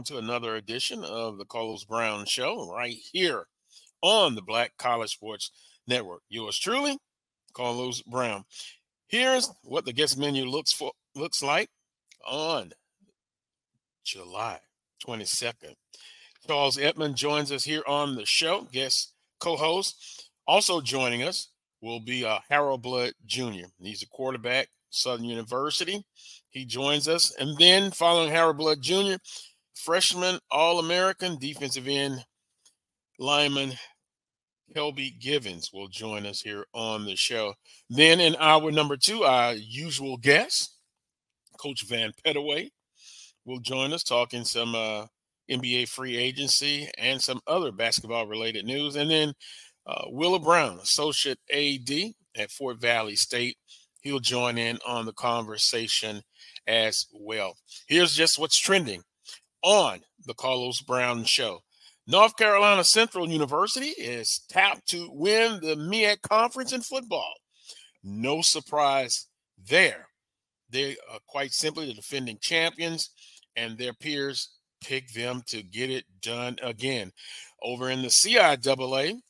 [0.00, 3.44] Welcome to another edition of the Carlos Brown Show right here
[4.00, 5.50] on the Black College Sports
[5.86, 6.22] Network.
[6.30, 6.96] Yours truly,
[7.52, 8.44] Carlos Brown.
[9.08, 11.68] Here's what the guest menu looks for looks like
[12.26, 12.72] on
[14.02, 14.60] July
[15.06, 15.74] 22nd.
[16.46, 20.30] Charles Edmond joins us here on the show, guest co-host.
[20.46, 21.48] Also joining us
[21.82, 23.66] will be uh, Harold Blood Jr.
[23.82, 26.02] He's a quarterback, Southern University.
[26.48, 27.34] He joins us.
[27.38, 29.16] And then following Harold Blood Jr.,
[29.84, 32.24] freshman All-American defensive end
[33.18, 33.72] lineman
[34.74, 37.54] Ckelby Givens will join us here on the show.
[37.88, 40.76] Then in hour number two, our usual guest,
[41.58, 42.70] Coach Vann Pettaway,
[43.44, 45.06] will join us talking some uh,
[45.50, 48.96] NBA free agency and some other basketball related news.
[48.96, 49.32] And then
[49.86, 51.90] uh, Wheeler Brown, Associate AD
[52.36, 53.56] at Fort Valley State,
[54.02, 56.22] he'll join in on the conversation
[56.66, 57.56] as well.
[57.88, 59.02] Here's just what's trending
[59.62, 61.60] on the Carlos Brown Show.
[62.06, 67.32] North Carolina Central University is tapped to win the MEAC conference in football.
[68.02, 69.26] No surprise
[69.68, 70.08] there.
[70.70, 73.10] They are quite simply the defending champions,
[73.56, 74.50] and their peers
[74.80, 77.12] pick them to get it done again.
[77.62, 79.20] Over in the CIAA,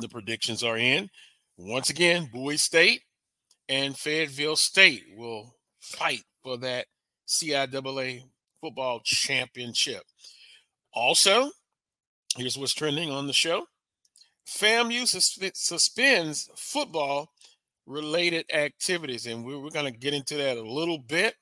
[0.00, 1.08] the predictions are in.
[1.56, 3.02] Once again, Bowie State
[3.68, 6.86] and Fayetteville State will fight for that
[7.28, 8.22] CIAA
[8.64, 10.02] football championship.
[10.94, 11.50] Also,
[12.38, 13.66] here's what's trending on the show
[14.48, 15.06] FAMU
[15.54, 17.28] suspends football
[17.86, 21.34] related activities, and we're, going to get into that a little bit.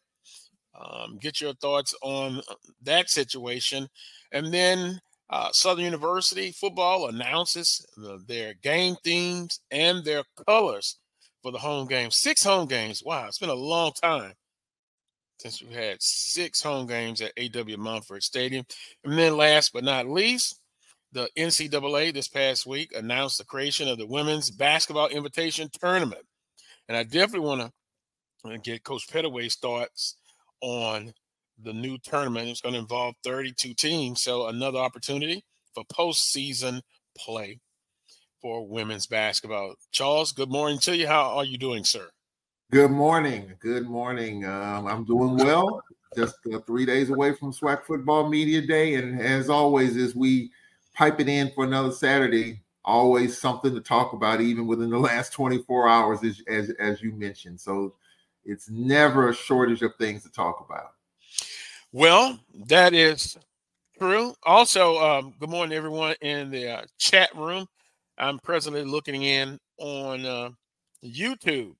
[0.74, 3.86] Um, get your thoughts on uh, that situation.
[4.32, 5.00] And then
[5.30, 7.86] uh, Southern University football announces
[8.26, 10.98] their game themes and their colors
[11.40, 12.16] for the home games.
[12.16, 13.00] Six home games.
[13.04, 14.32] Wow, it's been a long time
[15.42, 17.76] since we had six home games at A.W.
[17.76, 18.64] Mumford Stadium.
[19.04, 20.60] And then last but not least,
[21.10, 26.22] the NCAA this past week announced the creation of the Women's Basketball Invitation Tournament.
[26.88, 27.72] And I definitely want
[28.46, 30.16] to get Coach Pettaway's thoughts
[30.60, 31.12] on
[31.60, 32.48] the new tournament.
[32.48, 34.22] It's going to involve 32 teams.
[34.22, 36.82] So another opportunity for postseason
[37.18, 37.58] play
[38.40, 39.74] for women's basketball.
[39.90, 41.08] Charles, good morning to you.
[41.08, 42.10] How are you doing, sir?
[42.72, 43.52] Good morning.
[43.60, 44.46] Good morning.
[44.46, 45.84] Um, I'm doing well.
[46.16, 48.94] Just uh, three days away from SWAC Football Media Day.
[48.94, 50.50] And as always, as we
[50.94, 55.34] pipe it in for another Saturday, always something to talk about, even within the last
[55.34, 57.60] 24 hours, as, as, as you mentioned.
[57.60, 57.92] So
[58.42, 60.92] it's never a shortage of things to talk about.
[61.92, 63.36] Well, that is
[63.98, 64.34] true.
[64.44, 67.66] Also, um, good morning, everyone in the uh, chat room.
[68.16, 70.50] I'm presently looking in on uh,
[71.04, 71.74] YouTube.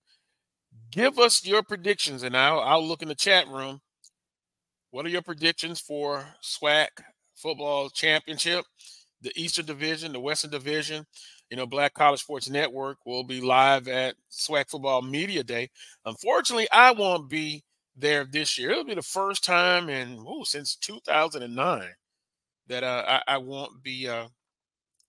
[0.92, 3.80] Give us your predictions, and I'll, I'll look in the chat room.
[4.90, 6.88] What are your predictions for SWAC
[7.34, 8.66] football championship,
[9.22, 11.06] the Eastern Division, the Western Division?
[11.48, 15.70] You know, Black College Sports Network will be live at SWAC Football Media Day.
[16.04, 17.64] Unfortunately, I won't be
[17.96, 18.72] there this year.
[18.72, 21.88] It'll be the first time in ooh, since 2009
[22.66, 24.28] that uh, I, I, won't be uh,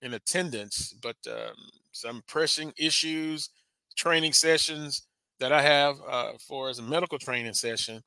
[0.02, 0.94] in attendance.
[1.02, 1.56] But um,
[1.92, 3.50] some pressing issues,
[3.96, 5.08] training sessions
[5.44, 8.02] that I have uh, for as a medical training session,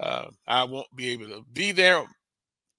[0.00, 2.02] uh, I won't be able to be there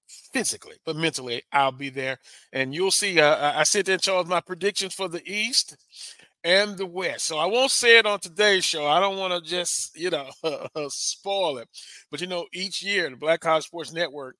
[0.06, 2.18] physically, but mentally I'll be there.
[2.52, 5.74] And you'll see, uh, I sit there and charge my predictions for the East
[6.44, 7.24] and the West.
[7.24, 8.86] So I won't say it on today's show.
[8.86, 10.28] I don't want to just, you know,
[10.88, 11.68] spoil it.
[12.10, 14.36] But, you know, each year, the Black College Sports Network,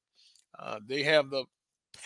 [0.59, 1.45] uh, they have the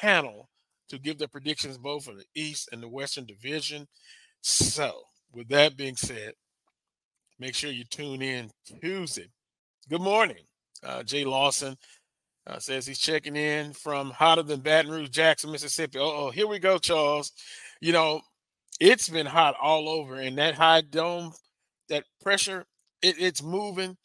[0.00, 0.48] panel
[0.90, 3.88] to give their predictions both for the East and the Western Division.
[4.42, 4.92] So,
[5.32, 6.34] with that being said,
[7.42, 8.48] make sure you tune in
[8.80, 9.26] Tuesday.
[9.90, 10.44] Good morning.
[10.80, 11.76] Uh, Jay Lawson
[12.46, 15.98] uh, says he's checking in from hotter than Baton Rouge, Jackson, Mississippi.
[16.00, 17.32] Oh, here we go, Charles.
[17.80, 18.20] You know,
[18.78, 21.32] it's been hot all over, and that high dome,
[21.88, 22.64] that pressure,
[23.02, 23.96] it, it's moving.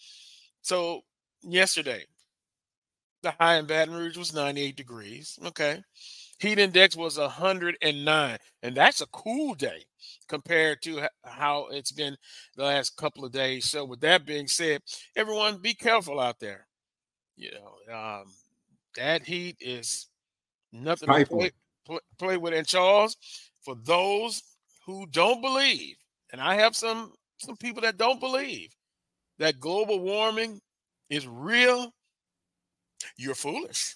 [0.64, 1.02] So
[1.44, 2.06] yesterday,
[3.22, 5.38] the high in Baton Rouge was 98 degrees.
[5.46, 5.84] Okay.
[6.40, 9.84] Heat index was 109, and that's a cool day
[10.28, 12.16] compared to how it's been
[12.56, 13.66] the last couple of days.
[13.66, 14.82] So, with that being said,
[15.16, 16.68] everyone be careful out there.
[17.36, 18.26] You know, um,
[18.96, 20.08] that heat is
[20.72, 21.52] nothing to play,
[21.86, 22.54] play, play with.
[22.54, 23.16] And Charles,
[23.62, 24.42] for those
[24.86, 25.96] who don't believe,
[26.32, 28.70] and I have some some people that don't believe
[29.40, 30.60] that global warming
[31.10, 31.94] is real,
[33.18, 33.96] you're foolish.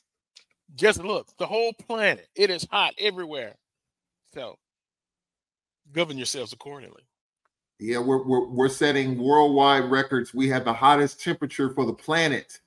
[0.76, 3.56] Just look, the whole planet, it is hot everywhere.
[4.34, 4.58] So
[5.94, 7.04] govern yourselves accordingly.
[7.80, 10.34] Yeah, we're, we're, we're setting worldwide records.
[10.34, 12.60] We have the hottest temperature for the planet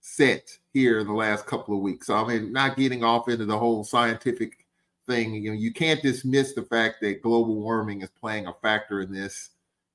[0.00, 2.08] set here in the last couple of weeks.
[2.08, 4.66] So I mean, not getting off into the whole scientific
[5.06, 5.34] thing.
[5.34, 9.12] You know, you can't dismiss the fact that global warming is playing a factor in
[9.12, 9.50] this.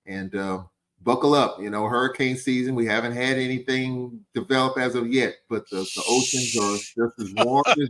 [0.08, 0.64] And uh,
[1.06, 1.62] buckle up.
[1.62, 2.76] You know, hurricane season.
[2.76, 7.46] We haven't had anything develop as of yet, but the, the oceans are just as
[7.46, 7.90] warm as.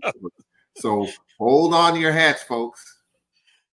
[0.77, 1.07] So
[1.39, 2.94] hold on to your hats, folks.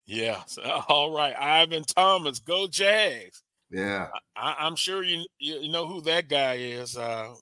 [0.07, 0.41] Yeah.
[0.89, 1.35] All right.
[1.37, 3.43] Ivan Thomas, go Jags.
[3.69, 4.07] Yeah.
[4.35, 6.97] I, am sure you you know who that guy is.
[6.97, 7.33] Uh,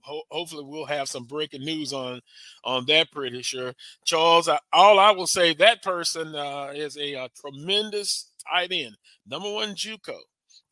[0.00, 2.20] ho- hopefully, we'll have some breaking news on
[2.64, 3.12] on that.
[3.12, 3.74] Pretty sure,
[4.06, 4.48] Charles.
[4.48, 8.96] I, all I will say that person uh, is a, a, tremendous tight end,
[9.26, 10.16] number one JUCO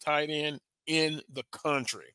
[0.03, 2.15] tight end in the country,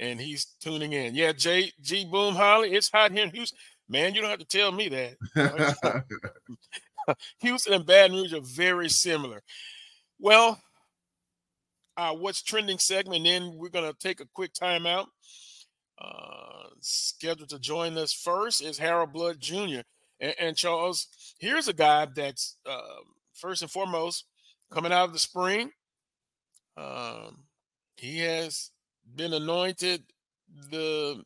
[0.00, 1.14] and he's tuning in.
[1.14, 3.58] Yeah, J G Boom Holly, it's hot here in Houston.
[3.88, 5.16] Man, you don't have to tell me that.
[7.40, 9.42] Houston and Baton Rouge are very similar.
[10.18, 10.60] Well,
[11.96, 15.06] uh, what's trending segment, then we're going to take a quick timeout.
[16.00, 19.80] Uh, scheduled to join us first is Harold Blood Jr.
[20.20, 21.08] And, and Charles,
[21.38, 23.02] here's a guy that's uh,
[23.34, 24.24] first and foremost
[24.72, 25.70] coming out of the spring.
[26.76, 27.44] Um,
[27.96, 28.70] he has
[29.14, 30.02] been anointed
[30.70, 31.22] the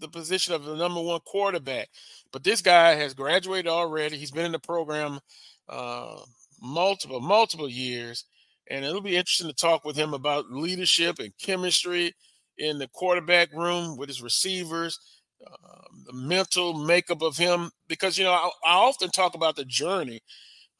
[0.00, 1.88] the position of the number one quarterback.
[2.32, 4.16] But this guy has graduated already.
[4.16, 5.20] He's been in the program
[5.68, 6.20] uh,
[6.60, 8.24] multiple, multiple years.
[8.70, 12.14] And it'll be interesting to talk with him about leadership and chemistry
[12.58, 14.98] in the quarterback room with his receivers,
[15.46, 17.70] um, the mental makeup of him.
[17.88, 20.20] Because, you know, I, I often talk about the journey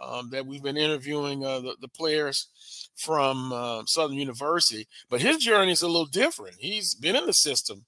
[0.00, 2.48] um, that we've been interviewing uh, the, the, players
[2.96, 6.56] from uh, Southern University, but his journey is a little different.
[6.58, 7.84] He's been in the system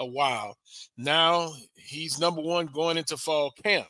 [0.00, 0.56] a while.
[0.96, 3.86] Now he's number one going into fall camp.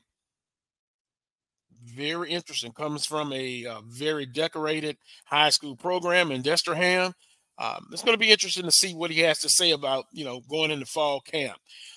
[1.82, 2.72] Very interesting.
[2.72, 7.14] Comes from a, a uh, very decorated high school program in Destrehan.
[7.58, 10.24] Um, it's going to be interesting to see what he has to say about you
[10.24, 11.56] know going into fall camp.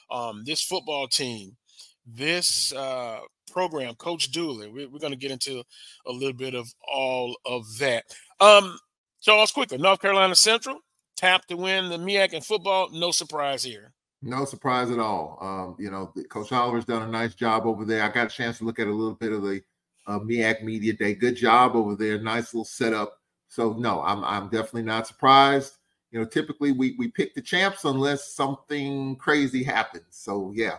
[0.10, 1.58] Um, this football team,
[2.06, 3.20] this uh,
[3.52, 4.70] program, Coach Dooley.
[4.70, 5.64] We're, we're going to get into
[6.06, 8.06] a little bit of all of that.
[8.40, 8.78] Um,
[9.22, 10.80] Charles Quicker, North Carolina Central,
[11.16, 12.90] tapped to win the MEAC in football.
[12.92, 13.94] No surprise here.
[14.26, 15.38] No surprise at all.
[15.42, 18.04] Um, you know, Coach Oliver's done a nice job over there.
[18.04, 19.62] I got a chance to look at a little bit of the
[20.08, 21.14] uh, MEAC Media Day.
[21.14, 22.18] Good job over there.
[22.18, 23.20] Nice little setup.
[23.50, 25.74] So no, I'm I'm definitely not surprised.
[26.12, 30.06] You know, typically we we pick the champs unless something crazy happens.
[30.12, 30.78] So yeah,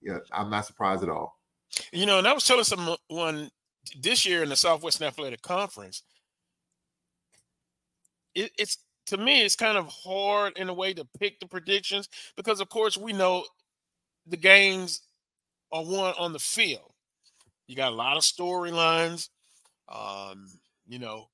[0.00, 1.38] yeah, I'm not surprised at all.
[1.92, 3.50] You know, and I was telling someone
[4.00, 6.02] this year in the Southwestern Athletic Conference,
[8.34, 12.08] it, it's to me, it's kind of hard in a way to pick the predictions
[12.36, 13.44] because, of course, we know
[14.26, 15.02] the games
[15.72, 16.92] are won on the field.
[17.66, 19.28] You got a lot of storylines.
[19.88, 20.46] Um,
[20.86, 21.28] you know,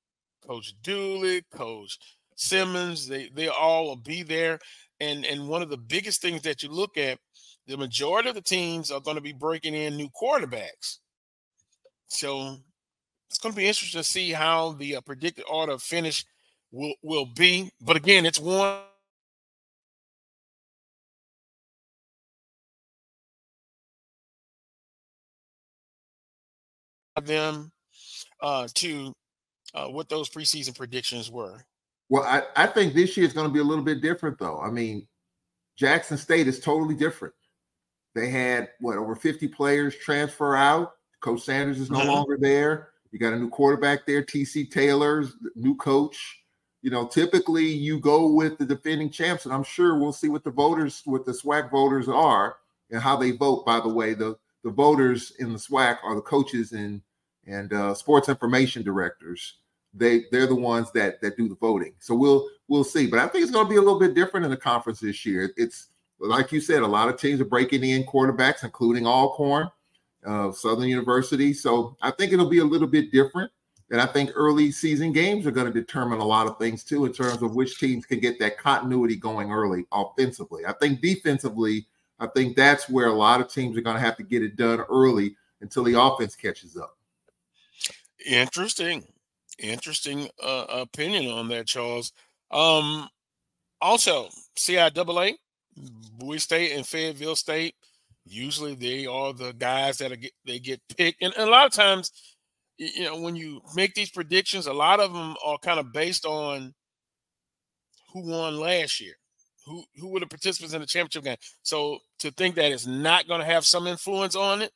[0.47, 1.97] Coach Dooley, Coach
[2.35, 4.59] Simmons, they they all will be there.
[4.99, 7.19] And and one of the biggest things that you look at,
[7.67, 10.99] the majority of the teams are going to be breaking in new quarterbacks.
[12.07, 12.57] So
[13.29, 16.25] it's going to be interesting to see how the uh, predicted order finish
[16.73, 17.71] will will be.
[17.79, 18.79] But again, it's one
[27.15, 27.71] of them
[28.41, 29.13] uh, to
[29.73, 31.63] uh, what those preseason predictions were.
[32.09, 34.59] Well, I, I think this year is going to be a little bit different, though.
[34.59, 35.07] I mean,
[35.77, 37.33] Jackson State is totally different.
[38.13, 40.93] They had what over 50 players transfer out.
[41.21, 42.09] Coach Sanders is no mm-hmm.
[42.09, 42.89] longer there.
[43.11, 46.42] You got a new quarterback there, TC Taylor's new coach
[46.83, 50.43] you know, typically you go with the defending champs, and I'm sure we'll see what
[50.43, 52.57] the voters, what the SWAC voters are,
[52.91, 53.65] and how they vote.
[53.65, 57.01] By the way, the the voters in the SWAC are the coaches and
[57.47, 59.55] and uh, sports information directors.
[59.93, 61.93] They they're the ones that that do the voting.
[61.99, 63.07] So we'll we'll see.
[63.07, 65.25] But I think it's going to be a little bit different in the conference this
[65.25, 65.53] year.
[65.55, 65.87] It's
[66.19, 69.71] like you said, a lot of teams are breaking in quarterbacks, including Alcorn,
[70.25, 71.53] uh, Southern University.
[71.53, 73.51] So I think it'll be a little bit different.
[73.93, 77.05] And I think early season games are going to determine a lot of things too,
[77.05, 80.65] in terms of which teams can get that continuity going early offensively.
[80.65, 81.85] I think defensively,
[82.19, 84.55] I think that's where a lot of teams are going to have to get it
[84.55, 86.97] done early until the offense catches up.
[88.25, 89.03] Interesting,
[89.59, 92.13] interesting uh, opinion on that, Charles.
[92.49, 93.07] Um,
[93.79, 95.35] also, CIAA,
[96.17, 97.75] Bowie State and Fayetteville State.
[98.25, 101.73] Usually, they are the guys that get, they get picked, and, and a lot of
[101.73, 102.11] times
[102.77, 106.25] you know, when you make these predictions, a lot of them are kind of based
[106.25, 106.73] on
[108.11, 109.13] who won last year,
[109.65, 111.37] who who were the participants in the championship game.
[111.63, 114.71] So to think that it's not going to have some influence on it,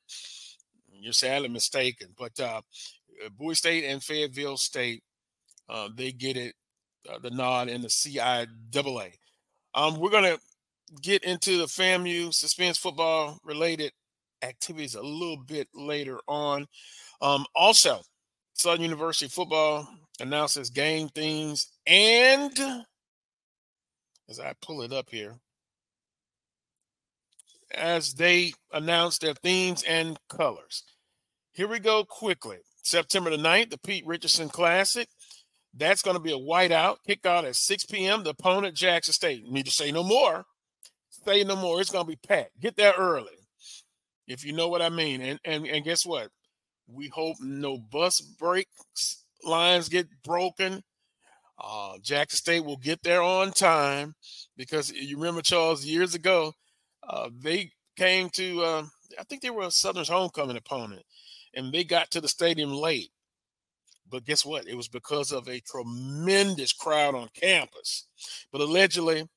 [0.90, 2.10] you're sadly mistaken.
[2.18, 2.62] But uh,
[3.38, 5.04] Bowie State and Fayetteville State,
[5.70, 6.56] uh, they get it,
[7.10, 9.12] uh, the nod in the CIAA.
[9.74, 10.38] Um, we're gonna
[11.02, 13.92] get into the FAMU suspense football related
[14.42, 16.68] activities a little bit later on.
[17.22, 18.02] Um, also,
[18.54, 19.88] Southern University football
[20.20, 22.58] announces game themes and
[24.30, 25.36] as I pull it up here,
[27.74, 30.84] as they announce their themes and colors.
[31.52, 32.58] Here we go quickly.
[32.84, 35.08] September the 9th, the Pete Richardson Classic.
[35.74, 36.98] That's going to be a whiteout.
[37.06, 38.24] Kick out at 6 p.m.
[38.24, 39.44] The opponent, Jackson State.
[39.50, 40.46] Need to say no more.
[41.10, 41.82] Say no more.
[41.82, 42.60] It's going to be packed.
[42.60, 43.47] Get there early,
[44.28, 45.22] if you know what I mean.
[45.22, 46.30] And and and guess what?
[46.88, 50.84] We hope no bus breaks lines get broken.
[51.60, 54.14] Uh, Jackson State will get there on time
[54.56, 56.54] because you remember Charles years ago,
[57.08, 58.64] uh, they came to.
[58.64, 58.84] Uh,
[59.20, 61.04] I think they were a Southern's homecoming opponent,
[61.56, 63.10] and they got to the stadium late.
[64.10, 64.68] But guess what?
[64.68, 68.08] It was because of a tremendous crowd on campus.
[68.52, 69.28] But allegedly,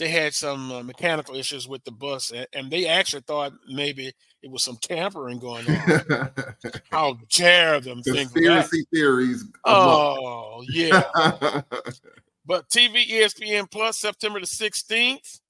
[0.00, 4.10] they had some uh, mechanical issues with the bus, and, and, they actually thought maybe
[4.42, 6.30] it was some tampering going on.
[6.90, 9.44] How dare them think Conspiracy theories.
[9.66, 11.02] Oh, yeah.
[12.46, 15.40] but TV ESPN Plus, September the 16th.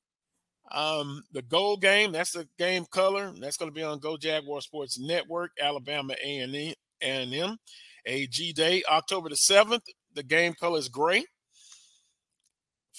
[0.72, 3.32] Um, the gold game, that's the game color.
[3.40, 7.56] That's going to be on Go Jaguar Sports Network, Alabama A&E and M.
[8.04, 9.82] AG Day, October the 7th.
[10.14, 11.24] The game color is gray.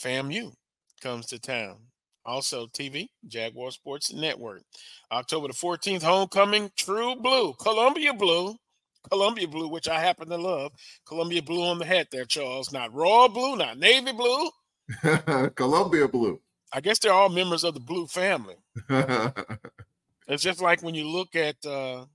[0.02, 0.54] FAMU
[1.02, 1.78] comes to town.
[2.24, 4.62] Also, TV, Jaguar Sports Network.
[5.12, 8.56] October the 14th, homecoming, True Blue, Columbia Blue,
[9.10, 10.72] Columbia Blue, which I happen to love.
[11.08, 12.72] Columbia Blue on the hat there, Charles.
[12.72, 14.50] Not Royal Blue, not Navy Blue.
[15.56, 16.40] Columbia Blue.
[16.72, 18.56] I guess they're all members of the Blue family.
[20.28, 22.06] it's just like when you look at uh,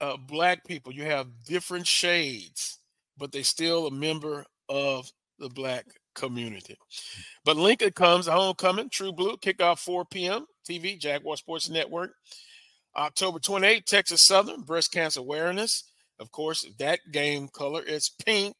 [0.00, 2.78] uh, black people, you have different shades,
[3.16, 6.76] but they still a member of the black community.
[7.44, 10.46] But Lincoln comes, homecoming, True Blue, kickoff 4 p.m.
[10.68, 12.12] TV, Jaguar Sports Network.
[12.96, 15.84] October 28th, Texas Southern, breast cancer awareness.
[16.18, 18.54] Of course, that game color is pink,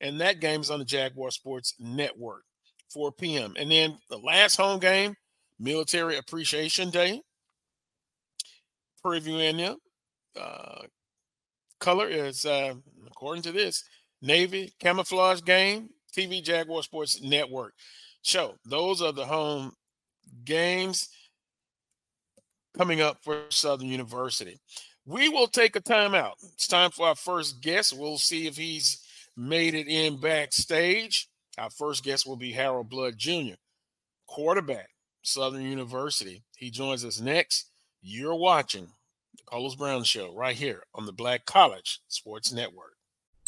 [0.00, 2.44] and that game is on the Jaguar Sports Network,
[2.90, 3.54] 4 p.m.
[3.58, 5.14] And then the last home game,
[5.58, 7.20] Military Appreciation Day.
[9.04, 9.76] Previewing them.
[10.38, 10.82] Uh,
[11.78, 12.74] color is, uh,
[13.06, 13.84] according to this,
[14.22, 17.74] Navy camouflage game, TV Jaguar Sports Network.
[18.22, 19.72] So those are the home
[20.44, 21.08] games
[22.76, 24.58] coming up for Southern University.
[25.06, 26.34] We will take a timeout.
[26.54, 27.96] It's time for our first guest.
[27.96, 29.02] We'll see if he's
[29.36, 31.28] made it in backstage.
[31.58, 33.54] Our first guest will be Harold Blood Jr.,
[34.26, 34.88] quarterback,
[35.22, 36.42] Southern University.
[36.56, 37.70] He joins us next.
[38.02, 38.86] You're watching
[39.36, 42.92] the Carlos Brown Show right here on the Black College Sports Network.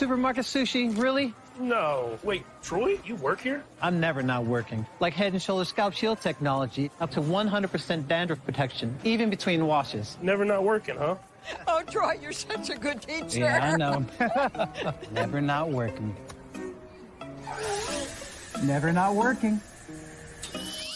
[0.00, 1.34] Supermarket sushi, really?
[1.58, 2.18] No.
[2.22, 3.62] Wait, Troy, you work here?
[3.82, 4.86] I'm never not working.
[4.98, 10.16] Like Head & Shoulders Scalp Shield technology, up to 100% dandruff protection, even between washes.
[10.22, 11.16] Never not working, huh?
[11.68, 13.40] Oh, Troy, you're such a good teacher.
[13.40, 14.06] Yeah, I know.
[15.12, 16.16] never not working.
[18.62, 19.60] Never not working.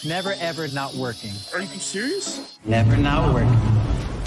[0.03, 1.33] Never ever not working.
[1.53, 2.57] Are you serious?
[2.65, 3.53] Never not working.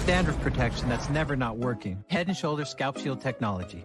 [0.07, 2.05] Dandruff protection that's never not working.
[2.07, 3.85] Head & Shoulders Scalp Shield technology.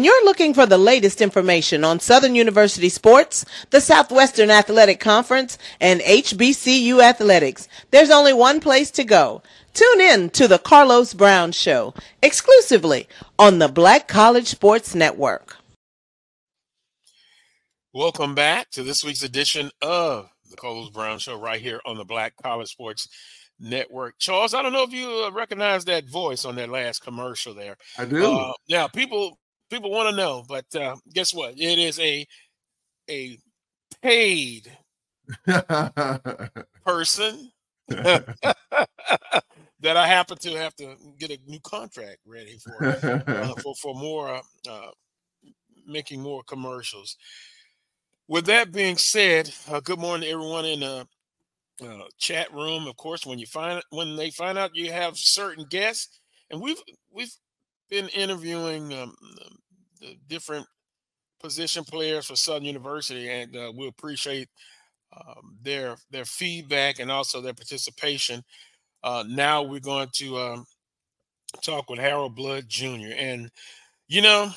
[0.00, 5.58] When you're looking for the latest information on Southern University sports, the Southwestern Athletic Conference,
[5.78, 7.68] and HBCU athletics.
[7.90, 9.42] There's only one place to go.
[9.74, 11.92] Tune in to the Carlos Brown Show
[12.22, 15.58] exclusively on the Black College Sports Network.
[17.92, 22.06] Welcome back to this week's edition of the Carlos Brown Show right here on the
[22.06, 23.06] Black College Sports
[23.58, 24.14] Network.
[24.18, 27.76] Charles, I don't know if you uh, recognize that voice on that last commercial there.
[27.98, 28.34] I do.
[28.34, 29.36] Uh, yeah, people
[29.70, 31.54] people want to know, but uh, guess what?
[31.56, 32.26] It is a
[33.08, 33.38] a
[34.02, 34.76] paid
[36.84, 37.50] person
[37.88, 38.36] that
[39.96, 44.40] I happen to have to get a new contract ready for uh, for for more
[44.68, 44.90] uh,
[45.86, 47.16] making more commercials.
[48.28, 51.06] With that being said, uh, good morning to everyone in the
[51.82, 52.86] uh, chat room.
[52.86, 56.80] Of course, when you find when they find out you have certain guests, and we've
[57.10, 57.34] we've
[57.90, 59.14] been interviewing um,
[60.00, 60.66] the different
[61.40, 64.48] position players for Southern University, and uh, we appreciate
[65.16, 68.42] um, their their feedback and also their participation.
[69.02, 70.66] Uh, now we're going to um,
[71.62, 73.12] talk with Harold Blood Jr.
[73.16, 73.50] and
[74.08, 74.50] you know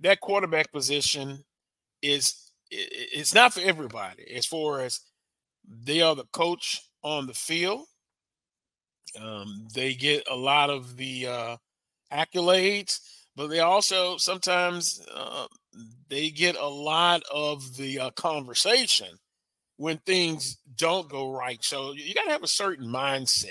[0.00, 1.44] that quarterback position
[2.00, 5.00] is it's not for everybody as far as
[5.84, 7.86] they are the coach on the field.
[9.20, 11.56] Um, they get a lot of the uh,
[12.12, 13.00] accolades,
[13.36, 15.46] but they also sometimes uh,
[16.08, 19.08] they get a lot of the uh, conversation
[19.76, 21.62] when things don't go right.
[21.62, 23.50] So you got to have a certain mindset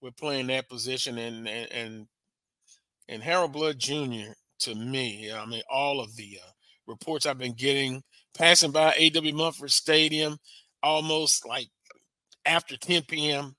[0.00, 1.18] with playing that position.
[1.18, 2.06] And and and,
[3.08, 4.32] and Harold Blood Jr.
[4.60, 6.50] to me, I mean, all of the uh,
[6.86, 8.02] reports I've been getting
[8.36, 9.34] passing by A.W.
[9.34, 10.38] Mumford Stadium
[10.82, 11.68] almost like
[12.44, 13.54] after 10 p.m.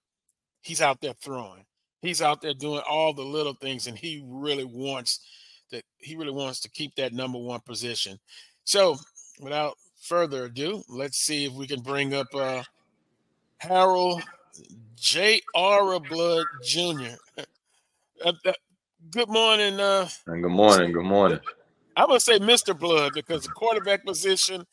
[0.61, 1.65] He's out there throwing.
[2.03, 5.21] He's out there doing all the little things, and he really wants
[5.71, 5.83] that.
[5.99, 8.19] He really wants to keep that number one position.
[8.65, 8.97] So,
[9.39, 12.63] without further ado, let's see if we can bring up uh,
[13.57, 14.21] Harold
[14.95, 15.41] J.
[15.55, 15.99] R.
[16.01, 17.15] Blood Jr.
[18.23, 18.53] Uh, uh,
[19.11, 19.77] good morning.
[19.79, 20.93] Uh, and good morning.
[20.93, 21.39] Good morning.
[21.97, 22.77] I'm gonna say Mr.
[22.77, 24.65] Blood because the quarterback position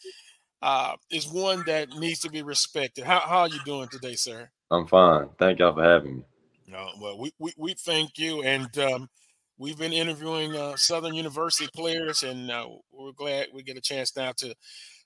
[0.63, 3.05] uh, is one that needs to be respected.
[3.05, 4.49] How, how are you doing today, sir?
[4.71, 5.31] I'm fine.
[5.39, 6.23] Thank y'all for having me.
[6.71, 8.43] No, well, we, we, we thank you.
[8.43, 9.09] And um,
[9.59, 14.17] we've been interviewing uh, Southern University players, and uh, we're glad we get a chance
[14.17, 14.55] now to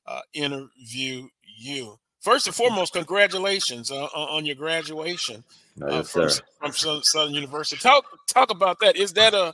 [0.06, 1.98] uh, interview you.
[2.20, 5.44] First and foremost, congratulations uh, on your graduation
[5.82, 7.80] uh, yes, from, from Southern University.
[7.80, 8.96] Talk talk about that.
[8.96, 9.52] Is that a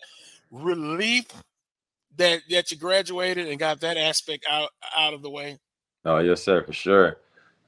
[0.52, 1.26] relief
[2.16, 5.58] that that you graduated and got that aspect out out of the way?
[6.04, 7.18] Oh yes, sir, for sure.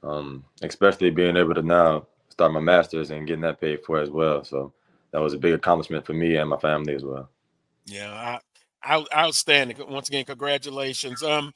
[0.03, 4.09] Um, especially being able to now start my master's and getting that paid for as
[4.09, 4.43] well.
[4.43, 4.73] So
[5.11, 7.29] that was a big accomplishment for me and my family as well.
[7.85, 8.39] Yeah,
[8.83, 9.77] I, outstanding.
[9.87, 11.23] Once again, congratulations.
[11.23, 11.53] Um,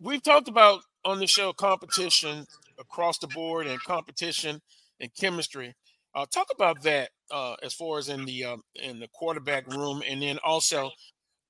[0.00, 2.46] we've talked about on the show competition
[2.78, 4.60] across the board and competition
[5.00, 5.74] and chemistry.
[6.14, 10.02] Uh, talk about that uh, as far as in the um, in the quarterback room,
[10.08, 10.90] and then also,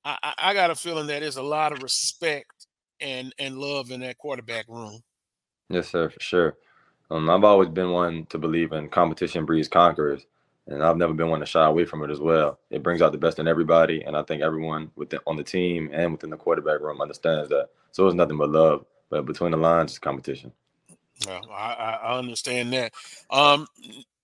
[0.05, 2.67] I, I got a feeling that there's a lot of respect
[3.01, 5.01] and and love in that quarterback room.
[5.69, 6.57] Yes, sir, for sure.
[7.13, 10.27] Um, I've always been one to believe in competition breeds conquerors,
[10.67, 12.59] and I've never been one to shy away from it as well.
[12.71, 15.91] It brings out the best in everybody, and I think everyone within on the team
[15.93, 17.71] and within the quarterback room understands that.
[17.93, 20.53] So it's nothing but love, but between the lines, it's competition.
[21.27, 22.93] Well, I, I understand that.
[23.31, 23.69] Um,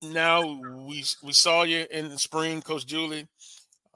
[0.02, 3.28] now we we saw you in the spring, Coach Dooley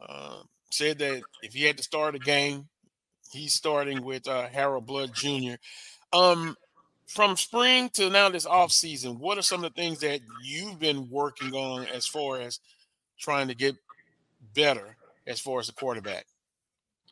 [0.06, 2.68] uh, said that if he had to start a game,
[3.32, 5.54] He's starting with uh, Harold Blood Jr.
[6.12, 6.56] Um,
[7.12, 10.80] from spring to now this off season, what are some of the things that you've
[10.80, 12.58] been working on as far as
[13.18, 13.76] trying to get
[14.54, 14.96] better
[15.26, 16.24] as far as the quarterback?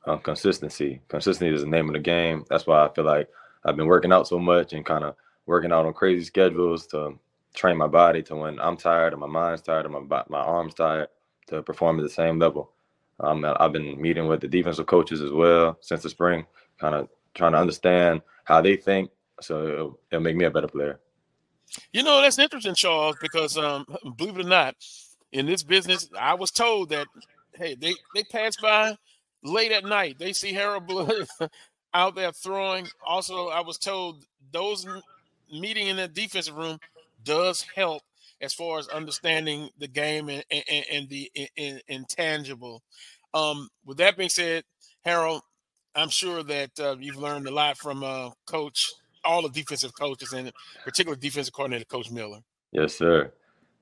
[0.06, 1.02] Uh, consistency.
[1.08, 2.46] Consistency is the name of the game.
[2.48, 3.28] That's why I feel like
[3.64, 7.18] I've been working out so much and kind of working out on crazy schedules to
[7.52, 10.72] train my body to when I'm tired and my mind's tired and my my arms
[10.72, 11.08] tired
[11.48, 12.70] to perform at the same level.
[13.18, 16.46] Um, I've been meeting with the defensive coaches as well since the spring,
[16.78, 19.10] kind of trying to understand how they think,
[19.40, 21.00] so it'll, it'll, make me a better player.
[21.92, 24.74] You know, that's interesting, Charles, because um, believe it or not,
[25.32, 27.06] in this business, I was told that
[27.54, 28.96] hey, they they pass by
[29.42, 31.26] late at night, they see Harold Blood
[31.94, 32.88] out there throwing.
[33.06, 34.86] Also, I was told those
[35.52, 36.78] meeting in the defensive room
[37.24, 38.02] does help
[38.40, 41.30] as far as understanding the game and, and, and the
[41.88, 42.82] intangible.
[43.34, 44.64] Um, with that being said,
[45.04, 45.42] Harold,
[45.94, 48.92] I'm sure that uh, you've learned a lot from uh, Coach,
[49.24, 50.52] all the defensive coaches, and
[50.84, 52.40] particularly defensive coordinator Coach Miller.
[52.72, 53.32] Yes, sir.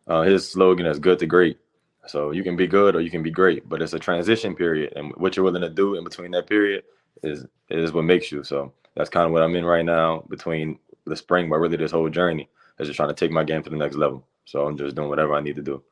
[0.07, 1.59] Uh, his slogan is "Good to Great."
[2.07, 4.94] So you can be good or you can be great, but it's a transition period,
[4.96, 6.85] and what you're willing to do in between that period
[7.22, 8.42] is is what makes you.
[8.42, 11.92] So that's kind of what I'm in right now between the spring, but really this
[11.92, 12.48] whole journey
[12.79, 14.27] is just trying to take my game to the next level.
[14.44, 15.83] So I'm just doing whatever I need to do.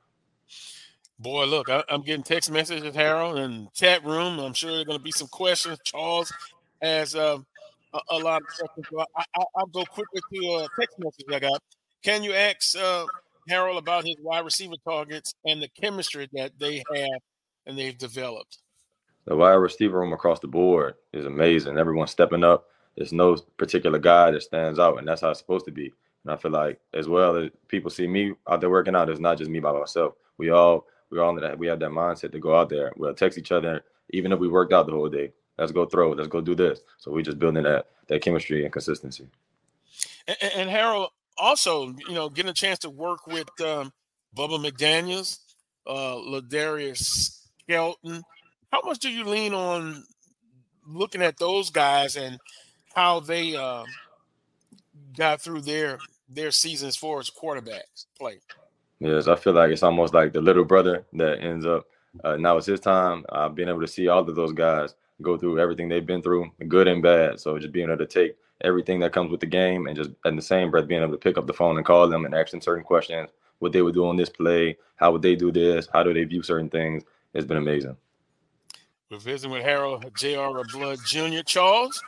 [1.18, 4.38] Boy, look, I, am getting text messages, Harold, and chat room.
[4.38, 5.78] I'm sure there are going to be some questions.
[5.82, 6.32] Charles
[6.82, 7.38] has uh,
[7.92, 8.86] a, a, lot of questions.
[8.90, 9.24] So I,
[9.56, 11.62] will go quickly to a text message I got.
[12.02, 13.06] Can you ask uh,
[13.48, 17.20] Harold about his wide receiver targets and the chemistry that they have
[17.66, 18.58] and they've developed?
[19.26, 21.78] The wide receiver room across the board is amazing.
[21.78, 22.66] Everyone's stepping up.
[22.96, 25.92] There's no particular guy that stands out, and that's how it's supposed to be.
[26.24, 29.20] And I feel like as well as people see me out there working out, it's
[29.20, 30.14] not just me by myself.
[30.38, 32.92] We all we all that we have that mindset to go out there.
[32.96, 35.32] We'll text each other, even if we worked out the whole day.
[35.58, 36.10] Let's go throw.
[36.12, 36.80] Let's go do this.
[36.98, 39.28] So we just building that that chemistry and consistency.
[40.28, 43.92] And, and Harold also, you know, getting a chance to work with um,
[44.36, 45.38] Bubba McDaniels,
[45.86, 48.22] uh, Ladarius Skelton.
[48.72, 50.04] How much do you lean on
[50.86, 52.38] looking at those guys and
[52.94, 53.84] how they uh,
[55.16, 58.40] got through their their season as far as quarterbacks play?
[58.98, 61.86] Yes, I feel like it's almost like the little brother that ends up.
[62.24, 63.24] Uh, now it's his time.
[63.28, 66.50] Uh, being able to see all of those guys go through everything they've been through,
[66.68, 67.40] good and bad.
[67.40, 70.36] So just being able to take everything that comes with the game and just in
[70.36, 72.50] the same breath being able to pick up the phone and call them and ask
[72.50, 75.88] them certain questions, what they would do on this play, how would they do this,
[75.92, 77.02] how do they view certain things.
[77.34, 77.96] It's been amazing.
[79.10, 80.64] We're visiting with Harold J.R.
[80.72, 81.42] Blood Jr.
[81.44, 82.02] Charles.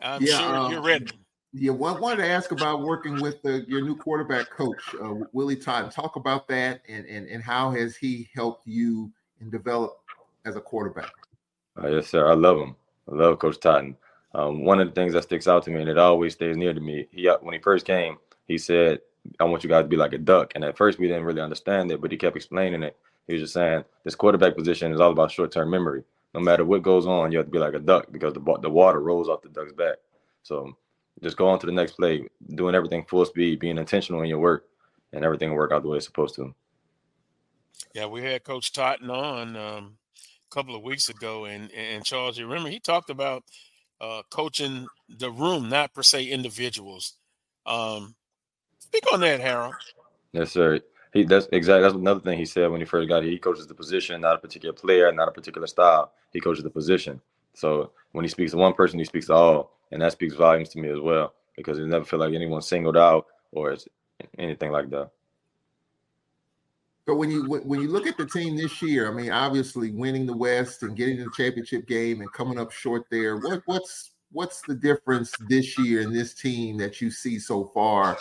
[0.00, 1.06] I'm yeah, sure um, you're ready.
[1.52, 5.14] Yeah, well, I wanted to ask about working with the, your new quarterback coach, uh,
[5.32, 5.90] Willie Totten.
[5.90, 9.98] Talk about that and, and and how has he helped you and develop
[10.44, 11.10] as a quarterback?
[11.82, 12.28] Uh, yes, sir.
[12.28, 12.74] I love him.
[13.10, 13.96] I love Coach Totten.
[14.34, 16.74] Um, one of the things that sticks out to me and it always stays near
[16.74, 17.06] to me.
[17.10, 19.00] He uh, when he first came, he said,
[19.40, 21.40] "I want you guys to be like a duck." And at first, we didn't really
[21.40, 22.96] understand it, but he kept explaining it.
[23.26, 26.04] He was just saying, "This quarterback position is all about short-term memory.
[26.34, 28.70] No matter what goes on, you have to be like a duck because the the
[28.70, 29.96] water rolls off the duck's back."
[30.42, 30.76] So
[31.22, 34.38] just go on to the next play, doing everything full speed, being intentional in your
[34.38, 34.66] work,
[35.12, 36.54] and everything will work out the way it's supposed to.
[37.94, 39.96] Yeah, we had Coach Totten on um,
[40.50, 43.44] couple of weeks ago, and and Charles, you remember he talked about
[44.00, 47.14] uh, coaching the room, not per se individuals.
[47.66, 48.14] Um,
[48.78, 49.76] speak on that, Harold.
[50.32, 50.80] Yes, sir.
[51.12, 53.32] He that's exactly that's another thing he said when he first got here.
[53.32, 56.12] He coaches the position, not a particular player, not a particular style.
[56.32, 57.20] He coaches the position.
[57.54, 60.68] So when he speaks to one person, he speaks to all and that speaks volumes
[60.70, 63.76] to me as well because it never feel like anyone singled out or
[64.38, 65.10] anything like that.
[67.08, 70.26] So when you when you look at the team this year, I mean, obviously winning
[70.26, 74.10] the West and getting to the championship game and coming up short there, what what's
[74.30, 78.18] what's the difference this year in this team that you see so far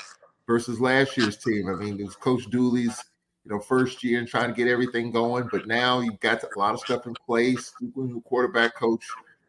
[0.48, 1.68] versus last year's team?
[1.68, 3.04] I mean, it was Coach Dooley's
[3.44, 6.48] you know first year and trying to get everything going, but now you've got a
[6.58, 7.74] lot of stuff in place.
[7.94, 9.04] New quarterback coach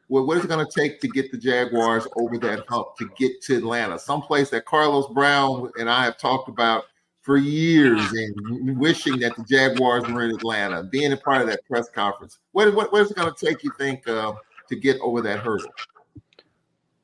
[0.08, 3.08] well, what is it going to take to get the Jaguars over that hump to
[3.16, 6.86] get to Atlanta, someplace that Carlos Brown and I have talked about
[7.28, 11.62] for years and wishing that the Jaguars were in Atlanta, being a part of that
[11.66, 12.38] press conference.
[12.52, 14.32] What, what, what is it going to take, you think, uh,
[14.66, 15.68] to get over that hurdle?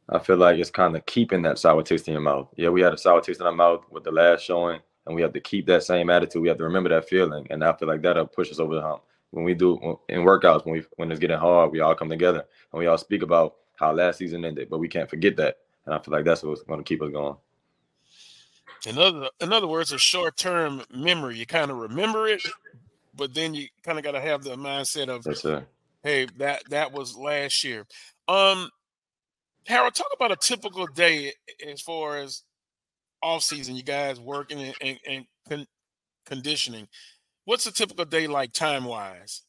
[0.09, 2.49] I feel like it's kind of keeping that sour taste in your mouth.
[2.57, 5.21] Yeah, we had a sour taste in our mouth with the last showing, and we
[5.21, 6.41] have to keep that same attitude.
[6.41, 8.81] We have to remember that feeling, and I feel like that'll push us over the
[8.81, 9.03] hump
[9.35, 12.45] when we do in workouts when we when it's getting hard, we all come together
[12.73, 15.57] and we all speak about how last season ended, but we can't forget that.
[15.85, 17.37] And I feel like that's what's going to keep us going.
[18.87, 21.39] In other in other words, a short term memory.
[21.39, 22.43] You kind of remember it,
[23.15, 25.65] but then you kind of got to have the mindset of, yes,
[26.03, 27.87] hey, that that was last year.
[28.29, 28.71] Um,
[29.67, 31.33] Harold, talk about a typical day
[31.67, 32.43] as far as
[33.23, 33.77] off season.
[33.77, 35.67] You guys working and, and, and con-
[36.27, 36.89] conditioning
[37.45, 39.43] what's a typical day like time wise?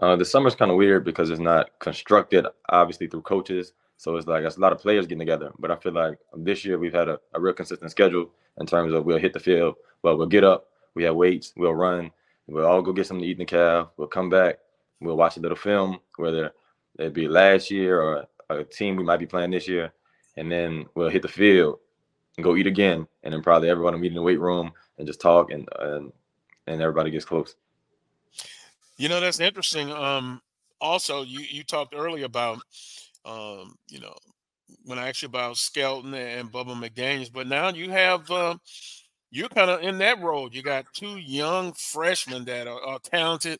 [0.00, 3.72] Uh, the summer's kind of weird because it's not constructed obviously through coaches.
[4.00, 5.52] So it's like it's a lot of players getting together.
[5.58, 8.94] But I feel like this year we've had a, a real consistent schedule in terms
[8.94, 12.10] of we'll hit the field, but we'll get up, we have weights, we'll run,
[12.46, 14.58] we'll all go get something to eat in the cab, we'll come back,
[15.02, 16.50] we'll watch a little film, whether
[16.98, 19.92] it be last year or a team we might be playing this year,
[20.38, 21.78] and then we'll hit the field
[22.38, 25.06] and go eat again, and then probably everyone will meet in the weight room and
[25.06, 26.10] just talk and and
[26.66, 27.54] and everybody gets close.
[28.96, 29.92] You know, that's interesting.
[29.92, 30.40] Um,
[30.80, 32.60] also, you you talked earlier about,
[33.24, 34.14] um, you know,
[34.84, 38.56] when I asked you about Skelton and Bubba McDaniels, but now you have uh,
[39.30, 40.48] you're kind of in that role.
[40.50, 43.58] You got two young freshmen that are, are talented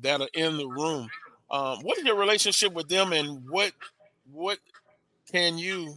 [0.00, 1.08] that are in the room.
[1.50, 3.72] Um, what is your relationship with them, and what
[4.30, 4.58] what
[5.30, 5.96] can you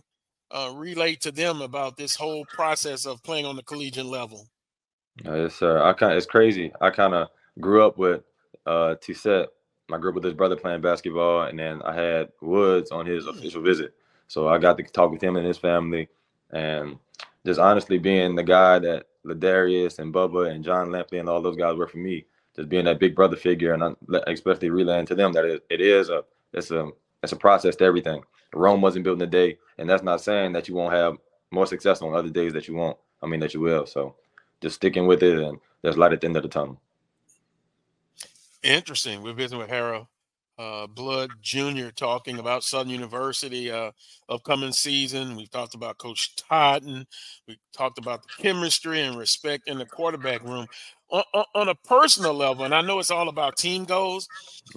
[0.51, 4.47] uh, relate to them about this whole process of playing on the collegiate level?
[5.25, 5.81] Uh, yes, sir.
[5.81, 6.71] I kind it's crazy.
[6.81, 8.23] I kind of grew up with
[8.65, 8.95] uh.
[9.91, 13.25] I grew up with his brother playing basketball, and then I had Woods on his
[13.25, 13.31] hmm.
[13.31, 13.93] official visit.
[14.27, 16.09] So I got to talk with him and his family,
[16.51, 16.97] and
[17.45, 21.57] just honestly being the guy that Ladarius and Bubba and John Lampley and all those
[21.57, 23.93] guys were for me, just being that big brother figure, and I,
[24.27, 26.89] especially relaying to them that it, it is a it's a
[27.21, 28.23] it's a process to everything.
[28.53, 31.17] Rome wasn't built in a day, and that's not saying that you won't have
[31.51, 32.97] more success on other days that you won't.
[33.21, 33.85] I mean that you will.
[33.85, 34.15] So
[34.61, 36.79] just sticking with it, and there's light at the end of the tunnel.
[38.65, 39.21] Interesting.
[39.21, 40.07] We're visiting with Harold
[40.57, 41.89] uh, Blood Jr.
[41.95, 43.91] talking about Southern University uh,
[44.27, 45.35] upcoming season.
[45.35, 47.05] We've talked about Coach Totten.
[47.47, 50.65] We talked about the chemistry and respect in the quarterback room.
[51.09, 51.21] On,
[51.53, 54.27] on a personal level, and I know it's all about team goals.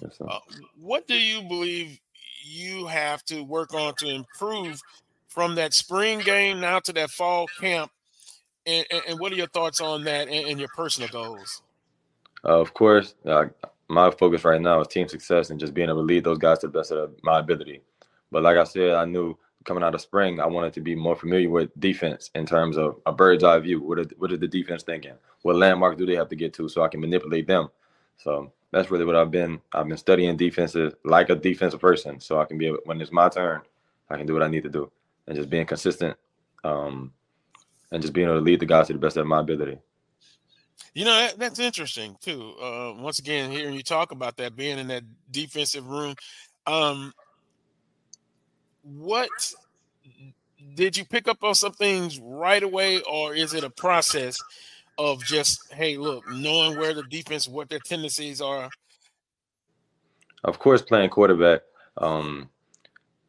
[0.03, 0.39] Yes, uh,
[0.79, 1.99] what do you believe
[2.45, 4.83] you have to work on to improve
[5.29, 7.91] from that spring game now to that fall camp?
[8.67, 11.63] And, and, and what are your thoughts on that and, and your personal goals?
[12.45, 13.15] Uh, of course,
[13.89, 16.59] my focus right now is team success and just being able to lead those guys
[16.61, 17.83] to the best of my ability.
[18.31, 21.17] But like I said, I knew coming out of spring, I wanted to be more
[21.17, 23.81] familiar with defense in terms of a bird's eye view.
[23.81, 25.15] What are, what are the defense thinking?
[25.43, 27.69] What landmark do they have to get to so I can manipulate them?
[28.17, 29.61] So that's really what I've been.
[29.73, 33.13] I've been studying defenses like a defensive person, so I can be able, when it's
[33.13, 33.63] my turn,
[34.11, 34.91] I can do what I need to do,
[35.27, 36.17] and just being consistent,
[36.65, 37.13] um,
[37.93, 39.79] and just being able to lead the guys to the best of my ability.
[40.95, 42.55] You know, that, that's interesting too.
[42.61, 46.15] Uh, once again, hearing you talk about that being in that defensive room,
[46.67, 47.13] um,
[48.83, 49.31] what
[50.75, 54.39] did you pick up on some things right away, or is it a process
[54.97, 58.69] of just, hey, look, knowing where the defense, what their tendencies are?
[60.45, 61.61] Of course, playing quarterback,
[61.97, 62.49] um,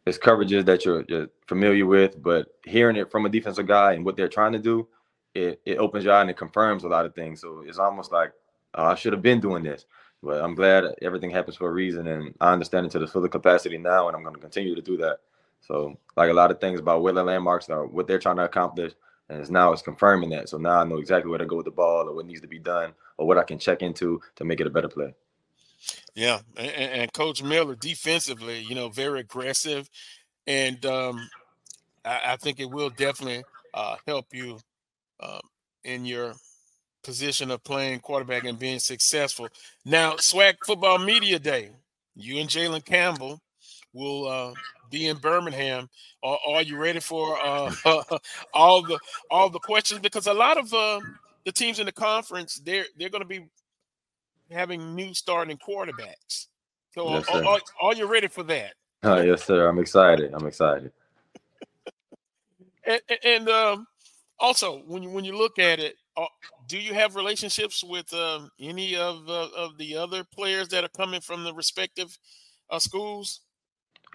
[0.06, 4.06] it's coverages that you're, you're familiar with, but hearing it from a defensive guy and
[4.06, 4.88] what they're trying to do,
[5.34, 7.42] it, it opens your eye and it confirms a lot of things.
[7.42, 8.34] So it's almost like
[8.76, 9.86] oh, I should have been doing this,
[10.22, 13.28] but I'm glad everything happens for a reason, and I understand it to the full
[13.28, 15.20] capacity now, and I'm going to continue to do that.
[15.62, 18.94] So like a lot of things about the landmarks are, what they're trying to accomplish,
[19.30, 20.50] and it's now it's confirming that.
[20.50, 22.48] So now I know exactly where to go with the ball, or what needs to
[22.48, 25.14] be done, or what I can check into to make it a better play.
[26.16, 29.90] Yeah, and, and Coach Miller defensively, you know, very aggressive,
[30.48, 31.30] and um,
[32.04, 34.60] I, I think it will definitely uh, help you
[35.20, 35.42] um,
[35.84, 36.34] in your
[37.04, 39.48] position of playing quarterback and being successful.
[39.86, 41.72] Now, SWAC Football Media Day,
[42.16, 43.40] you and Jalen Campbell
[43.94, 44.54] will uh,
[44.90, 45.90] be in Birmingham.
[46.24, 47.72] Are, are you ready for uh,
[48.54, 49.00] all the
[49.32, 50.02] all the questions?
[50.02, 51.00] Because a lot of uh,
[51.46, 53.46] the teams in the conference they're they're going to be
[54.52, 56.48] having new starting quarterbacks.
[56.92, 58.74] So, yes, are, are, are, you ready for that?
[59.04, 59.68] Oh, yes, sir.
[59.68, 60.34] I'm excited.
[60.34, 60.92] I'm excited.
[62.86, 63.88] and, and um,
[64.40, 66.26] also, when you when you look at it, uh,
[66.68, 70.90] do you have relationships with um, any of uh, of the other players that are
[70.90, 72.18] coming from the respective
[72.70, 73.42] uh, schools?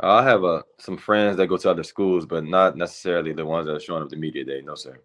[0.00, 3.66] I have uh, some friends that go to other schools, but not necessarily the ones
[3.66, 4.60] that are showing up the media day.
[4.60, 4.98] No, sir.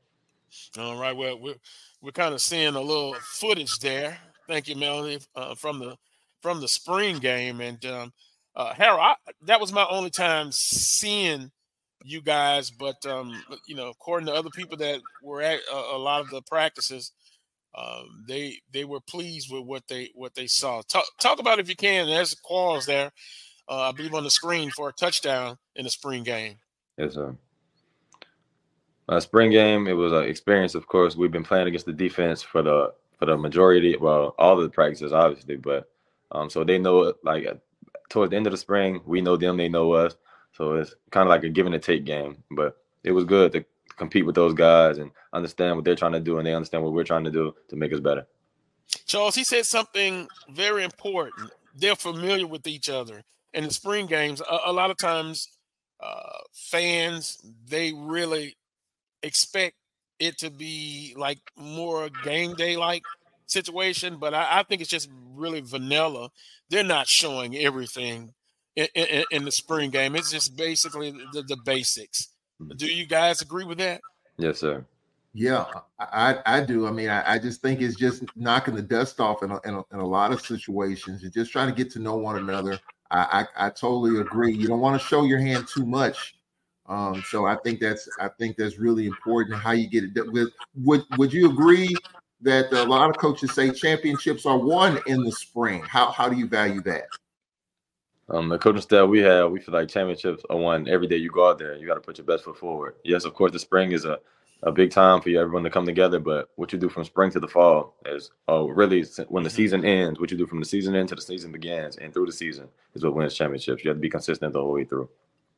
[0.77, 1.15] All right.
[1.15, 1.59] Well, we're
[2.01, 4.17] we're kind of seeing a little footage there.
[4.47, 5.95] Thank you, Melanie, uh, from the
[6.41, 7.61] from the spring game.
[7.61, 8.13] And um,
[8.55, 11.51] uh, Harold, I, that was my only time seeing
[12.03, 15.97] you guys, but um, you know, according to other people that were at a, a
[15.97, 17.11] lot of the practices,
[17.75, 20.81] um, they they were pleased with what they what they saw.
[20.81, 22.07] Talk, talk about if you can.
[22.07, 23.11] There's Qualls there,
[23.67, 26.55] uh, I believe, on the screen for a touchdown in the spring game.
[26.97, 27.35] Yes, sir.
[29.07, 30.75] Uh, spring game, it was an experience.
[30.75, 34.55] Of course, we've been playing against the defense for the for the majority, well, all
[34.55, 35.89] the practices, obviously, but
[36.31, 37.45] um, so they know like
[38.09, 40.15] towards the end of the spring, we know them, they know us.
[40.59, 42.43] So it's kind of like a give and take game.
[42.51, 43.65] But it was good to
[43.97, 46.93] compete with those guys and understand what they're trying to do and they understand what
[46.93, 48.27] we're trying to do to make us better.
[49.05, 51.51] Charles, he said something very important.
[51.75, 53.23] They're familiar with each other.
[53.53, 55.47] In the spring games, a, a lot of times
[56.01, 58.57] uh, fans, they really
[59.23, 59.75] expect
[60.19, 63.03] it to be like more game day like
[63.47, 66.29] situation, but I, I, think it's just really vanilla.
[66.69, 68.33] They're not showing everything
[68.75, 70.15] in, in, in the spring game.
[70.15, 72.29] It's just basically the, the basics.
[72.61, 72.77] Mm-hmm.
[72.77, 74.01] Do you guys agree with that?
[74.37, 74.85] Yes, sir.
[75.33, 75.65] Yeah,
[75.99, 76.87] I, I do.
[76.87, 79.75] I mean, I, I just think it's just knocking the dust off in a, in
[79.75, 82.79] a, in a lot of situations and just trying to get to know one another.
[83.11, 84.53] I, I, I totally agree.
[84.53, 86.35] You don't want to show your hand too much.
[86.87, 90.31] Um, so I think that's I think that's really important how you get it.
[90.31, 91.95] With would would you agree
[92.41, 95.83] that a lot of coaches say championships are won in the spring?
[95.83, 97.05] How how do you value that?
[98.31, 101.29] Um, the coaching staff we have, we feel like championships are won every day you
[101.31, 101.75] go out there.
[101.75, 102.95] You got to put your best foot forward.
[103.03, 104.19] Yes, of course, the spring is a
[104.63, 106.19] a big time for you, everyone to come together.
[106.19, 109.85] But what you do from spring to the fall is, oh, really, when the season
[109.85, 112.33] ends, what you do from the season end to the season begins and through the
[112.33, 113.85] season is what wins championships.
[113.85, 115.07] You have to be consistent the whole way through.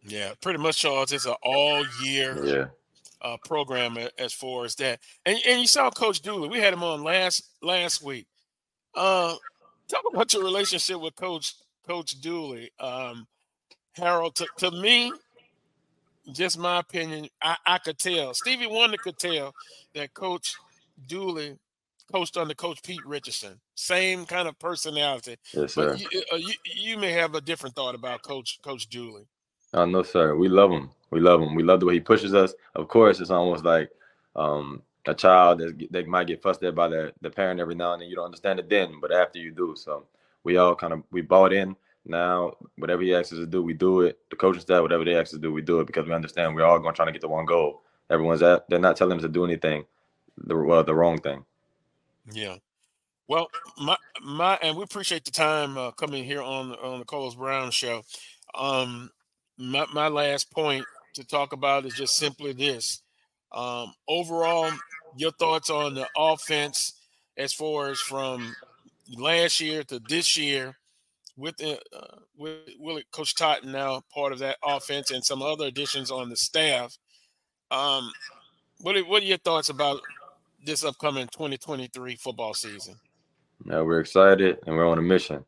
[0.05, 1.11] Yeah, pretty much, Charles.
[1.11, 2.65] It's an all year Yeah.
[3.23, 4.99] uh, program as far as that.
[5.25, 6.49] And and you saw Coach Dooley.
[6.49, 8.27] We had him on last last week.
[8.93, 9.35] Uh,
[9.87, 11.55] talk about your relationship with Coach
[11.87, 12.71] Coach Dooley.
[12.79, 13.27] Um,
[13.93, 15.11] Harold, to, to me,
[16.31, 18.33] just my opinion, I, I could tell.
[18.33, 19.53] Stevie Wonder could tell
[19.93, 20.55] that Coach
[21.07, 21.57] Dooley
[22.11, 23.59] coached under Coach Pete Richardson.
[23.75, 25.37] Same kind of personality.
[25.53, 25.91] Yes, sir.
[25.91, 29.23] But you, uh, you, you may have a different thought about Coach Coach Dooley.
[29.73, 30.35] Oh no, sir.
[30.35, 30.89] We love him.
[31.09, 31.55] We love him.
[31.55, 32.53] We love the way he pushes us.
[32.75, 33.89] Of course, it's almost like
[34.35, 37.93] um, a child that they might get fussed at by the, the parent every now
[37.93, 38.09] and then.
[38.09, 39.75] You don't understand it then, but after you do.
[39.77, 40.05] So
[40.43, 41.75] we all kind of we bought in.
[42.05, 44.17] Now, whatever he asks us to do, we do it.
[44.31, 46.55] The coaching staff, whatever they ask us to do, we do it because we understand
[46.55, 47.83] we're all going trying to get to one goal.
[48.09, 48.67] Everyone's at.
[48.69, 49.85] They're not telling us to do anything,
[50.37, 51.45] the well, the wrong thing.
[52.31, 52.57] Yeah.
[53.27, 57.35] Well, my my and we appreciate the time uh, coming here on on the Carlos
[57.35, 58.01] Brown show.
[58.55, 59.11] Um,
[59.57, 63.01] my my last point to talk about is just simply this.
[63.51, 64.71] Um, overall,
[65.15, 66.93] your thoughts on the offense
[67.37, 68.55] as far as from
[69.17, 70.75] last year to this year
[71.37, 75.65] with the, uh, with Willie Coach Totten now part of that offense and some other
[75.65, 76.97] additions on the staff.
[77.71, 78.11] Um,
[78.79, 80.01] what are, what are your thoughts about
[80.63, 82.95] this upcoming 2023 football season?
[83.65, 85.45] Yeah, we're excited and we're on a mission.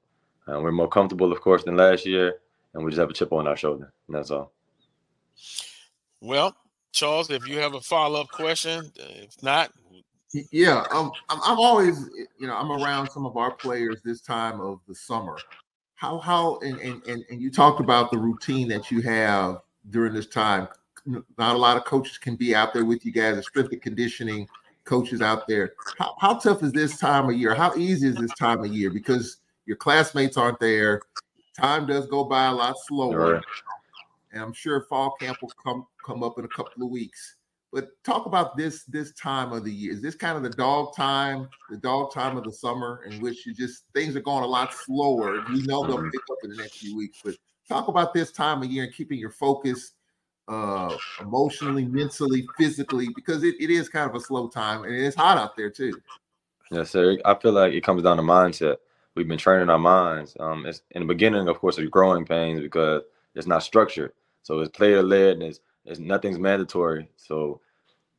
[0.48, 2.36] Uh, we're more comfortable, of course, than last year,
[2.74, 3.94] and we just have a chip on our shoulder.
[4.08, 4.52] And that's all.
[6.22, 6.56] Well,
[6.92, 9.72] Charles, if you have a follow up question, if not,
[10.34, 14.60] Yeah, um, I'm, I'm always, you know, I'm around some of our players this time
[14.60, 15.38] of the summer.
[15.96, 20.14] How, how, and, and, and, and you talked about the routine that you have during
[20.14, 20.68] this time.
[21.06, 23.82] Not a lot of coaches can be out there with you guys, the strength and
[23.82, 24.48] conditioning
[24.86, 25.74] coaches out there.
[25.98, 27.54] How, how tough is this time of year?
[27.54, 28.90] How easy is this time of year?
[28.90, 31.02] Because your classmates aren't there.
[31.60, 33.36] Time does go by a lot slower.
[33.36, 33.44] Right.
[34.32, 37.36] And I'm sure fall camp will come come up in a couple of weeks.
[37.74, 39.92] But talk about this this time of the year.
[39.92, 43.48] Is this kind of the dog time, the dog time of the summer, in which
[43.48, 45.42] you just things are going a lot slower?
[45.50, 46.12] We know they'll Mhm.
[46.12, 47.36] pick up in the next few weeks, but
[47.68, 49.94] talk about this time of year and keeping your focus
[50.48, 55.16] uh emotionally, mentally, physically, because it, it is kind of a slow time and it's
[55.16, 56.00] hot out there too.
[56.70, 57.18] Yes, sir.
[57.26, 58.78] I feel like it comes down to mindset.
[59.16, 60.36] We've been training our minds.
[60.40, 63.04] Um, it's in the beginning, of course, it's growing pains because
[63.36, 64.12] it's not structured.
[64.42, 67.10] So it's player led and it's, it's nothing's mandatory.
[67.16, 67.62] So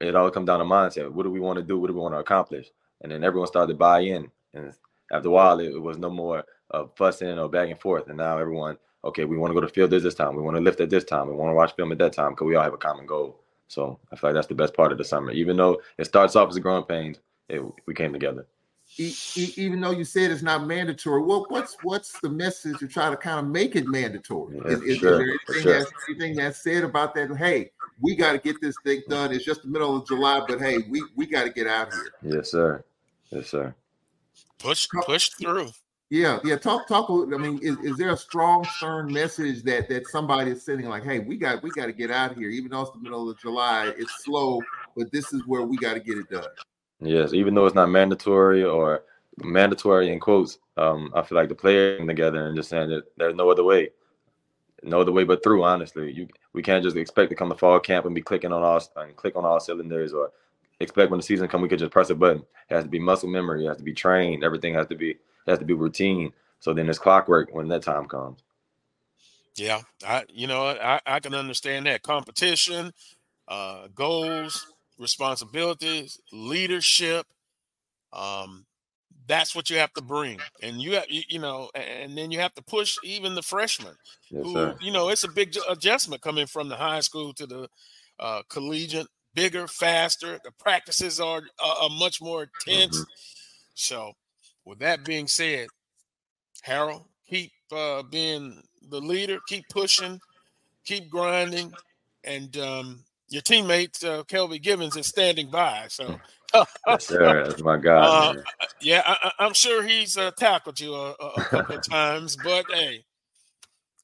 [0.05, 1.11] it all comes down to mindset.
[1.11, 1.79] What do we want to do?
[1.79, 2.69] What do we want to accomplish?
[3.01, 4.31] And then everyone started to buy in.
[4.55, 4.73] And
[5.13, 8.09] after a while, it, it was no more uh, fussing or back and forth.
[8.09, 10.37] And now everyone, okay, we want to go to field this, this time.
[10.37, 11.29] We want to lift at this time.
[11.29, 13.41] We want to watch film at that time because we all have a common goal.
[13.69, 15.33] So I feel like that's the best part of the summer.
[15.33, 18.47] Even though it starts off as a growing pains, it, we came together.
[18.99, 22.87] E- e- even though you said it's not mandatory, well, what's what's the message to
[22.87, 24.57] try to kind of make it mandatory?
[24.57, 25.79] Yeah, is, is, is there anything sure.
[25.79, 27.35] that's anything that's said about that?
[27.37, 27.71] Hey,
[28.01, 29.33] we got to get this thing done.
[29.33, 32.13] It's just the middle of July, but hey, we we got to get out here.
[32.23, 32.85] Yes, sir.
[33.31, 33.75] Yes, sir.
[34.59, 35.71] push push through.
[36.11, 36.57] Yeah, yeah.
[36.57, 37.09] Talk, talk.
[37.11, 40.89] I mean, is, is there a strong, stern message that that somebody is sending?
[40.89, 42.51] Like, hey, we got we got to get out here.
[42.51, 44.61] Even though it's the middle of July, it's slow,
[44.97, 46.45] but this is where we got to get it done.
[47.01, 49.05] Yes, even though it's not mandatory or
[49.43, 53.35] mandatory in quotes, um, I feel like the players together and just saying that there's
[53.35, 53.91] no other way,
[54.85, 55.65] no other way but through.
[55.65, 58.63] Honestly, you we can't just expect to come to fall camp and be clicking on
[58.63, 60.31] all and click on all cylinders or
[60.81, 62.45] expect when the season come we could just press a button.
[62.69, 63.65] It has to be muscle memory.
[63.65, 64.45] It has to be trained.
[64.45, 65.17] Everything has to be
[65.47, 66.33] has to be routine.
[66.61, 68.41] So then it's clockwork when that time comes.
[69.57, 72.93] Yeah, I you know I I can understand that competition,
[73.49, 77.27] uh, goals, responsibilities, leadership.
[78.13, 78.67] Um,
[79.27, 82.41] that's what you have to bring, and you have you, you know, and then you
[82.41, 83.95] have to push even the freshmen.
[84.31, 84.77] Yes, who sir.
[84.81, 87.69] you know it's a big adjustment coming from the high school to the
[88.19, 90.39] uh, collegiate, bigger, faster.
[90.45, 93.01] The practices are are, are much more intense.
[93.01, 93.07] Mhm.
[93.75, 94.13] So,
[94.65, 95.69] with that being said,
[96.63, 100.21] Harold, keep uh, being the leader, keep pushing,
[100.85, 101.73] keep grinding,
[102.25, 105.87] and um, your teammate uh, Ckelby Givens is standing by.
[105.89, 106.21] So,
[106.87, 107.47] Yes, sir.
[107.49, 107.93] That's my guy.
[108.07, 108.35] Uh,
[108.81, 112.37] yeah, I, I- I'm sure he's uh, tackled you a, a, a couple of times,
[112.37, 113.05] but hey,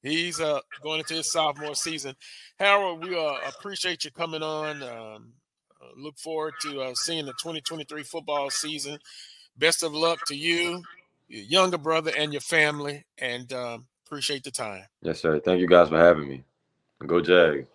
[0.02, 2.14] he's uh, going into his sophomore season.
[2.58, 4.82] Harold, we uh, appreciate you coming on.
[4.82, 5.32] Um,
[5.82, 8.98] uh, look forward to uh, seeing the 2023 football season.
[9.56, 10.82] Best of luck to you,
[11.28, 14.84] your younger brother, and your family, and um, appreciate the time.
[15.02, 15.38] Yes, sir.
[15.40, 16.44] Thank you guys for having me.
[17.06, 17.66] Go Jags.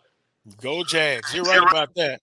[0.61, 1.33] Go Jags!
[1.33, 2.21] You're right about that.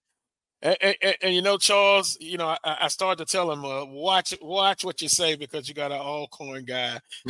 [0.63, 3.83] And, and, and, you know, Charles, you know, I, I started to tell him, uh,
[3.83, 6.99] watch, watch what you say because you got an Alcorn guy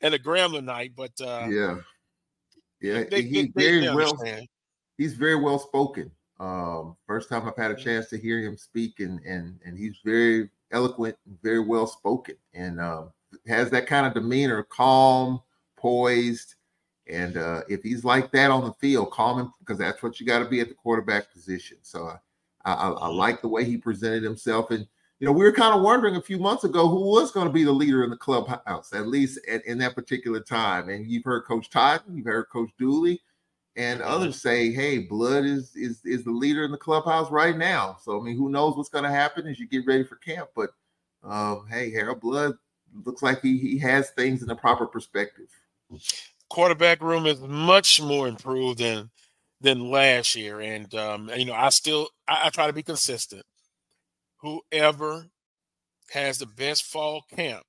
[0.00, 0.92] and a Grambling night.
[0.96, 1.76] But uh, yeah,
[2.80, 4.18] yeah, they, he's they, very they well.
[4.96, 6.10] He's very well spoken.
[6.40, 9.98] Um, first time I've had a chance to hear him speak, and and and he's
[10.04, 13.12] very eloquent, very well spoken, and um,
[13.46, 15.40] has that kind of demeanor, calm,
[15.76, 16.55] poised
[17.08, 20.26] and uh, if he's like that on the field, calm him because that's what you
[20.26, 21.78] got to be at the quarterback position.
[21.82, 22.18] So I,
[22.64, 23.16] I, I, mm-hmm.
[23.16, 24.70] like the way he presented himself.
[24.72, 24.86] And,
[25.20, 27.52] you know, we were kind of wondering a few months ago who was going to
[27.52, 30.88] be the leader in the clubhouse, at least at, in that particular time.
[30.88, 33.22] And you've heard Coach Todd, you've heard Coach Dooley,
[33.76, 34.10] and mm-hmm.
[34.10, 37.98] others say, hey, Blood is, is, is the leader in the clubhouse right now.
[38.02, 40.48] So, I mean, who knows what's going to happen as you get ready for camp.
[40.56, 40.70] But,
[41.22, 42.54] um, hey, Harold Blood
[43.04, 45.48] looks like he, he has things in the proper perspective
[46.48, 49.10] quarterback room is much more improved than
[49.60, 50.60] than last year.
[50.60, 53.42] And um, you know, I still I, I try to be consistent.
[54.40, 55.26] Whoever
[56.10, 57.64] has the best fall camp,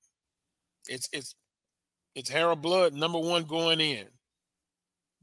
[0.88, 1.34] it's it's
[2.14, 4.06] it's Harold Blood number one going in.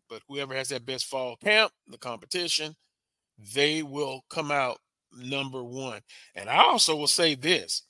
[0.09, 2.75] But whoever has that best fall camp, the competition,
[3.55, 4.77] they will come out
[5.11, 6.01] number one.
[6.35, 7.83] And I also will say this: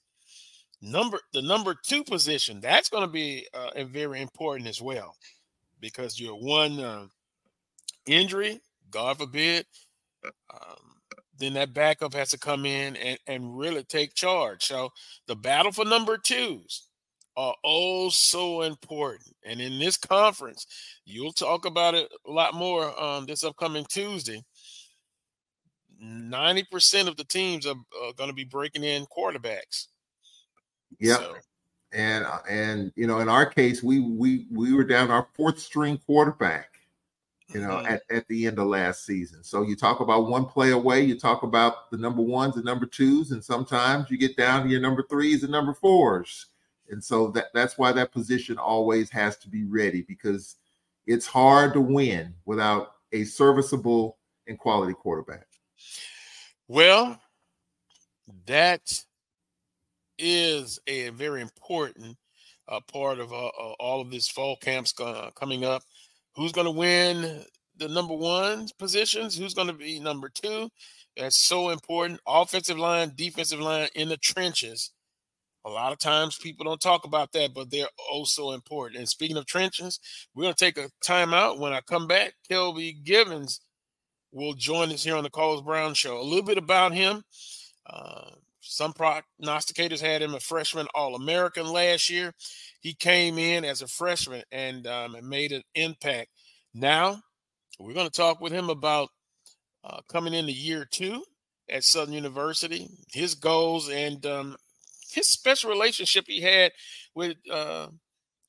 [0.81, 5.15] number the number two position that's going to be uh, very important as well
[5.85, 7.05] because you're one uh,
[8.07, 8.59] injury,
[8.89, 9.67] God forbid,
[10.51, 10.95] um,
[11.37, 14.63] then that backup has to come in and, and really take charge.
[14.65, 14.89] So
[15.27, 16.87] the battle for number twos
[17.37, 19.35] are oh so important.
[19.45, 20.65] And in this conference,
[21.05, 24.41] you'll talk about it a lot more um, this upcoming Tuesday.
[26.03, 29.85] 90% of the teams are, are going to be breaking in quarterbacks.
[30.99, 31.19] Yep.
[31.19, 31.35] So,
[31.91, 35.59] and uh, and you know in our case we we we were down our fourth
[35.59, 36.75] string quarterback
[37.49, 37.93] you know mm-hmm.
[37.93, 39.43] at, at the end of last season.
[39.43, 42.85] So you talk about one play away you talk about the number ones and number
[42.85, 46.47] twos and sometimes you get down to your number threes and number fours.
[46.89, 50.55] And so that that's why that position always has to be ready because
[51.07, 54.17] it's hard to win without a serviceable
[54.47, 55.47] and quality quarterback.
[56.67, 57.19] Well
[58.47, 59.03] that
[60.17, 62.17] is a very important
[62.67, 64.93] uh, part of uh, uh all of this fall camps
[65.35, 65.83] coming up.
[66.35, 67.43] Who's going to win
[67.77, 69.37] the number one positions?
[69.37, 70.69] Who's going to be number two?
[71.17, 72.19] That's so important.
[72.27, 74.91] Offensive line, defensive line in the trenches.
[75.65, 78.99] A lot of times people don't talk about that, but they're also important.
[78.99, 79.99] And speaking of trenches,
[80.33, 81.57] we're going to take a timeout.
[81.57, 83.61] When I come back, Ckelby Givens
[84.31, 86.19] will join us here on the Carlos Brown Show.
[86.19, 87.23] A little bit about him.
[87.87, 88.31] Uh,
[88.67, 92.33] some prognosticators had him a freshman All American last year.
[92.81, 96.29] He came in as a freshman and um, made an impact.
[96.73, 97.21] Now,
[97.79, 99.09] we're going to talk with him about
[99.83, 101.23] uh, coming into year two
[101.69, 104.55] at Southern University, his goals, and um,
[105.11, 106.71] his special relationship he had
[107.13, 107.87] with uh,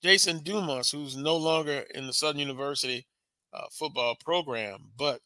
[0.02, 3.06] Jason Dumas, who's no longer in the Southern University
[3.52, 5.20] uh, football program, but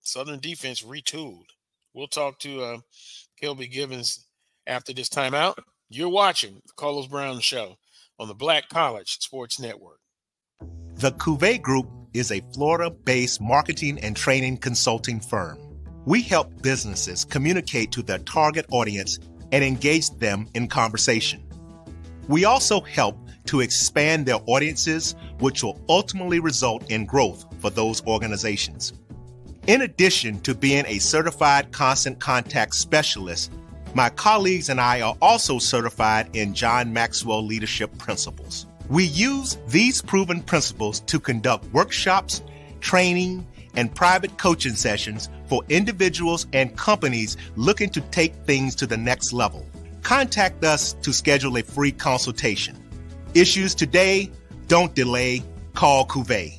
[0.00, 1.46] Southern defense retooled.
[1.92, 2.62] We'll talk to
[3.40, 4.26] Ckelby Givens
[4.66, 5.56] after this timeout.
[5.88, 7.76] You're watching the Carlos Brown Show
[8.18, 10.00] on the Black College Sports Network.
[10.96, 15.58] The Cuvée Group is a Florida based marketing and training consulting firm.
[16.06, 19.18] We help businesses communicate to their target audience
[19.52, 21.42] and engage them in conversation.
[22.28, 28.04] We also help to expand their audiences, which will ultimately result in growth for those
[28.06, 28.92] organizations.
[29.66, 33.50] In addition to being a certified constant contact specialist,
[33.94, 38.66] my colleagues and I are also certified in John Maxwell Leadership Principles.
[38.90, 42.42] We use these proven principles to conduct workshops,
[42.80, 48.98] training, and private coaching sessions for individuals and companies looking to take things to the
[48.98, 49.64] next level.
[50.02, 52.76] Contact us to schedule a free consultation.
[53.32, 54.30] Issues today,
[54.68, 55.42] don't delay,
[55.72, 56.58] call Cuvée.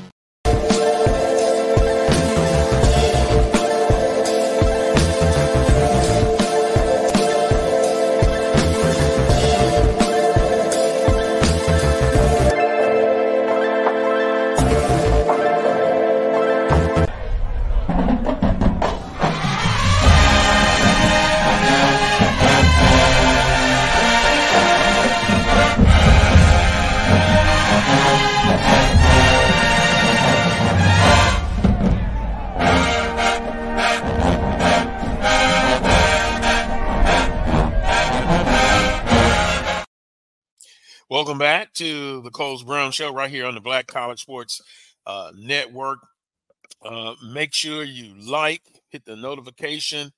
[41.31, 44.61] Welcome back to the Carlos Brown Show right here on the Black College Sports
[45.07, 46.01] uh, Network.
[46.85, 50.11] Uh, make sure you like, hit the notification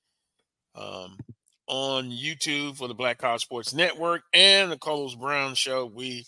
[0.73, 1.19] um,
[1.67, 5.85] on YouTube for the Black College Sports Network and the Carlos Brown Show.
[5.85, 6.25] We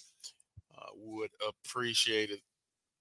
[0.77, 2.41] uh, would appreciate it.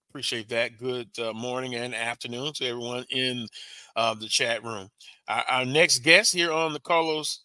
[0.09, 0.79] Appreciate that.
[0.79, 3.47] Good uh, morning and afternoon to everyone in
[3.95, 4.89] uh, the chat room.
[5.29, 7.43] Our, our next guest here on the Carlos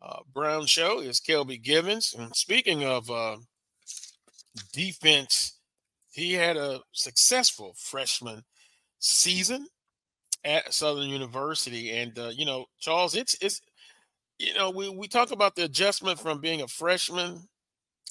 [0.00, 2.14] uh, Brown show is Ckelby Givens.
[2.16, 3.10] And speaking of
[4.72, 5.58] defense,
[6.10, 8.42] he had a successful freshman
[8.98, 9.66] season
[10.44, 11.90] at Southern University.
[11.90, 13.60] And, uh, you know, Charles, it's, it's,
[14.38, 17.46] you know, we, we talk about the adjustment from being a freshman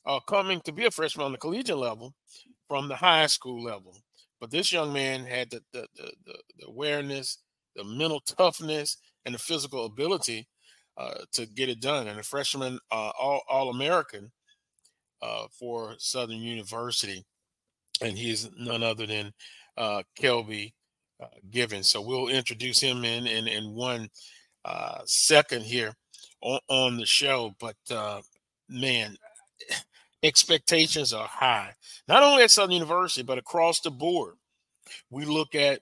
[0.06, 2.14] uh, coming to be a freshman on the collegiate level
[2.68, 3.98] from the high school level.
[4.40, 7.40] But this young man had the, the, the, the, awareness,
[7.76, 10.48] the mental toughness, and the physical ability
[10.98, 12.08] uh, to get it done.
[12.08, 14.32] And a freshman uh, all, all American
[15.22, 17.26] uh, for Southern University.
[18.02, 19.32] And he's none other than
[19.78, 20.74] uh, Ckelby
[21.22, 21.84] uh.
[21.84, 24.10] So we'll introduce him in in, in one
[24.66, 25.94] uh, second here
[26.42, 27.54] on, on, the show.
[27.60, 28.22] But uh,
[28.68, 29.16] man,
[30.24, 31.74] expectations are high,
[32.08, 34.36] not only at Southern University, but across the board.
[35.10, 35.82] We look at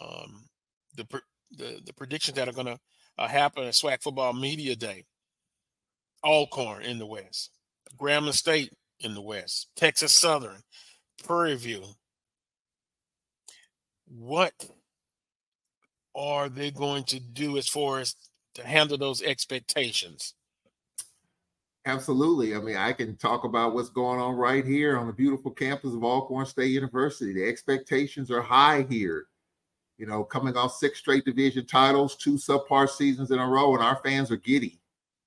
[0.00, 0.44] um,
[0.94, 1.06] the,
[1.56, 2.78] the, the predictions that are going to
[3.18, 5.04] uh, happen at SWAC Football Media Day.
[6.24, 7.50] Alcorn in the West,
[7.96, 10.62] Grambling State in the West, Texas Southern,
[11.24, 11.82] Prairie View.
[14.06, 14.52] What
[16.14, 18.14] are they going to do as far as
[18.54, 20.34] to handle those expectations?
[21.84, 22.54] Absolutely.
[22.54, 25.92] I mean, I can talk about what's going on right here on the beautiful campus
[25.92, 27.32] of Alcorn State University.
[27.32, 29.26] The expectations are high here
[29.98, 33.82] you know, coming off six straight division titles, two subpar seasons in a row, and
[33.82, 34.78] our fans are giddy.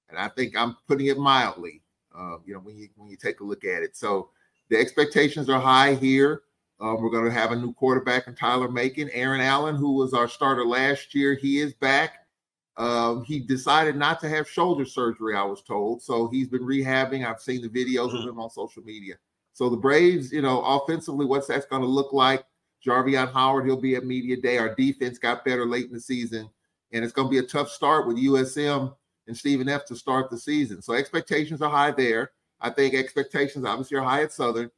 [0.09, 1.81] And I think I'm putting it mildly.
[2.19, 4.29] Uh, you know, when you when you take a look at it, so
[4.69, 6.41] the expectations are high here.
[6.81, 9.09] Uh, we're going to have a new quarterback in Tyler Macon.
[9.11, 12.19] Aaron Allen, who was our starter last year, he is back.
[12.77, 16.01] Um, he decided not to have shoulder surgery, I was told.
[16.01, 17.27] So he's been rehabbing.
[17.27, 18.29] I've seen the videos of mm-hmm.
[18.29, 19.15] him on social media.
[19.51, 22.45] So the Braves, you know, offensively, what's that's going to look like?
[22.85, 24.57] Jarvion Howard, he'll be at media day.
[24.57, 26.49] Our defense got better late in the season,
[26.93, 28.95] and it's going to be a tough start with USM
[29.29, 30.81] and Stephen F to start the season.
[30.81, 32.31] So expectations are high there.
[32.59, 34.69] I think expectations obviously are high at Southern.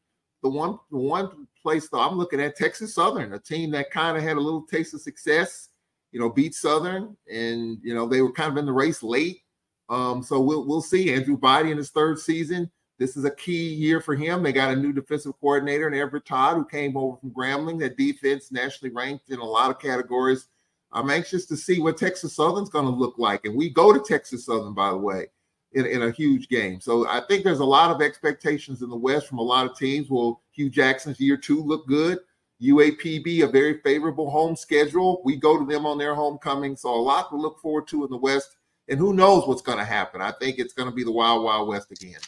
[0.44, 4.16] The one, the one place though I'm looking at Texas Southern, a team that kind
[4.16, 5.70] of had a little taste of success,
[6.12, 9.42] you know, beat Southern, and you know they were kind of in the race late.
[9.90, 11.12] Um, so we'll we'll see.
[11.12, 12.70] Andrew Body in his third season
[13.02, 14.44] this is a key year for him.
[14.44, 17.80] They got a new defensive coordinator in Everett Todd, who came over from Grambling.
[17.80, 20.50] That defense nationally ranked in a lot of categories.
[20.94, 23.46] I'm anxious to see what Texas Southern's going to look like.
[23.46, 25.28] And we go to Texas Southern, by the way,
[25.74, 26.82] in, in a huge game.
[26.82, 29.78] So I think there's a lot of expectations in the West from a lot of
[29.78, 30.10] teams.
[30.10, 32.20] Will Hue Jackson's year two look good?
[32.62, 35.22] UAPB, a very favorable home schedule.
[35.26, 36.76] We go to them on their homecoming.
[36.76, 38.58] So a lot to look forward to in the West.
[38.88, 40.22] And who knows what's going to happen?
[40.22, 42.20] I think it's going to be the Wild Wild West again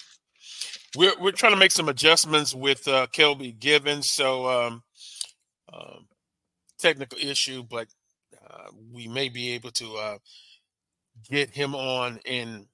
[0.96, 4.10] we're we're trying to make some adjustments with uh, Ckelby Givens.
[4.10, 4.84] So um,
[5.72, 6.08] um,
[6.80, 7.88] technical issue, but
[8.92, 10.18] we may be able to uh,
[11.30, 12.68] get him on in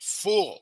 [0.00, 0.60] full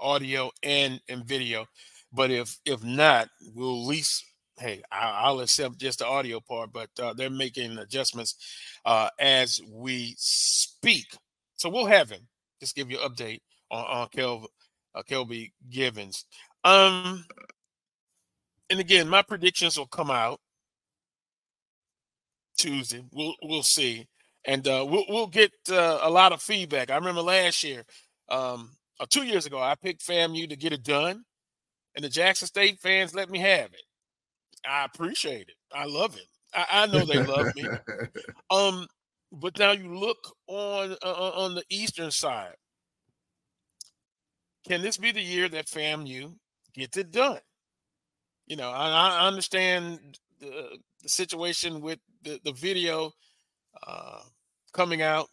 [0.00, 1.66] audio and and video.
[2.12, 4.24] But if if not, we'll at least
[4.58, 6.72] hey I, will accept just the audio part.
[6.72, 8.36] But uh, they're making adjustments
[8.84, 11.06] uh, as we speak,
[11.56, 12.26] so we'll have him.
[12.60, 14.46] Just give you an update on on Kel,
[14.94, 16.24] uh, Ckelby Givens.
[16.64, 17.24] Um,
[18.70, 20.40] and again, my predictions will come out
[22.56, 23.04] Tuesday.
[23.12, 24.06] We'll we'll see
[24.46, 26.90] and uh, we'll we'll get uh, a lot of feedback.
[26.90, 27.84] I remember last year,
[28.28, 31.24] um, or two years ago, I picked FAMU to get it done,
[31.94, 33.82] and the Jackson State fans let me have it.
[34.66, 35.56] I appreciate it.
[35.74, 36.26] I love it.
[36.54, 37.64] I, I know they love me.
[38.48, 38.86] Um,
[39.32, 42.54] but now you look on uh, on the eastern side.
[44.68, 46.34] Can this be the year that FAMU
[46.74, 47.40] gets it done?
[48.46, 53.12] You know, I, I understand the, the, situation with the, the video
[53.86, 54.20] uh,
[54.76, 55.28] coming out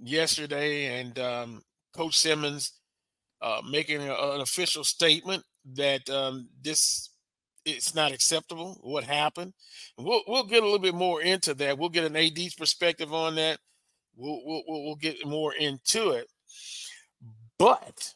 [0.00, 1.62] yesterday and um,
[1.94, 2.72] Coach Simmons
[3.42, 7.10] uh, making a, an official statement that um, this
[7.64, 9.52] it's not acceptable what happened.
[9.98, 11.78] We'll we'll get a little bit more into that.
[11.78, 13.58] We'll get an AD's perspective on that.
[14.16, 16.28] We'll we'll we'll get more into it.
[17.58, 18.14] But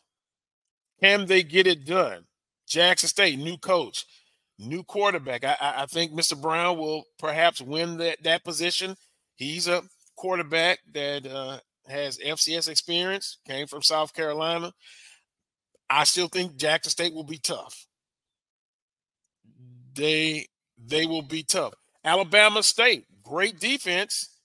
[1.03, 2.25] can they get it done?
[2.67, 4.07] Jackson State, new coach,
[4.59, 5.45] new quarterback.
[5.45, 6.41] I, I think Mr.
[6.41, 8.97] Brown will perhaps win that that position.
[9.35, 9.83] He's a
[10.23, 11.59] quarterback that uh,
[11.89, 14.73] has FCS experience, came from South Carolina.
[15.91, 17.87] I still think Jackson State will be tough
[19.95, 20.47] they
[20.85, 21.75] they will be tough.
[22.05, 24.37] Alabama State, great defense,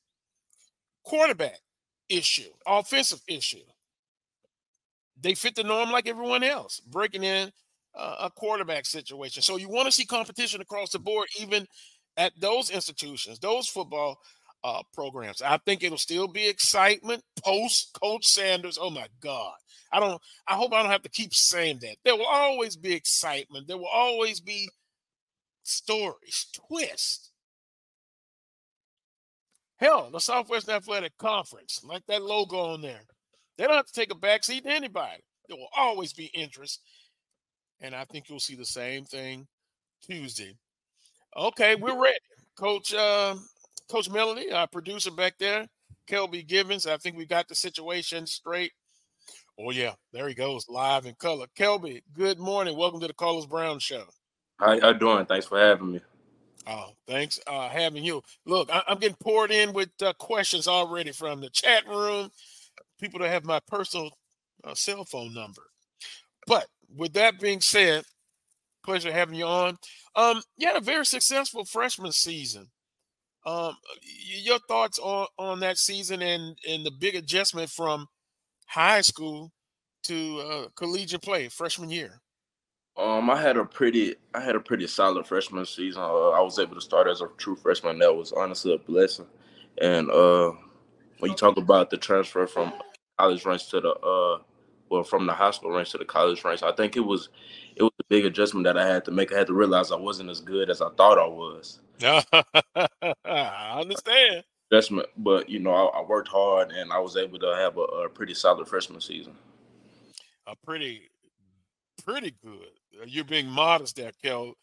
[1.03, 1.59] quarterback
[2.09, 3.63] issue, offensive issue.
[5.19, 7.51] They fit the norm like everyone else, breaking in
[7.95, 9.41] uh, a quarterback situation.
[9.41, 11.65] So you want to see competition across the board, even
[12.17, 14.19] at those institutions, those football
[14.67, 15.41] uh, programs.
[15.41, 18.77] I think it'll still be excitement post Coach Sanders.
[18.79, 19.53] Oh my God.
[19.93, 21.95] I don't I hope I don't have to keep saying that.
[22.03, 23.67] There will always be excitement.
[23.67, 24.69] There will always be
[25.63, 27.31] stories, twist.
[29.77, 33.01] Hell, the Southwest Athletic Conference, like that logo on there,
[33.57, 35.21] they don't have to take a backseat to anybody.
[35.47, 36.81] There will always be interest.
[37.79, 39.47] And I think you'll see the same thing
[40.01, 40.55] Tuesday.
[41.37, 42.17] Okay, we're ready.
[42.57, 43.35] Coach uh,
[43.89, 45.65] Coach Melody, our producer back there,
[46.09, 46.85] Ckelby Givens.
[46.85, 48.73] I think we got the situation straight.
[49.57, 51.47] Oh, yeah, there he goes, live in color.
[51.57, 52.77] Ckelby, good morning.
[52.77, 54.03] Welcome to the Carlos Brown Show.
[54.59, 55.25] How are you doing?
[55.25, 56.01] Thanks for having me.
[56.67, 58.21] Oh, thanks uh, having you.
[58.45, 62.29] Look, I- am getting poured in with uh, questions already from the chat room,
[62.99, 64.11] people that have my personal
[64.65, 65.61] uh, cell phone number.
[66.45, 68.03] But with that being said,
[68.83, 69.77] pleasure having you on.
[70.15, 72.67] Um, you had a very successful freshman season.
[73.47, 73.77] Um,
[74.43, 78.07] your thoughts on on that season and and the big adjustment from
[78.67, 79.53] high school
[80.03, 82.21] to uh, collegiate play freshman year.
[82.97, 86.01] Um, I had a pretty, I had a pretty solid freshman season.
[86.01, 87.99] Uh, I was able to start as a true freshman.
[87.99, 89.27] That was honestly a blessing.
[89.79, 90.53] And uh,
[91.19, 92.73] when you talk about the transfer from
[93.19, 94.39] college ranks to the, uh,
[94.89, 97.29] well, from the high school ranks to the college ranks, I think it was,
[97.77, 99.31] it was a big adjustment that I had to make.
[99.31, 101.79] I had to realize I wasn't as good as I thought I was.
[103.25, 104.43] I understand.
[104.71, 107.81] Adjustment, but you know, I, I, worked hard and I was able to have a,
[107.81, 109.33] a pretty solid freshman season.
[110.45, 111.09] A pretty,
[112.03, 112.67] pretty good
[113.01, 114.53] uh, you're being modest there, Kel,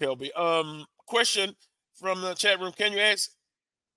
[0.00, 0.36] Ckelby.
[0.38, 1.54] Um, question
[1.94, 3.30] from the chat room: Can you ask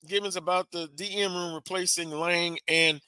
[0.07, 3.01] Givens about the DM room replacing Lang and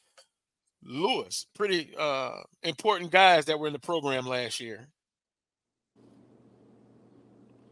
[0.83, 1.45] Lewis?
[1.55, 4.87] Pretty uh, important guys that were in the program last year.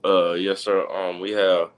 [0.07, 0.87] Uh, yes, sir.
[0.87, 1.71] Um, we have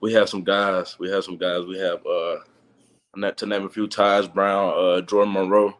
[0.00, 0.98] we have some guys.
[0.98, 1.64] We have some guys.
[1.64, 5.74] We have uh, to name a few: Tyus Brown, uh, Jordan Monroe,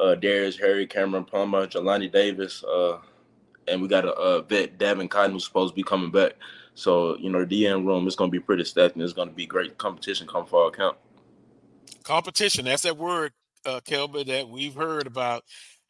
[0.00, 2.98] uh, Darius Harry, Cameron Palmer, Jelani Davis, uh,
[3.68, 6.32] and we got a, a vet, Davin Cotton, who's supposed to be coming back.
[6.74, 9.28] So you know, the DM room is going to be pretty stacked, and it's going
[9.28, 10.96] to be great competition come fall camp.
[12.02, 12.64] Competition.
[12.64, 13.32] That's that word,
[13.64, 15.44] uh, Ckelby, that we've heard about.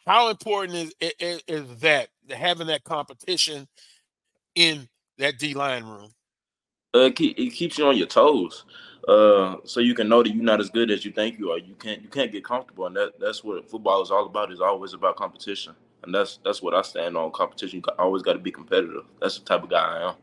[0.07, 3.67] How important is, is, is that having that competition
[4.55, 4.89] in
[5.19, 6.11] that D line room?
[6.93, 8.65] Uh, it keeps you on your toes,
[9.07, 11.59] uh, so you can know that you're not as good as you think you are.
[11.59, 14.53] You can't you can't get comfortable, and that that's what football is all about.
[14.53, 17.31] Is always about competition and that's that's what I stand on.
[17.33, 19.05] Competition, you always got to be competitive.
[19.21, 20.15] That's the type of guy I am.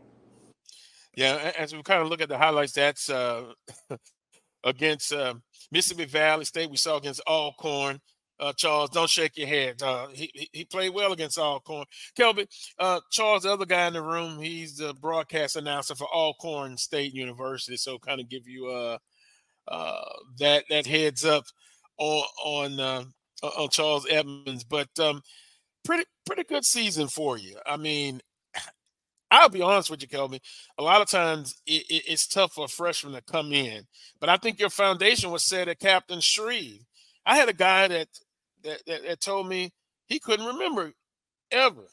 [1.15, 3.53] Yeah, as we kind of look at the highlights, that's uh,
[4.63, 5.36] against uh,
[5.71, 6.69] Mississippi Valley State.
[6.69, 7.99] We saw against Alcorn.
[8.40, 9.82] Uh, Charles, don't shake your head.
[9.82, 11.86] Uh, he he played well against Alcorn.
[12.18, 16.78] Ckelby, uh, Charles, the other guy in the room, he's the broadcast announcer for Alcorn
[16.78, 17.78] State University.
[17.78, 18.98] So, kind of give you uh,
[19.68, 20.10] uh,
[20.40, 21.46] that that heads up
[21.98, 23.04] on on uh,
[23.42, 24.64] on Charles Edmonds.
[24.64, 25.22] But um,
[25.84, 27.58] pretty pretty good season for you.
[27.66, 28.22] I mean,
[29.32, 30.42] I'll be honest with you, Ckelby.
[30.78, 33.88] A lot of times it, it, it's tough for a freshman to come in,
[34.20, 36.84] but I think your foundation was set at Captain Shreve.
[37.26, 38.08] I had a guy that
[38.68, 39.72] that, that, that told me
[40.07, 40.91] he couldn't remember
[41.51, 41.88] ever,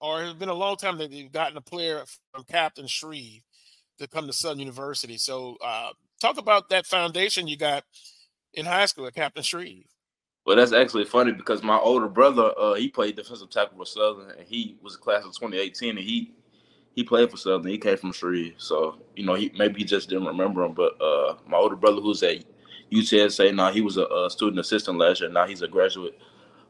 [0.00, 2.02] or it's been a long time that they've gotten a player
[2.32, 3.42] from Captain Shreve
[3.98, 5.18] to come to Southern University.
[5.18, 7.84] So, uh, talk about that foundation you got
[8.54, 9.86] in high school at Captain Shreve.
[10.46, 14.30] Well, that's actually funny because my older brother, uh, he played defensive tackle for Southern,
[14.30, 16.32] and he was a class of 2018, and he
[16.92, 17.70] he played for Southern.
[17.70, 20.72] He came from Shreve, so you know, he maybe he just didn't remember him.
[20.72, 22.44] But uh, my older brother, who's at
[22.92, 25.30] UTSA now, he was a, a, student assistant last year.
[25.30, 26.18] Now he's a graduate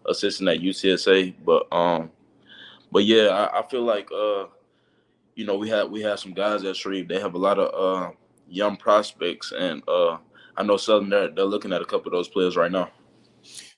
[0.07, 1.35] assistant at UTSA.
[1.45, 2.11] But um,
[2.93, 4.47] but yeah, I, I feel like uh,
[5.35, 7.09] you know, we had we have some guys at Shreve.
[7.09, 8.13] They have a lot of uh
[8.49, 10.19] young prospects, and uh,
[10.57, 12.91] I know Southern they're, they're looking at a couple of those players right now.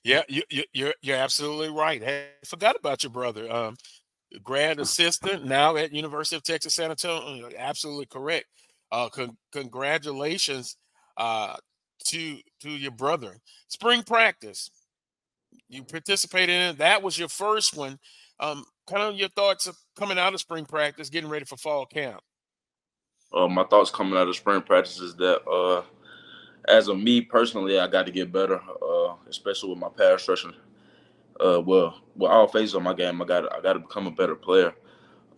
[0.03, 2.03] Yeah, you, you, you're you're absolutely right.
[2.03, 3.51] Hey, I forgot about your brother.
[3.51, 3.77] Um,
[4.43, 7.49] grad assistant now at University of Texas San Antonio.
[7.57, 8.45] Absolutely correct.
[8.91, 10.75] Uh, con- congratulations
[11.17, 11.55] uh,
[12.05, 13.37] to to your brother.
[13.67, 14.69] Spring practice,
[15.69, 16.77] you participated in it.
[16.77, 17.99] That was your first one.
[18.39, 21.85] Um, kind of your thoughts of coming out of spring practice, getting ready for fall
[21.85, 22.21] camp.
[23.33, 25.83] Uh, my thoughts coming out of spring practice is that uh,
[26.67, 30.53] as of me personally, I got to get better, uh, especially with my pass rushing.
[31.39, 34.11] Uh, well, with all phases of my game, I got I got to become a
[34.11, 34.73] better player.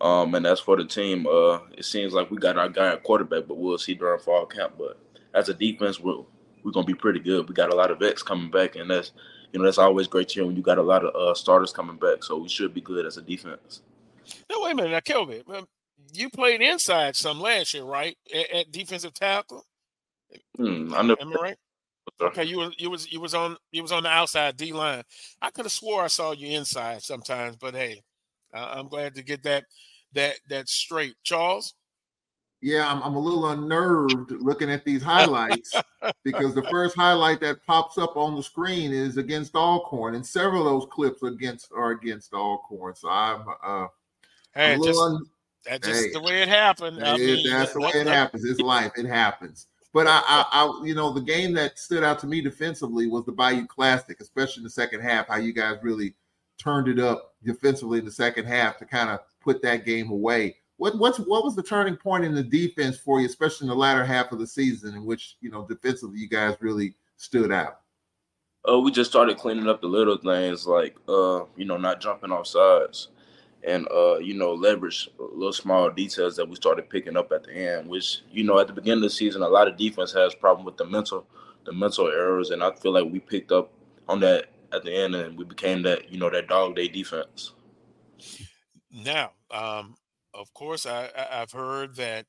[0.00, 3.02] Um, and as for the team, uh, it seems like we got our guy at
[3.02, 4.74] quarterback, but we'll see during fall camp.
[4.76, 4.98] But
[5.32, 6.22] as a defense, we're
[6.66, 7.48] we're gonna be pretty good.
[7.48, 9.12] We got a lot of vets coming back, and that's
[9.52, 11.72] you know that's always great to hear when you got a lot of uh, starters
[11.72, 12.24] coming back.
[12.24, 13.82] So we should be good as a defense.
[14.50, 15.42] No, wait a minute, now Kelvin,
[16.12, 18.18] you played inside some last year, right?
[18.34, 19.64] At, at defensive tackle.
[20.56, 21.16] Hmm, I know.
[21.20, 21.56] Am I right?
[22.20, 25.04] Okay, you was you was you was on you was on the outside D line.
[25.40, 28.02] I could have swore I saw you inside sometimes, but hey,
[28.52, 29.66] I'm glad to get that
[30.14, 31.14] that that straight.
[31.22, 31.74] Charles.
[32.66, 35.72] Yeah, I'm, I'm a little unnerved looking at these highlights
[36.24, 40.66] because the first highlight that pops up on the screen is against Alcorn, and several
[40.66, 42.96] of those clips against are against Alcorn.
[42.96, 43.86] So I'm uh,
[44.52, 45.26] hey, I'm just, un-
[45.64, 46.96] that's just hey, the way it happened.
[46.96, 48.44] Mean, that's the way it happens.
[48.44, 48.90] It's life.
[48.96, 49.68] It happens.
[49.92, 53.24] But I, I, I, you know, the game that stood out to me defensively was
[53.26, 55.28] the Bayou Classic, especially in the second half.
[55.28, 56.14] How you guys really
[56.58, 60.56] turned it up defensively in the second half to kind of put that game away.
[60.78, 63.76] What what's what was the turning point in the defense for you, especially in the
[63.76, 67.80] latter half of the season, in which you know defensively you guys really stood out?
[68.68, 72.32] Uh, we just started cleaning up the little things like uh, you know, not jumping
[72.32, 73.08] off sides
[73.66, 77.52] and uh, you know leverage little small details that we started picking up at the
[77.52, 77.88] end.
[77.88, 80.64] Which you know at the beginning of the season, a lot of defense has problem
[80.64, 81.26] with the mental
[81.64, 83.72] the mental errors, and I feel like we picked up
[84.08, 87.52] on that at the end, and we became that you know that dog day defense.
[88.90, 89.96] Now, um,
[90.36, 92.26] of course, I, I have heard that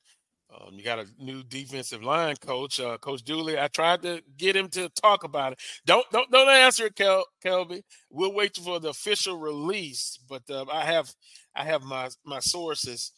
[0.50, 3.58] um, you got a new defensive line coach, uh, Coach Dooley.
[3.58, 5.60] I tried to get him to talk about it.
[5.84, 7.82] Don't don't don't answer it, Kel, Ckelby.
[8.10, 10.18] We'll wait for the official release.
[10.28, 11.12] But uh, I have
[11.54, 13.12] I have my my sources.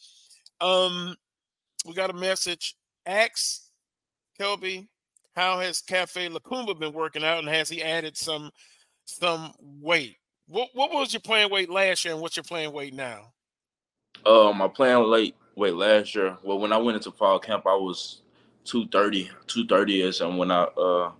[0.59, 1.15] Um,
[1.85, 2.75] we got a message.
[3.05, 3.61] Ask
[4.39, 4.87] Ckelby,
[5.33, 8.51] how has Cafe Lacumba been working out, and has he added some
[9.05, 10.17] some weight?
[10.47, 13.31] What what was your playing weight last year, and what's your playing weight now?
[14.25, 16.37] Um, my plan late, wait last year.
[16.43, 18.21] Well, when I went into fall camp, I was
[18.65, 21.11] 230, 230 ish, and when I uh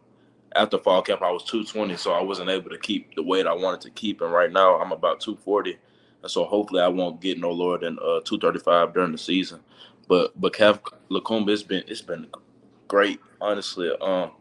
[0.55, 3.53] after fall camp, I was 220, so I wasn't able to keep the weight I
[3.53, 4.19] wanted to keep.
[4.21, 5.77] And right now, I'm about 240,
[6.21, 9.61] and so hopefully, I won't get no lower than uh 235 during the season.
[10.07, 10.79] But but Cav
[11.09, 12.27] Lacumba, it's been it's been
[12.87, 13.91] great, honestly.
[14.01, 14.31] Um,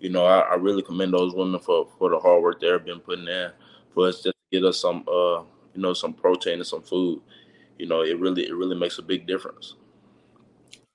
[0.00, 3.00] you know, I, I really commend those women for for the hard work they've been
[3.00, 3.50] putting in
[3.94, 5.42] for us to get us some uh
[5.74, 7.20] you know some protein and some food
[7.78, 9.74] you know, it really it really makes a big difference.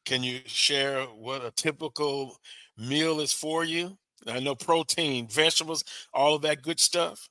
[0.05, 2.37] Can you share what a typical
[2.77, 3.97] meal is for you?
[4.27, 7.27] I know protein, vegetables, all of that good stuff.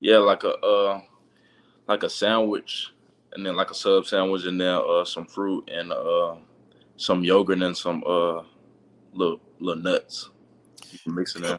[0.00, 1.00] Yeah, like a uh,
[1.86, 2.88] like a sandwich,
[3.32, 6.36] and then like a sub sandwich, and then uh, some fruit and uh,
[6.96, 8.42] some yogurt and some uh,
[9.12, 10.30] little little nuts.
[10.90, 11.56] You can mix it in.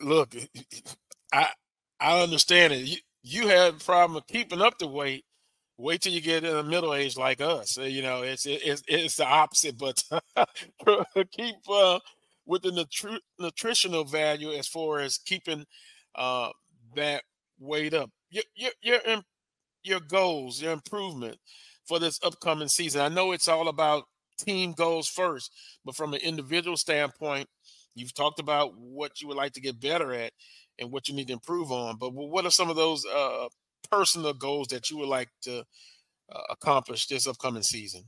[0.06, 0.34] Look,
[1.32, 1.48] I
[2.00, 2.80] I understand it.
[2.80, 5.24] You you had a problem of keeping up the weight,
[5.78, 7.78] wait till you get in the middle age like us.
[7.78, 10.02] Uh, you know, it's it's it's the opposite, but
[11.32, 11.98] keep uh,
[12.46, 15.64] with the nutri- nutritional value as far as keeping
[16.14, 16.50] uh,
[16.94, 17.22] that
[17.58, 18.10] weight up.
[18.30, 19.22] Your your your
[19.82, 21.38] your goals, your improvement
[21.86, 23.00] for this upcoming season.
[23.00, 24.04] I know it's all about
[24.38, 25.52] team goals first,
[25.84, 27.48] but from an individual standpoint,
[27.94, 30.32] you've talked about what you would like to get better at
[30.78, 31.96] and what you need to improve on.
[31.98, 33.48] But what are some of those uh,
[33.92, 35.58] personal goals that you would like to
[36.34, 38.02] uh, accomplish this upcoming season?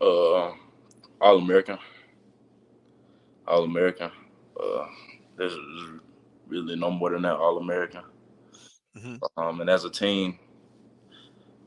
[0.00, 0.52] Uh,
[1.20, 1.78] All American.
[3.46, 4.10] All American.
[4.58, 4.86] Uh,
[5.36, 5.56] there's
[6.46, 7.34] really no more than that.
[7.36, 8.02] All American.
[8.96, 9.16] Mm-hmm.
[9.36, 10.38] Um, and as a team,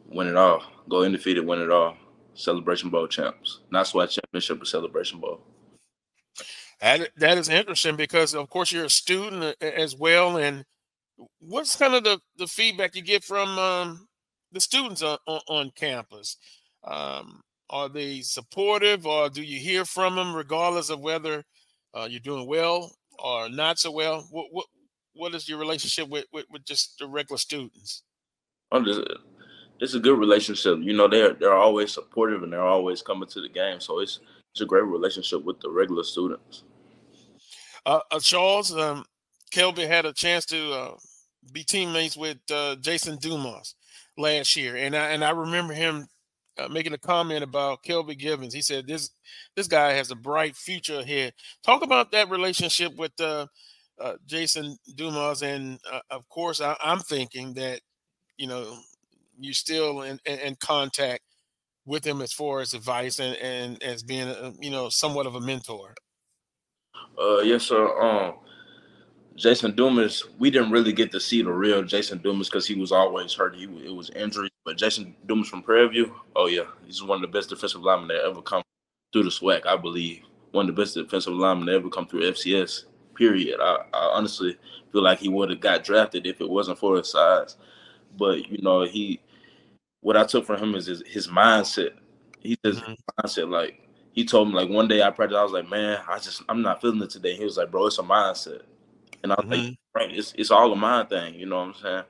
[0.08, 0.64] win it all.
[0.90, 1.98] Go undefeated, win it all.
[2.34, 3.60] Celebration Bowl champs.
[3.72, 5.42] Not SWAC championship, but Celebration Bowl.
[6.80, 10.66] That that is interesting because of course you're a student as well, and
[11.40, 14.08] what's kind of the, the feedback you get from um,
[14.52, 16.38] the students on, on, on campus?
[16.84, 21.44] Um, are they supportive, or do you hear from them regardless of whether
[21.94, 24.28] uh, you're doing well or not so well?
[24.32, 24.66] What what
[25.14, 28.04] what is your relationship with with, with just the regular students?
[29.82, 30.80] it's a good relationship.
[30.82, 33.80] You know, they're they're always supportive and they're always coming to the game.
[33.80, 34.20] So it's
[34.54, 36.64] it's a great relationship with the regular students.
[37.86, 39.06] Uh, uh, Charles, um,
[39.52, 40.96] Kelby had a chance to uh,
[41.52, 43.76] be teammates with uh, Jason Dumas
[44.18, 46.08] last year, and I and I remember him
[46.58, 48.54] uh, making a comment about Ckelby Givens.
[48.54, 49.10] He said this
[49.56, 51.34] this guy has a bright future ahead.
[51.64, 53.48] Talk about that relationship with uh,
[54.00, 57.82] uh, Jason Dumas, and uh, of course, I, am thinking that
[58.38, 58.78] you know
[59.40, 61.22] you're still in, in, in, contact
[61.86, 65.36] with him as far as advice and, and as being a, you know somewhat of
[65.36, 65.94] a mentor.
[67.20, 68.02] Uh, yes, sir.
[68.02, 68.36] Um,
[69.42, 72.92] Jason Dumas, we didn't really get to see the real Jason Dumas because he was
[72.92, 73.56] always hurt.
[73.56, 74.52] He it was injuries.
[74.64, 78.10] But Jason Dumas from Prairie View, oh yeah, he's one of the best defensive linemen
[78.10, 78.62] that ever come
[79.12, 79.66] through the SWAC.
[79.66, 80.22] I believe
[80.52, 82.86] one of the best defensive linemen that ever come through FCS.
[83.16, 83.60] Period.
[83.60, 84.58] I, I honestly
[84.92, 87.58] feel like he would have got drafted if it wasn't for his size.
[88.20, 89.22] But you know, he
[90.02, 91.94] what I took from him is his, his mindset.
[92.42, 92.94] He says mm-hmm.
[93.20, 96.20] mindset like he told me like one day I practiced, I was like, man, I
[96.20, 97.36] just I'm not feeling it today.
[97.36, 98.62] He was like, bro, it's a mindset.
[99.24, 99.52] And I mm-hmm.
[99.52, 102.04] like, right, it's it's all a mind thing, you know what I'm saying?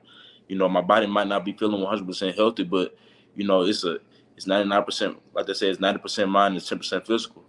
[0.48, 2.96] You know, my body might not be feeling 100 percent healthy, but
[3.36, 3.98] you know, it's a
[4.38, 7.44] it's 99 percent, like they say, it's 90 percent mind and 10 percent physical.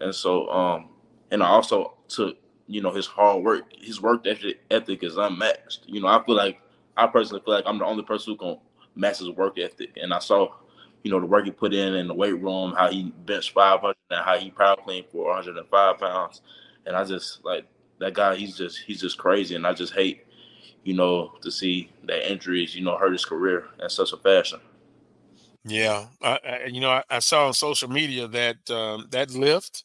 [0.00, 0.88] And so, um,
[1.30, 5.84] and I also took, you know, his hard work, his work ethic, is unmatched.
[5.86, 6.60] You know, I feel like
[6.96, 8.58] I personally feel like I'm the only person who can
[8.94, 9.96] match his work ethic.
[10.00, 10.48] And I saw,
[11.02, 13.94] you know, the work he put in in the weight room, how he benched 500
[14.10, 16.42] and how he power clean for 105 pounds.
[16.86, 17.66] And I just like
[18.00, 18.34] that guy.
[18.34, 20.26] He's just he's just crazy, and I just hate,
[20.82, 24.60] you know, to see that injuries, you know, hurt his career in such a fashion.
[25.64, 29.84] Yeah, I, I, you know, I, I, saw on social media that um, that lift.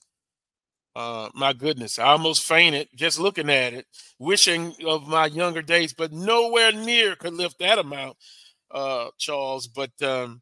[0.95, 3.86] Uh, my goodness, I almost fainted just looking at it,
[4.18, 8.16] wishing of my younger days, but nowhere near could lift that amount,
[8.72, 9.68] uh, Charles.
[9.68, 10.41] But um,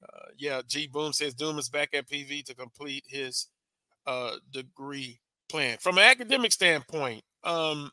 [0.00, 3.48] uh, yeah, G Boom says Doom is back at PV to complete his
[4.06, 5.18] uh, degree
[5.52, 5.76] plan.
[5.78, 7.90] From an academic standpoint, um,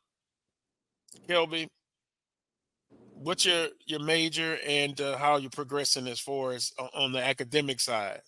[1.28, 1.68] Ckelby,
[3.14, 7.82] what's your your major and uh, how you're progressing as far as on the academic
[7.82, 8.22] side?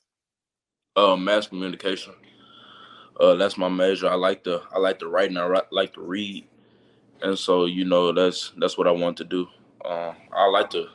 [0.97, 2.13] Uh, mass communication.
[3.19, 4.09] Uh, that's my major.
[4.09, 6.45] I like to I like to write and I like to read,
[7.21, 9.47] and so you know that's that's what I want to do.
[9.86, 10.88] Uh, I like to,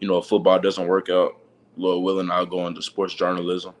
[0.00, 1.40] you know, if football doesn't work out,
[1.76, 3.74] Lord willing, I'll go into sports journalism,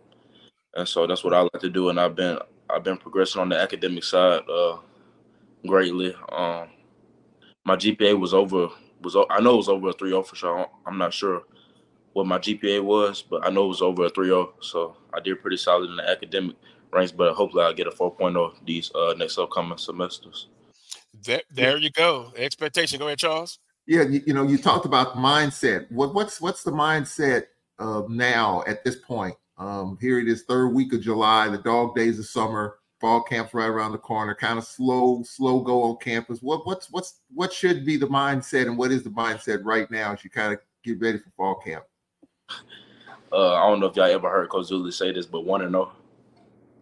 [0.76, 1.88] and so that's what I like to do.
[1.88, 2.38] And I've been
[2.72, 4.78] I've been progressing on the academic side uh,
[5.66, 6.14] greatly.
[6.30, 6.68] Um,
[7.64, 8.68] my GPA was over
[9.02, 10.68] was I know it was over a 3.0 for sure.
[10.86, 11.42] I'm not sure
[12.12, 14.52] what my GPA was, but I know it was over a 3.0.
[14.60, 16.56] So I did pretty solid in the academic
[16.92, 20.48] ranks, but hopefully I'll get a 4.0 these uh, next upcoming semesters.
[21.24, 22.32] There, there you go.
[22.36, 22.98] Expectation.
[22.98, 23.58] Go ahead, Charles.
[23.86, 25.90] Yeah, you, you know, you talked about mindset.
[25.90, 27.44] What, what's what's the mindset
[27.78, 29.34] uh, now at this point?
[29.62, 33.54] Um, here it is, third week of July, the dog days of summer, fall camp's
[33.54, 36.40] right around the corner, kind of slow, slow go on campus.
[36.42, 40.14] What what's what's what should be the mindset and what is the mindset right now
[40.14, 41.84] as you kind of get ready for fall camp?
[43.32, 45.70] Uh, I don't know if y'all ever heard Coach Dooley say this, but one and
[45.70, 45.92] zero.
[45.92, 45.98] Oh.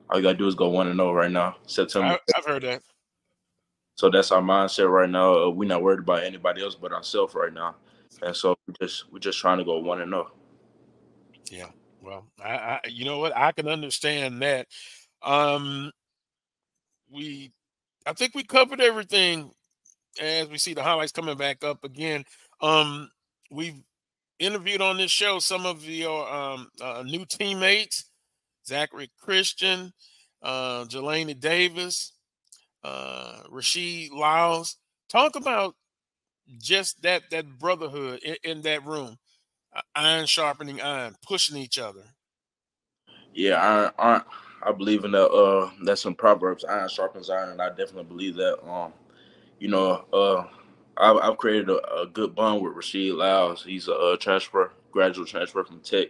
[0.09, 1.57] All you gotta do is go one and zero oh right now.
[1.67, 2.19] September.
[2.19, 2.83] I, have heard that.
[3.97, 5.45] So that's our mindset right now.
[5.45, 7.77] Uh, we're not worried about anybody else but ourselves right now,
[8.23, 10.31] and so we just we're just trying to go one and zero.
[10.33, 10.37] Oh.
[11.51, 11.67] Yeah.
[12.11, 13.37] Well, I, I, you know what?
[13.37, 14.67] I can understand that.
[15.23, 15.93] Um,
[17.09, 17.53] we,
[18.05, 19.53] I think we covered everything
[20.21, 22.25] as we see the highlights coming back up again.
[22.61, 23.11] Um,
[23.51, 23.81] we've
[24.41, 28.07] interviewed on this show some of your um, uh, new teammates,
[28.67, 29.93] Zachary Christian,
[30.43, 32.13] uh, Jelani Davis,
[32.85, 34.77] uh, Rasheed Lyles.
[35.09, 35.77] Talk about
[36.59, 39.17] just that that brotherhood in, in that room
[39.95, 42.03] iron sharpening iron, pushing each other.
[43.35, 44.23] Yeah, iron, iron,
[44.63, 45.29] I believe in that.
[45.29, 46.65] Uh, that's some proverbs.
[46.65, 48.59] Iron sharpens iron, and I definitely believe that.
[48.69, 48.93] Um,
[49.59, 50.45] you know, uh,
[50.97, 53.65] I've, I've created a, a, good bond with Rasheed Lyles.
[53.65, 56.09] He's a, a transfer, graduate transfer from Tech,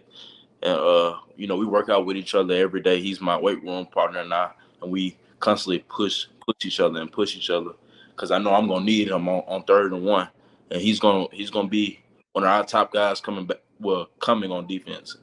[0.63, 3.01] and uh, you know, we work out with each other every day.
[3.01, 4.51] He's my weight room partner and I,
[4.83, 7.73] and we constantly push push each other and push each other
[8.11, 10.29] because I know I'm gonna need him on, on third and one,
[10.71, 12.01] and he's gonna he's gonna be
[12.33, 13.59] one of our top guys coming back.
[13.78, 15.16] Well, coming on defense.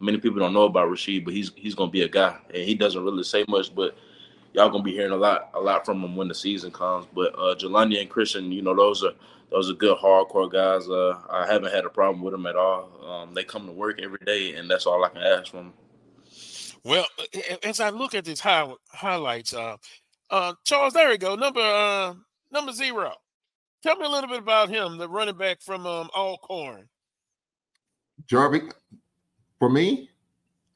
[0.00, 2.74] Many people don't know about Rasheed, but he's he's gonna be a guy, and he
[2.74, 3.74] doesn't really say much.
[3.74, 3.96] But
[4.52, 7.06] y'all gonna be hearing a lot a lot from him when the season comes.
[7.14, 9.12] But uh, Jelani and Christian, you know, those are
[9.50, 10.88] those are good hardcore guys.
[10.88, 12.90] Uh, I haven't had a problem with them at all.
[13.06, 15.72] Um, they come to work every day, and that's all I can ask from them.
[16.84, 17.06] Well,
[17.62, 19.76] as I look at these high, highlights, uh,
[20.30, 22.14] uh, Charles, there we go, number uh,
[22.52, 23.14] number zero.
[23.84, 26.88] Tell me a little bit about him, the running back from um, Alcorn.
[28.26, 28.62] Jarvie,
[29.58, 30.08] for me?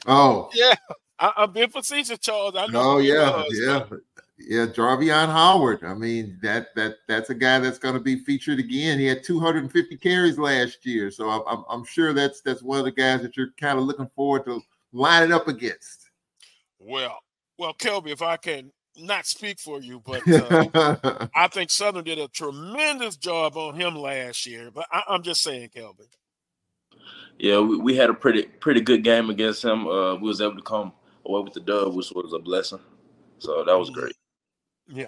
[0.07, 0.75] Oh, yeah.
[1.19, 2.55] I, am being facetious, Charles.
[2.55, 2.83] I know.
[2.83, 4.01] Oh yeah, was, yeah, but...
[4.39, 4.67] yeah.
[4.67, 5.85] Jarveon Howard.
[5.85, 8.99] I mean that that that's a guy that's going to be featured again.
[8.99, 12.85] He had 250 carries last year, so I'm, I'm, I'm sure that's that's one of
[12.85, 14.61] the guys that you're kind of looking forward to
[14.93, 16.11] lining up against.
[16.79, 17.19] Well,
[17.57, 22.19] well, Ckelby, if I can not speak for you, but uh, I think Southern did
[22.19, 24.71] a tremendous job on him last year.
[24.73, 26.07] But I, am just saying, Ckelby.
[27.39, 29.87] Yeah, we, we, had a pretty pretty good game against him.
[29.87, 30.93] Uh, we was able to come
[31.25, 32.81] away with the dub, which was a blessing.
[33.39, 34.17] So that was great.
[34.89, 35.07] Yeah.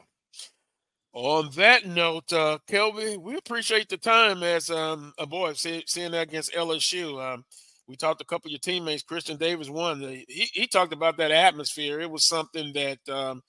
[1.12, 6.12] On that note, uh, Ckelby, we appreciate the time as um, a boy see, seeing
[6.12, 7.20] that against LSU.
[7.20, 7.44] Um,
[7.88, 9.02] we talked to a couple of your teammates.
[9.02, 10.00] Christian Davis won.
[10.00, 11.98] He, he talked about that atmosphere.
[11.98, 13.42] It was something that um,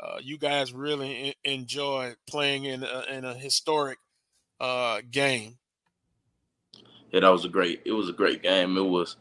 [0.00, 3.98] uh, you guys really enjoyed playing in a, in a historic
[4.60, 5.58] uh, game.
[7.10, 7.82] Yeah, that was a great.
[7.84, 8.76] It was a great game.
[8.76, 9.16] It was,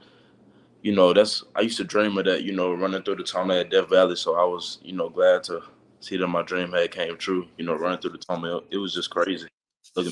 [0.82, 2.44] you know, that's I used to dream of that.
[2.44, 4.16] You know, running through the tunnel at Death Valley.
[4.16, 5.62] So I was, you know, glad to
[6.00, 7.48] see that my dream had came true.
[7.58, 8.64] You know, running through the tunnel.
[8.72, 9.48] It was just crazy.
[9.96, 10.12] Looking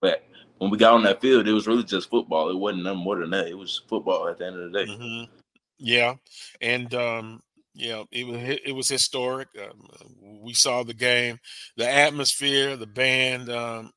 [0.00, 0.22] back
[0.58, 2.50] when we got on that field, it was really just football.
[2.50, 3.48] It wasn't nothing more than that.
[3.48, 4.90] It was football at the end of the day.
[4.90, 5.32] Mm-hmm.
[5.78, 6.14] Yeah,
[6.60, 7.42] and um,
[7.78, 9.48] yeah, it was it was historic.
[9.56, 9.88] Um,
[10.42, 11.38] we saw the game,
[11.76, 13.48] the atmosphere, the band.
[13.50, 13.92] Um,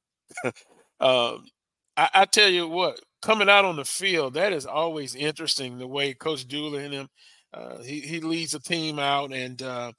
[0.99, 1.37] uh,
[1.97, 5.79] I, I, tell you what, coming out on the field, that is always interesting.
[5.79, 7.09] The way Coach Dooley and him,
[7.55, 9.91] uh, he he leads the team out, and uh,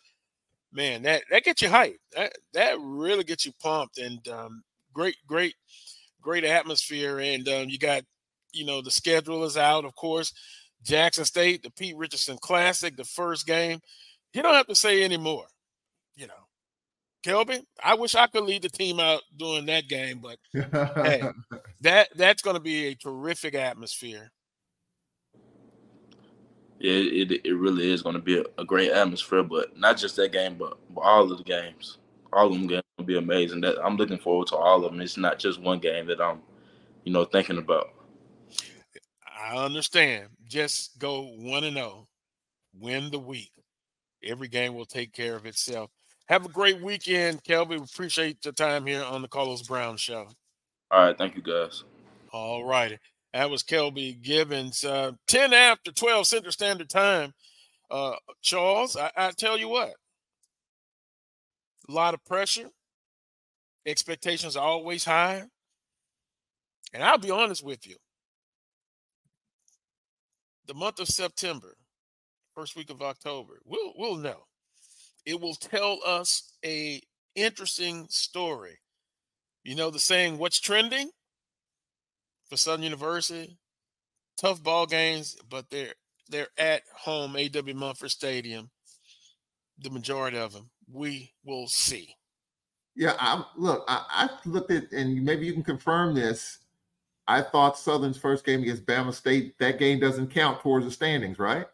[0.72, 1.99] man, that that gets you hyped.
[2.14, 4.62] That that really gets you pumped, and um,
[4.95, 5.57] great great
[6.20, 7.18] great atmosphere.
[7.18, 8.05] And um, you got
[8.53, 10.33] you know the schedule is out, of course.
[10.83, 13.80] Jackson State, the Pete Richardson Classic, the first game.
[14.35, 15.47] You don't have to say anymore.
[16.16, 16.35] You know,
[17.24, 21.22] Ckelby, I wish I could lead the team out during that game, but hey,
[21.80, 24.30] that that's going to be a terrific atmosphere.
[26.80, 30.16] Yeah, it, it really is going to be a, a, great atmosphere, but not just
[30.16, 31.99] that game, but, but all of the games.
[32.33, 33.61] All of them games will be amazing.
[33.61, 35.01] That I'm looking forward to all of them.
[35.01, 36.41] It's not just one game that I'm,
[37.05, 37.91] you know, thinking about.
[39.43, 40.28] I understand.
[40.47, 42.09] Just go one and zero, oh.
[42.78, 43.51] win the week.
[44.24, 45.90] Every game will take care of itself.
[46.28, 47.70] Have a great weekend, Ckelby.
[47.70, 50.28] We appreciate your time here on the Carlos Brown Show.
[50.90, 51.82] All right, thank you, guys.
[52.32, 52.99] All righty.
[53.32, 54.84] That was Ckelby Givens.
[54.84, 57.32] Uh, 10 after 12 Central Standard Time.
[57.90, 59.93] Uh, Charles, I, I tell you what,
[61.88, 62.68] a lot of pressure.
[63.84, 65.43] Expectations are always high.
[66.95, 67.97] And I'll be honest with you
[70.73, 71.77] the month of September,
[72.55, 74.47] first week of October, we'll we'll know.
[75.27, 77.03] It will tell us a
[77.35, 78.79] interesting story.
[79.64, 81.11] You know the saying, "What's trending?"
[82.49, 83.59] For Southern University,
[84.39, 85.93] tough ball games, but they're
[86.31, 87.75] they're at home, A.W.
[87.75, 88.70] Mumford Stadium.
[89.79, 92.14] The majority of them, we will see.
[92.97, 93.85] Yeah, I look.
[93.89, 96.61] I, I looked at, and maybe you can confirm this.
[97.29, 101.39] I thought Southern's first game against Bama State, that game doesn't count towards the standings,
[101.39, 101.66] right?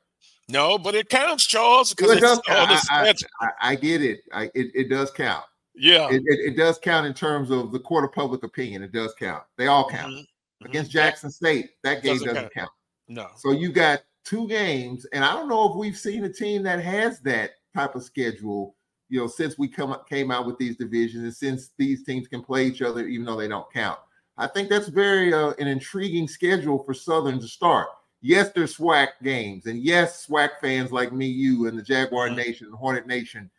[0.49, 1.94] No, but it counts, Charles.
[1.94, 4.20] Because it does I, I, I, I, get it.
[4.34, 4.70] it.
[4.74, 5.44] It does count.
[5.74, 8.82] Yeah, it, it, it, does count in terms of the court of public opinion.
[8.82, 9.44] It does count.
[9.57, 10.12] They all count.
[10.12, 10.66] Mm-hmm.
[10.66, 10.99] Against mm-hmm.
[10.99, 12.55] Jackson State, that game doesn't, doesn't count.
[12.55, 12.70] count.
[13.09, 13.28] No.
[13.36, 16.82] So you got two games, and I don't know if we've seen a team that
[16.82, 18.74] has that type of schedule.
[19.09, 22.42] You know, since we come came out with these divisions, and since these teams can
[22.42, 23.99] play each other, even though they don't count.
[24.39, 27.89] I think that's very uh, an intriguing schedule for Southern to start.
[28.20, 32.36] Yes, there's SWAC games, and yes, SWAC fans like me, you, and the Jaguar mm-hmm.
[32.36, 33.51] Nation, and Hornet Nation,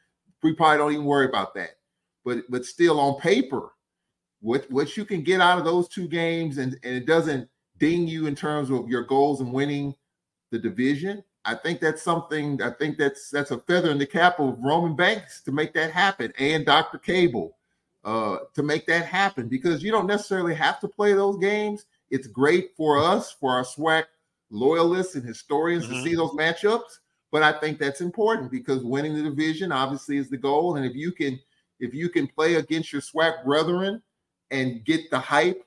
[0.41, 1.71] we probably don't even worry about that.
[2.23, 3.73] But but still, on paper,
[4.41, 8.07] what what you can get out of those two games, and and it doesn't ding
[8.07, 9.95] you in terms of your goals and winning
[10.51, 11.23] the division.
[11.45, 12.61] I think that's something.
[12.61, 15.91] I think that's that's a feather in the cap of Roman Banks to make that
[15.91, 16.99] happen, and Dr.
[16.99, 17.57] Cable
[18.03, 21.85] uh, to make that happen because you don't necessarily have to play those games.
[22.09, 24.05] It's great for us, for our SWAC
[24.49, 25.95] loyalists and historians mm-hmm.
[25.95, 26.99] to see those matchups.
[27.31, 30.77] But I think that's important because winning the division obviously is the goal.
[30.77, 31.39] And if you can,
[31.79, 34.01] if you can play against your SWAC brethren
[34.49, 35.63] and get the hype,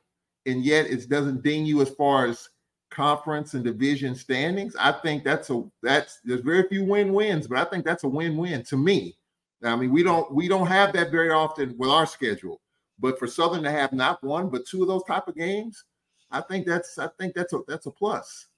[0.46, 2.48] and yet it doesn't ding you as far as
[2.90, 7.64] conference and division standings, I think that's a that's there's very few win-wins, but I
[7.64, 9.16] think that's a win-win to me
[9.64, 12.60] I mean, we don't we don't have that very often with our schedule.
[12.98, 15.84] But for Southern to have not one but two of those type of games,
[16.30, 18.48] I think that's I think that's a that's a plus.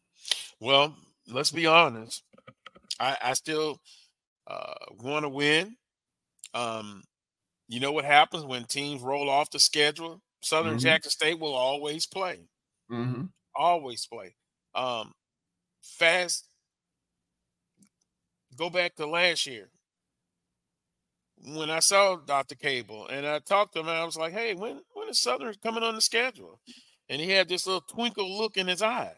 [0.60, 0.96] Well,
[1.28, 2.22] let's be honest.
[3.00, 3.80] I, I still
[4.46, 5.76] uh, want to win.
[6.54, 7.04] Um,
[7.68, 10.22] you know what happens when teams roll off the schedule?
[10.42, 10.80] Southern Mhm.
[10.80, 12.48] Jackson State will always play.
[12.90, 13.26] Mm-hmm.
[13.56, 14.36] Always play.
[14.74, 15.12] Um,
[15.82, 16.48] fast.
[18.56, 19.70] Go back to last year
[21.44, 22.54] when I saw Dr.
[22.54, 23.88] Cable and I talked to him.
[23.88, 26.60] I was like, "Hey, when when is Southern coming on the schedule?"
[27.08, 29.14] And he had this little twinkle look in his eye.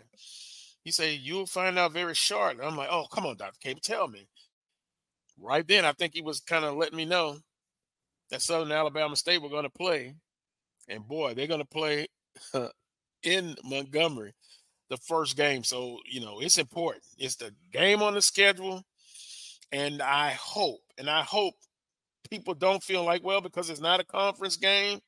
[0.83, 3.59] He said, "You'll find out very short." I'm like, "Oh, come on, Dr.
[3.61, 4.29] Cable, tell me."
[5.39, 7.39] Right then, I think he was kind of letting me know
[8.31, 10.15] that Southern Alabama State were going to play,
[10.89, 12.09] and boy, they're going to play
[13.23, 14.35] in Montgomery
[14.89, 15.63] the first game.
[15.63, 17.05] So you know, it's important.
[17.19, 18.83] It's the game on the schedule,
[19.71, 21.55] and I hope, and I hope
[22.27, 25.01] people don't feel like well because it's not a conference game.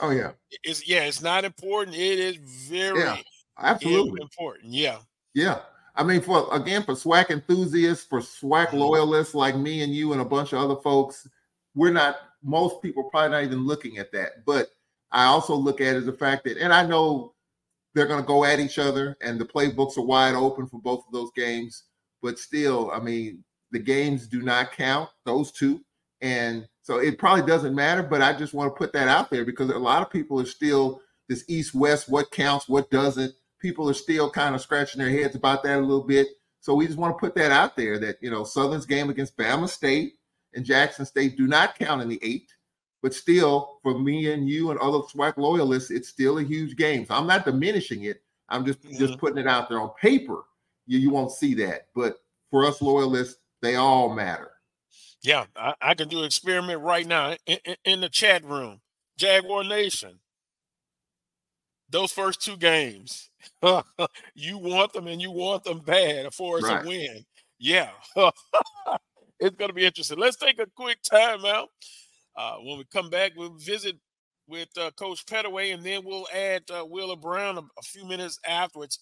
[0.00, 1.96] Oh yeah, It's yeah, it's not important.
[1.96, 3.16] It is very Yeah,
[3.58, 4.20] absolutely.
[4.20, 4.72] important.
[4.72, 4.98] Yeah.
[5.34, 5.60] Yeah.
[5.94, 8.78] I mean, for again, for SWAC enthusiasts, for SWAC mm-hmm.
[8.78, 11.26] loyalists like me and you and a bunch of other folks,
[11.74, 14.44] we're not, most people probably not even looking at that.
[14.44, 14.68] But
[15.10, 17.32] I also look at it as the fact that, and I know
[17.94, 21.04] they're going to go at each other and the playbooks are wide open for both
[21.06, 21.84] of those games.
[22.22, 25.80] But still, I mean, the games do not count, those two.
[26.20, 29.44] And so it probably doesn't matter, but I just want to put that out there
[29.44, 33.34] because a lot of people are still this east west, what counts, what doesn't.
[33.60, 36.28] People are still kind of scratching their heads about that a little bit.
[36.60, 39.36] So we just want to put that out there that, you know, Southern's game against
[39.36, 40.14] Bama State
[40.54, 42.52] and Jackson State do not count in the eight.
[43.02, 47.04] But still, for me and you and other SWAC loyalists, it's still a huge game.
[47.04, 48.22] So I'm not diminishing it.
[48.48, 50.44] I'm just just putting it out there on paper.
[50.86, 51.88] You, you won't see that.
[51.94, 52.16] But
[52.50, 54.50] for us loyalists, they all matter.
[55.22, 58.80] Yeah, I, I can do an experiment right now in, in, in the chat room.
[59.18, 60.20] Jaguar Nation.
[61.90, 63.30] Those first two games,
[64.34, 66.82] you want them and you want them bad for us Right.
[66.82, 67.24] to win.
[67.60, 70.18] Yeah, it's going to be interesting.
[70.18, 71.68] Let's take a quick time out.
[72.36, 73.96] Uh, when we come back, we'll visit
[74.48, 78.38] with uh, Coach Pettaway, and then we'll add uh, Wheeler Brown a, a few minutes
[78.48, 78.98] afterwards.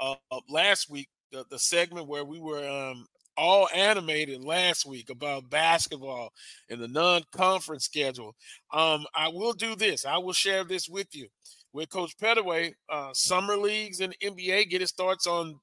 [0.00, 3.06] Uh, uh, last week, the, the segment where we were um,
[3.38, 6.32] all animated last week about basketball
[6.68, 8.34] and the non-conference schedule.
[8.72, 10.04] Um, I will do this.
[10.04, 11.28] I will share this with you.
[11.72, 15.60] With Coach Pettaway, uh, summer leagues and NBA get its thoughts on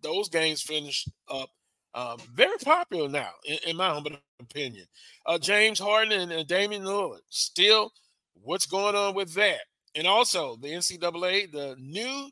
[0.00, 1.50] those games finished up.
[1.92, 4.86] Um, very popular now, in, in my humble opinion.
[5.26, 7.92] Uh, James Harden and, and Damian Lillard still.
[8.42, 9.60] What's going on with that?
[9.94, 12.30] And also the NCAA, the new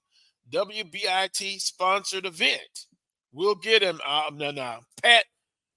[0.51, 2.87] WBIT sponsored event.
[3.33, 4.01] We'll get him.
[4.07, 5.25] Uh, no, no, Pat.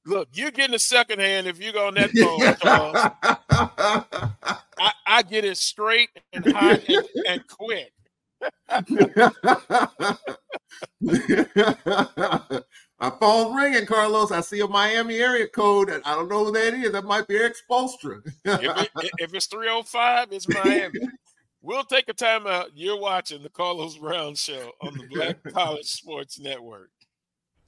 [0.06, 2.10] Look, you're getting a second hand if you go on that
[2.64, 2.96] phone.
[4.80, 7.94] I, I get it straight and hot and, and quick.
[13.00, 14.32] My phone's ringing, Carlos.
[14.32, 15.90] I see a Miami area code.
[15.90, 16.92] and I don't know who that is.
[16.92, 18.22] That might be Erik Spoelstra.
[18.46, 21.00] If, it, if it's 305, it's Miami.
[21.64, 22.70] We'll take a time out.
[22.74, 26.90] You're watching the Carlos Brown Show on the Black College Sports Network.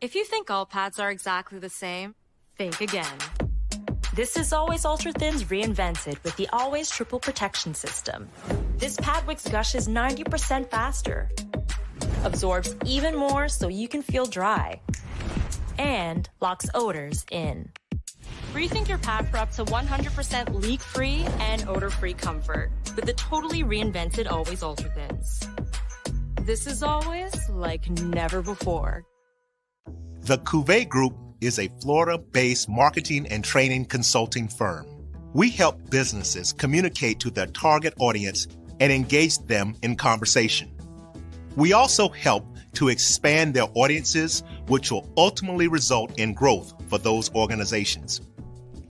[0.03, 2.13] If you think all pads are exactly the same,
[2.57, 3.17] think again.
[4.13, 8.27] This is Always Ultra Thins reinvented with the Always Triple Protection System.
[8.75, 11.29] This pad wicks gushes 90% faster,
[12.25, 14.81] absorbs even more so you can feel dry,
[15.77, 17.71] and locks odors in.
[18.51, 24.29] Rethink your pad for up to 100% leak-free and odor-free comfort with the totally reinvented
[24.29, 25.47] Always Ultra Thins.
[26.41, 29.05] This is always like never before.
[30.25, 34.85] The Cuvée Group is a Florida based marketing and training consulting firm.
[35.33, 38.47] We help businesses communicate to their target audience
[38.79, 40.71] and engage them in conversation.
[41.57, 42.45] We also help
[42.75, 48.21] to expand their audiences, which will ultimately result in growth for those organizations.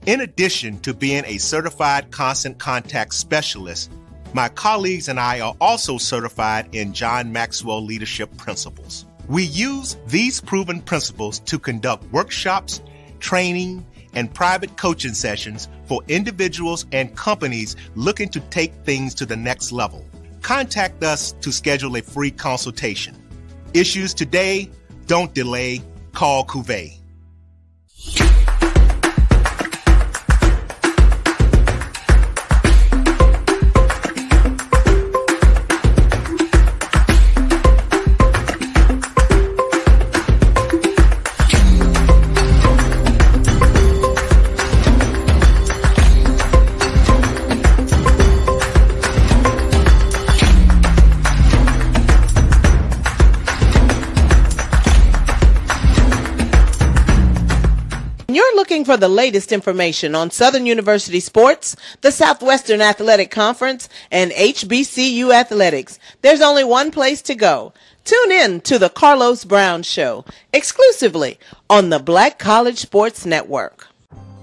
[0.06, 3.90] In addition to being a certified constant contact specialist,
[4.34, 9.06] my colleagues and I are also certified in John Maxwell Leadership Principles.
[9.28, 12.82] We use these proven principles to conduct workshops,
[13.20, 19.36] training, and private coaching sessions for individuals and companies looking to take things to the
[19.36, 20.04] next level.
[20.42, 23.16] Contact us to schedule a free consultation.
[23.72, 24.70] Issues today,
[25.06, 25.82] don't delay,
[26.12, 27.03] call Cuvée.
[58.34, 64.32] You're looking for the latest information on Southern University sports, the Southwestern Athletic Conference, and
[64.32, 66.00] HBCU athletics?
[66.20, 67.72] There's only one place to go.
[68.04, 71.38] Tune in to the Carlos Brown Show exclusively
[71.70, 73.86] on the Black College Sports Network.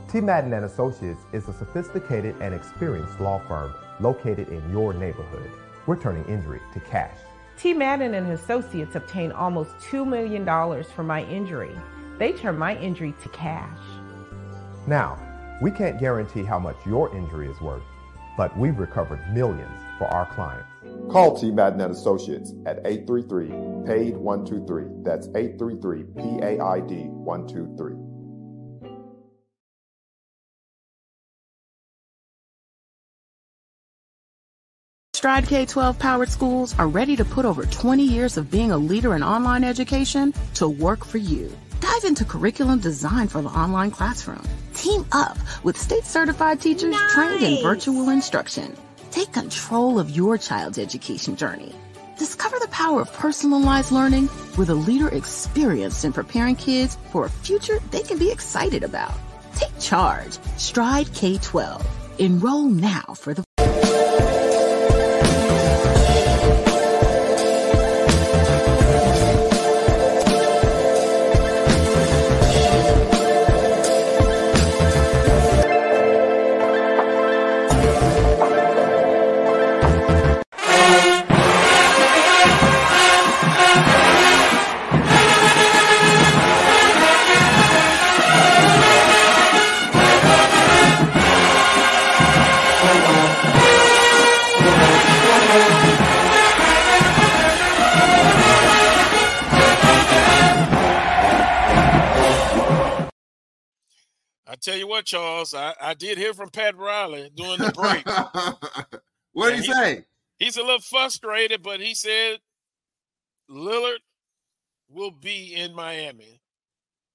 [0.10, 0.22] T.
[0.22, 5.52] Madden and Associates is a sophisticated and experienced law firm located in your neighborhood.
[5.86, 7.18] We're turning injury to cash.
[7.58, 7.74] T.
[7.74, 10.46] Madden and Associates obtained almost $2 million
[10.86, 11.76] for my injury.
[12.22, 13.80] They turned my injury to cash.
[14.86, 15.18] Now,
[15.60, 17.82] we can't guarantee how much your injury is worth,
[18.38, 20.70] but we've recovered millions for our clients.
[21.12, 21.50] Call T.
[21.50, 23.48] Madden and Associates at 833
[23.88, 25.02] PAID 123.
[25.02, 27.96] That's 833 PAID 123.
[35.16, 38.78] Stride K 12 powered schools are ready to put over 20 years of being a
[38.78, 41.52] leader in online education to work for you.
[41.82, 44.44] Dive into curriculum design for the online classroom.
[44.76, 47.12] Team up with state certified teachers nice.
[47.12, 48.78] trained in virtual instruction.
[49.10, 51.74] Take control of your child's education journey.
[52.20, 54.30] Discover the power of personalized learning
[54.60, 59.14] with a leader experienced in preparing kids for a future they can be excited about.
[59.56, 60.38] Take charge.
[60.58, 62.20] Stride K 12.
[62.20, 63.44] Enroll now for the
[105.50, 108.06] Charles, I, I did hear from Pat Riley during the break.
[109.34, 110.06] what did he say?
[110.38, 112.40] He's a little frustrated, but he said
[113.50, 114.00] Lillard
[114.90, 116.42] will be in Miami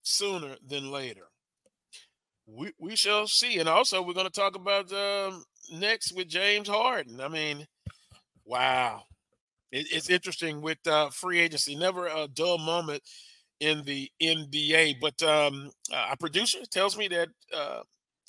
[0.02, 1.28] sooner than later.
[2.46, 3.58] We we shall see.
[3.58, 5.42] And also, we're going to talk about um,
[5.72, 7.20] next with James Harden.
[7.20, 7.66] I mean,
[8.44, 9.02] wow.
[9.72, 11.74] It, it's interesting with uh, free agency.
[11.74, 13.02] Never a dull moment
[13.58, 15.00] in the NBA.
[15.00, 17.80] But um, uh, our producer tells me that uh,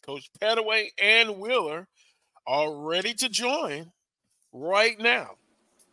[0.08, 1.86] Coach Pettaway and Wheeler
[2.48, 3.92] are ready to join
[4.54, 5.32] right now.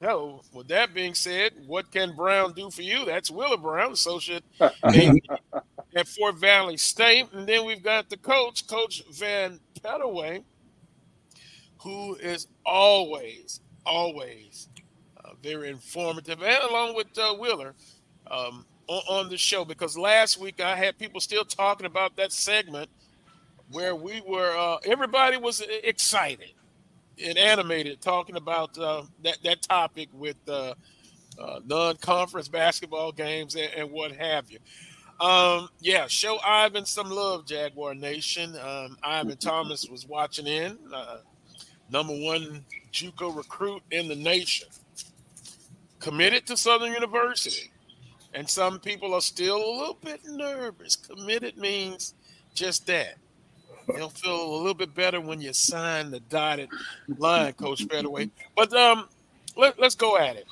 [0.01, 3.05] So, with that being said, what can Brown do for you?
[3.05, 7.27] That's Wheeler Brown, associate at Fort Valley State.
[7.33, 10.45] And then we've got the coach, Coach Vann Pettaway,
[11.79, 14.69] who is always, always
[15.25, 17.75] uh, very informative, and along with uh, Wheeler.
[18.31, 22.33] Um, on, on the show because last week I had people still talking about that
[22.33, 22.91] segment
[23.71, 26.53] where we were uh, everybody was excited
[27.23, 30.75] and animated talking about uh, that that topic with uh,
[31.39, 34.59] uh, non-conference basketball games and, and, what have you.
[35.21, 38.57] Um, yeah, show Ivan some love, Jaguar Nation.
[38.57, 41.19] Um, Ivan Thomas was watching in, uh,
[41.91, 44.69] number one JUCO recruit in the nation,
[45.99, 47.71] committed to Southern University.
[48.33, 50.97] And some people are still a little bit nervous.
[50.97, 52.15] Committed means
[52.53, 53.15] just that.
[53.89, 56.69] You'll feel a little bit better when you sign the dotted
[57.19, 58.31] line, Coach Pettaway.
[58.57, 59.09] But um,
[59.57, 60.47] let, let's go at it.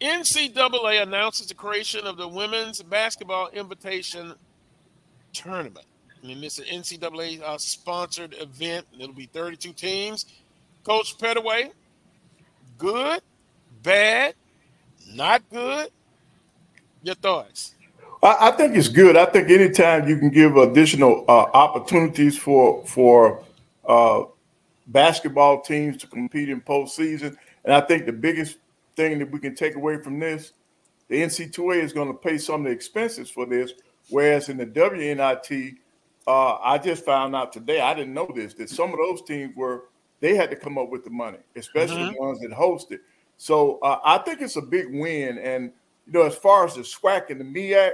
[0.00, 4.34] NCAA announces the creation of the Women's Basketball Invitation
[5.32, 5.86] Tournament.
[6.22, 8.86] I mean, it's an NCAA uh, sponsored event.
[8.98, 10.26] It'll be 32 teams.
[10.84, 11.70] Coach Pettaway,
[12.78, 13.20] good,
[13.82, 14.34] bad,
[15.14, 15.88] not good,
[17.02, 17.75] your thoughts?
[18.22, 19.16] I, I think it's good.
[19.16, 23.44] I think anytime you can give additional uh, opportunities for for
[23.86, 24.24] uh,
[24.88, 28.58] basketball teams to compete in postseason, and I think the biggest
[28.96, 30.52] thing that we can take away from this,
[31.08, 33.72] the NC2A is going to pay some of the expenses for this,
[34.08, 35.76] whereas in the WNIT,
[36.26, 39.54] uh, I just found out today, I didn't know this, that some of those teams
[39.54, 39.84] were
[40.20, 42.14] they had to come up with the money, especially mm-hmm.
[42.14, 43.00] the ones that hosted.
[43.36, 45.72] So uh, I think it's a big win, and
[46.06, 47.92] you know, as far as the SWAC and the MEAC,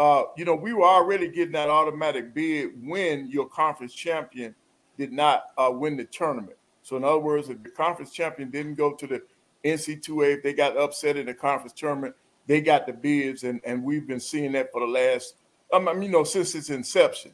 [0.00, 4.54] uh, you know, we were already getting that automatic bid when your conference champion
[4.96, 6.56] did not uh, win the tournament.
[6.82, 9.22] So, in other words, if the conference champion didn't go to the
[9.62, 12.14] NC2A, if they got upset in the conference tournament,
[12.46, 15.34] they got the bids, and, and we've been seeing that for the last,
[15.70, 17.32] I mean, you know, since its inception.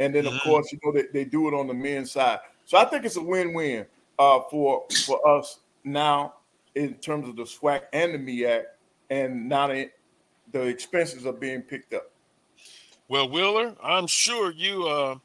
[0.00, 0.48] And then, of mm-hmm.
[0.48, 2.40] course, you know, they, they do it on the men's side.
[2.64, 3.86] So I think it's a win-win
[4.18, 6.34] uh, for for us now
[6.74, 8.64] in terms of the SWAC and the MEAC
[9.10, 9.90] and now the,
[10.52, 12.10] the expenses are being picked up.
[13.08, 15.16] Well, Wheeler, I'm sure you, uh,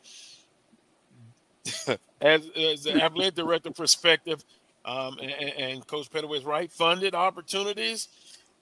[2.21, 4.43] as, as the athletic director perspective,
[4.85, 8.09] um, and, and, Coach Pettaway is right, funded opportunities.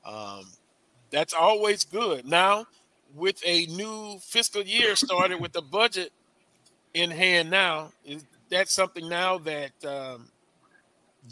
[0.06, 0.46] Um,
[1.10, 2.28] that's always good.
[2.28, 2.68] Now,
[3.16, 6.12] with a new fiscal year started with the budget
[6.94, 10.30] in hand now, is that something now that um,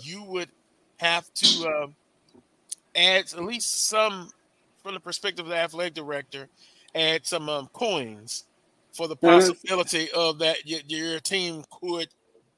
[0.02, 0.50] you would
[0.98, 1.88] have to uh,
[2.96, 4.30] add at least some,
[4.90, 6.50] from the perspective of the athletic director,
[6.96, 8.46] add some um, coins
[8.92, 12.08] for the possibility of that your, your team could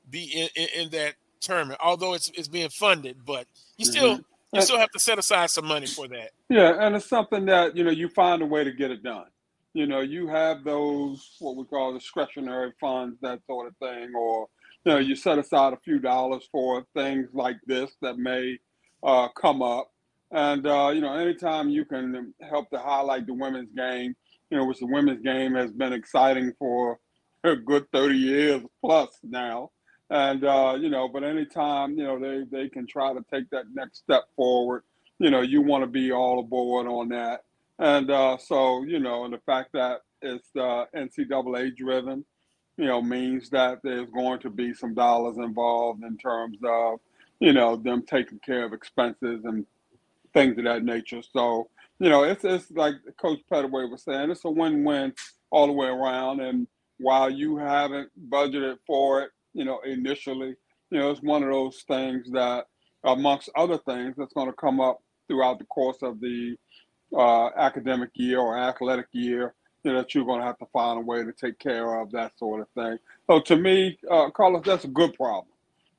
[0.10, 1.78] be in, in, in, that tournament.
[1.84, 4.56] Although it's it's being funded, but you still mm-hmm.
[4.56, 6.32] you still have to set aside some money for that.
[6.48, 9.26] Yeah, and it's something that you know you find a way to get it done.
[9.74, 14.48] You know, you have those what we call discretionary funds, that sort of thing, or
[14.86, 18.58] you know, you set aside a few dollars for things like this that may
[19.04, 19.91] uh, come up.
[20.32, 24.16] And uh, you know, anytime you can help to highlight the women's game,
[24.50, 27.00] you know, which the women's game has been exciting for
[27.44, 29.72] a good 30 years plus now.
[30.10, 33.66] And uh, you know, but anytime you know they they can try to take that
[33.74, 34.84] next step forward,
[35.20, 37.44] you know, you want to be all aboard on that.
[37.80, 42.26] And uh, so you know, and the fact that it's uh, NCAA driven,
[42.78, 47.00] you know, means that there's going to be some dollars involved in terms of
[47.40, 49.66] you know them taking care of expenses and
[50.34, 51.22] things of that nature.
[51.34, 51.70] So
[52.02, 55.14] you know, it's it's like Coach Pettaway was saying, it's a win-win
[55.52, 56.40] all the way around.
[56.40, 56.66] And
[56.98, 60.56] while you haven't budgeted for it, you know, initially,
[60.90, 62.66] you know, it's one of those things that,
[63.04, 66.56] amongst other things, that's going to come up throughout the course of the
[67.16, 69.54] uh, academic year or athletic year,
[69.84, 72.12] you know, that you're going to have to find a way to take care of
[72.14, 72.98] that sort of thing.
[73.28, 75.46] So to me, uh, Carlos, that's a good problem.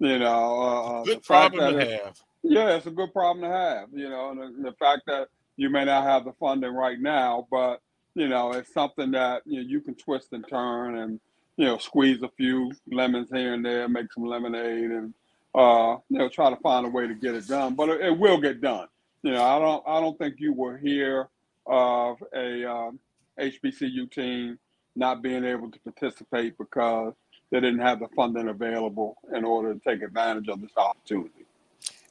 [0.00, 0.26] You know,
[0.60, 2.20] uh, uh good problem to have.
[2.42, 3.88] Yeah, it's a good problem to have.
[3.92, 7.46] You know, and the, the fact that you may not have the funding right now,
[7.50, 7.80] but
[8.14, 11.20] you know, it's something that you know you can twist and turn and
[11.56, 15.14] you know, squeeze a few lemons here and there, make some lemonade, and
[15.54, 17.74] uh, you know, try to find a way to get it done.
[17.74, 18.88] But it, it will get done.
[19.22, 21.28] You know, I don't, I don't think you will hear
[21.66, 22.98] of a um,
[23.38, 24.58] HBCU team
[24.96, 27.14] not being able to participate because
[27.50, 31.46] they didn't have the funding available in order to take advantage of this opportunity.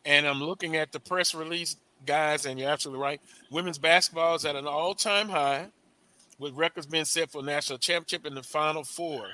[0.06, 3.22] And I'm looking at the press release, guys, and you're absolutely right.
[3.52, 5.68] Women's basketball is at an all-time high
[6.40, 9.28] with records being set for national championship in the final four.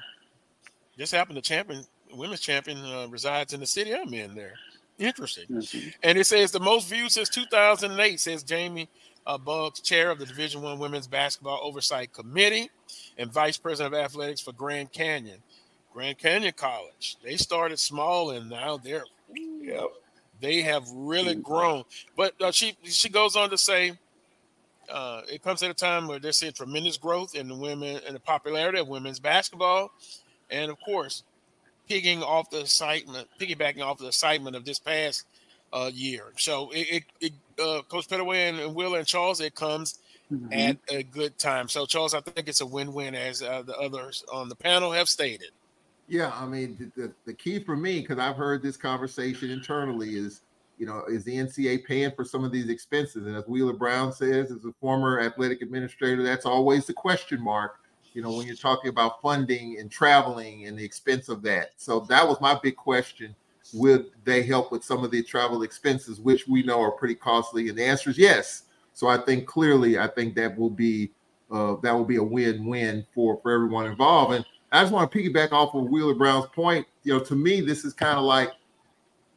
[0.98, 1.38] This happened.
[1.38, 4.36] The champion, women's champion, uh, resides in the city I'm in.
[4.36, 4.56] There,
[4.98, 5.46] interesting.
[5.50, 5.90] Mm-hmm.
[6.04, 8.20] And it says the most viewed since 2008.
[8.20, 8.90] Says Jamie
[9.28, 12.70] uh, Buggs, chair of the Division One Women's Basketball Oversight Committee
[13.18, 15.40] and vice president of athletics for Grand Canyon.
[15.94, 17.18] Grand Canyon College.
[17.24, 19.04] They started small and now they're
[19.62, 19.90] yep.
[20.42, 21.42] They have really mm-hmm.
[21.42, 21.84] grown.
[22.16, 23.98] But uh, she she goes on to say
[24.90, 28.16] uh, it comes at a time where they're seeing tremendous growth in the women and
[28.16, 29.92] the popularity of women's basketball,
[30.50, 31.24] and of course,
[31.88, 35.26] picking off the excitement, piggybacking off the excitement of this past
[35.74, 36.26] uh, year.
[36.38, 40.00] So it, it, it uh, Coach Pettaway and, and Wheeler and Charles, it comes
[40.32, 40.54] mm-hmm.
[40.54, 41.68] at a good time.
[41.68, 45.10] So Charles, I think it's a win-win, as uh, the others on the panel have
[45.10, 45.50] stated.
[46.08, 50.42] Yeah, I mean the, the, key for me because I've heard this conversation internally is
[50.78, 53.26] you know, is the NCA paying for some of these expenses?
[53.26, 57.80] And as Wheeler Brown says, as a former athletic administrator, that's always the question mark,
[58.14, 61.72] you know, when you're talking about funding and traveling and the expense of that.
[61.78, 63.36] So that was my big question.
[63.74, 67.70] Would they help with some of the travel expenses, which we know are pretty costly?
[67.70, 68.64] And the answer is yes.
[68.94, 71.12] So I think clearly, I think that will be
[71.50, 74.36] uh, that will be a win-win for for everyone involved.
[74.36, 76.86] And I just want to piggyback off of Wheeler Brown's point.
[77.04, 78.52] You know, to me, this is kind of like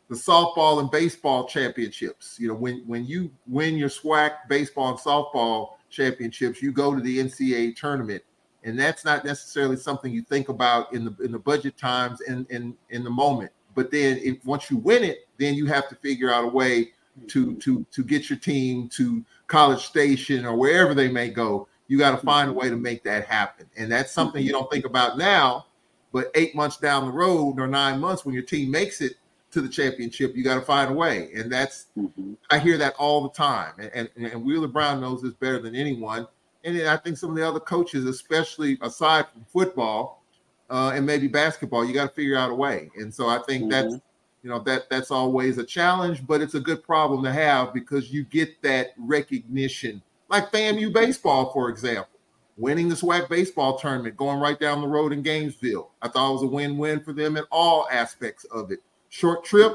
[0.08, 2.36] the softball and baseball championships.
[2.38, 7.00] You know, when when you win your SWAC baseball and softball championships, you go to
[7.00, 8.22] the NCAA tournament,
[8.64, 12.46] and that's not necessarily something you think about in the in the budget times and
[12.50, 13.52] in, in, in the moment.
[13.76, 16.90] But then, if once you win it, then you have to figure out a way
[17.28, 21.68] to to to get your team to College Station or wherever they may go.
[21.90, 24.70] You got to find a way to make that happen, and that's something you don't
[24.70, 25.66] think about now.
[26.12, 29.14] But eight months down the road or nine months, when your team makes it
[29.50, 31.30] to the championship, you got to find a way.
[31.34, 32.34] And that's, mm-hmm.
[32.50, 33.74] I hear that all the time.
[33.78, 36.28] And, and, and Wheeler Brown knows this better than anyone.
[36.62, 40.22] And I think some of the other coaches, especially aside from football
[40.68, 42.90] uh, and maybe basketball, you got to figure out a way.
[42.96, 43.70] And so I think mm-hmm.
[43.70, 43.94] that's,
[44.42, 48.12] you know, that that's always a challenge, but it's a good problem to have because
[48.12, 50.02] you get that recognition.
[50.30, 52.08] Like FAMU baseball, for example,
[52.56, 55.90] winning the SWAC baseball tournament, going right down the road in Gainesville.
[56.00, 58.78] I thought it was a win-win for them in all aspects of it
[59.08, 59.72] short trip,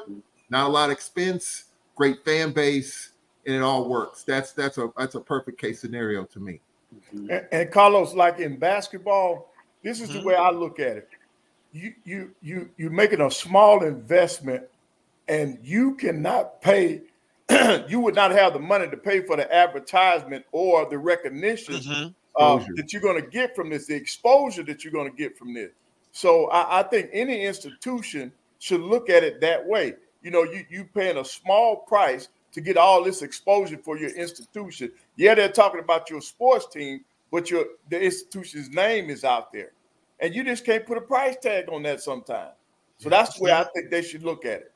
[0.49, 1.65] not a lot of expense,
[1.95, 3.11] great fan base,
[3.45, 4.23] and it all works.
[4.23, 6.61] That's that's a that's a perfect case scenario to me.
[7.11, 9.51] And, and Carlos, like in basketball,
[9.83, 10.19] this is Mm-hmm.
[10.19, 11.09] the way I look at it.
[11.73, 14.63] You you you you're making a small investment,
[15.27, 17.01] and you cannot pay.
[17.87, 22.07] you would not have the money to pay for the advertisement or the recognition Mm-hmm.
[22.37, 25.37] uh, that you're going to get from this, the exposure that you're going to get
[25.37, 25.71] from this.
[26.11, 29.93] So I, I think any institution should look at it that way.
[30.21, 34.09] You know, you you paying a small price to get all this exposure for your
[34.15, 34.91] institution.
[35.17, 39.71] Yeah, they're talking about your sports team, but your the institution's name is out there,
[40.19, 42.53] and you just can't put a price tag on that sometimes.
[42.97, 44.71] So that's the way I think they should look at it.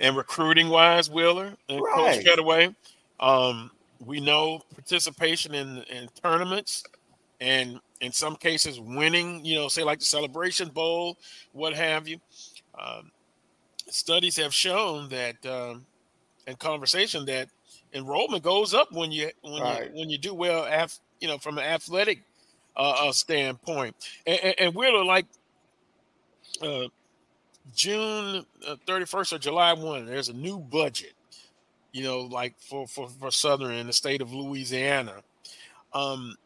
[0.00, 2.24] And recruiting wise, Wheeler and Right.
[2.24, 2.74] Coach Pettaway,
[3.20, 6.82] um, we know participation in in tournaments
[7.40, 11.16] and in some cases winning, you know, say like the Celebration Bowl,
[11.52, 12.18] what have you.
[12.78, 13.10] Um,
[13.88, 15.86] studies have shown that um,
[16.46, 17.48] and conversation that
[17.92, 19.84] enrollment goes up when you when Right.
[19.84, 22.22] you when you do well, af, you know, from an athletic
[22.76, 23.94] uh, uh, standpoint.
[24.26, 25.26] And, and, and Wheeler, like
[26.62, 26.88] uh,
[27.74, 31.12] June uh, 31st or July 1, there's a new budget,
[31.92, 35.16] you know, like for, for, for Southern in the state of Louisiana.
[35.92, 36.36] Um,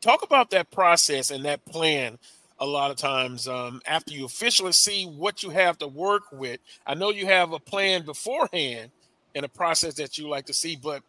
[0.00, 2.18] talk about that process and that plan
[2.58, 6.60] a lot of times um, after you officially see what you have to work with.
[6.86, 8.90] I know you have a plan beforehand
[9.34, 11.02] and a process that you like to see, but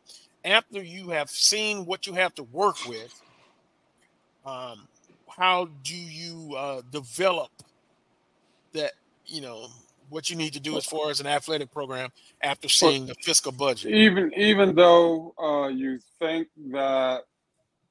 [0.45, 3.21] after you have seen what you have to work with,
[4.45, 4.87] um,
[5.27, 7.49] how do you uh, develop
[8.73, 8.93] that
[9.31, 9.67] you know
[10.09, 12.09] what you need to do as far as an athletic program
[12.43, 17.21] after seeing the fiscal budget even even though uh, you think that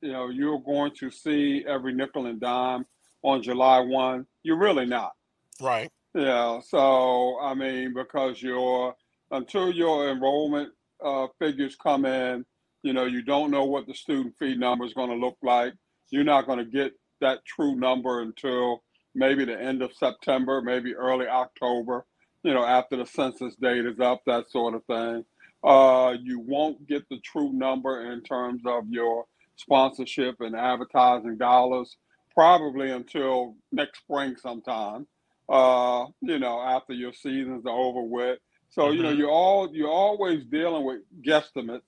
[0.01, 2.85] you know you're going to see every nickel and dime
[3.23, 5.13] on July one, you're really not.
[5.61, 6.61] right Yeah.
[6.61, 8.95] So I mean, because your
[9.31, 10.71] until your enrollment
[11.05, 12.45] uh, figures come in,
[12.83, 15.75] you know, you don't know what the student fee number is going to look like.
[16.11, 18.83] You're not going to get that true number until
[19.15, 22.07] maybe the end of September, maybe early October.
[22.45, 25.25] You know, after the census date is up, that sort of thing.
[25.65, 29.27] Uh, you won't get the true number in terms of your
[29.57, 31.97] sponsorship and advertising dollars
[32.35, 35.03] probably until next spring sometime
[35.51, 38.41] uh, you know, after your seasons are over with.
[38.71, 41.83] So, you know, you're all you're always dealing with guesstimates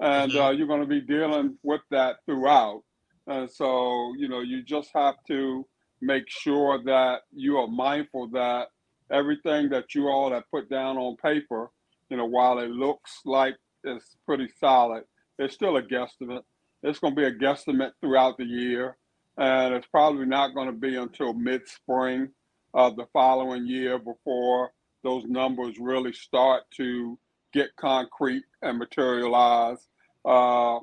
[0.00, 0.36] and Mhm.
[0.36, 2.82] uh, you're gonna be dealing with that throughout.
[3.28, 5.66] And so, you know, you just have to
[6.00, 8.68] make sure that you are mindful that
[9.10, 11.70] everything that you all have put down on paper,
[12.08, 15.04] you know, while it looks like it's pretty solid,
[15.38, 16.42] it's still a guesstimate.
[16.82, 18.96] It's gonna be a guesstimate throughout the year.
[19.36, 22.28] And it's probably not gonna be until mid-spring
[22.74, 24.72] of the following year before
[25.02, 27.18] those numbers really start to
[27.52, 29.88] get concrete and materialize.
[30.24, 30.78] Uh,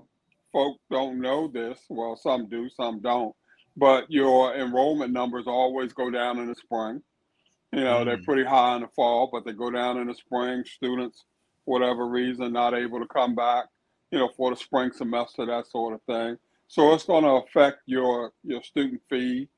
[0.51, 1.79] folk don't know this.
[1.89, 3.35] Well, some do, some don't.
[3.77, 7.03] But your enrollment numbers always go down in the spring.
[7.73, 8.25] You know, they're Mm.
[8.25, 10.65] pretty high in the fall, but they go down in the spring.
[10.65, 11.25] Students,
[11.65, 13.67] for whatever reason, not able to come back,
[14.11, 16.37] you know, for the spring semester, that sort of thing.
[16.67, 19.49] So it's going to affect your your student fee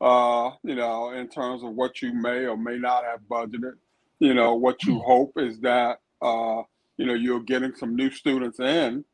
[0.00, 3.74] uh, you know, in terms of what you may or may not have budgeted.
[4.18, 6.62] You know, what you hope is that, uh,
[6.96, 9.04] you know, you're getting some new students in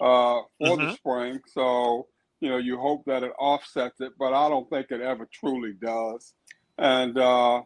[0.00, 0.94] uh, for the Mhm.
[0.94, 1.40] spring.
[1.46, 2.08] So,
[2.42, 5.74] you know, you hope that it offsets it, but I don't think it ever truly
[5.82, 6.34] does.
[6.78, 7.62] And, uh,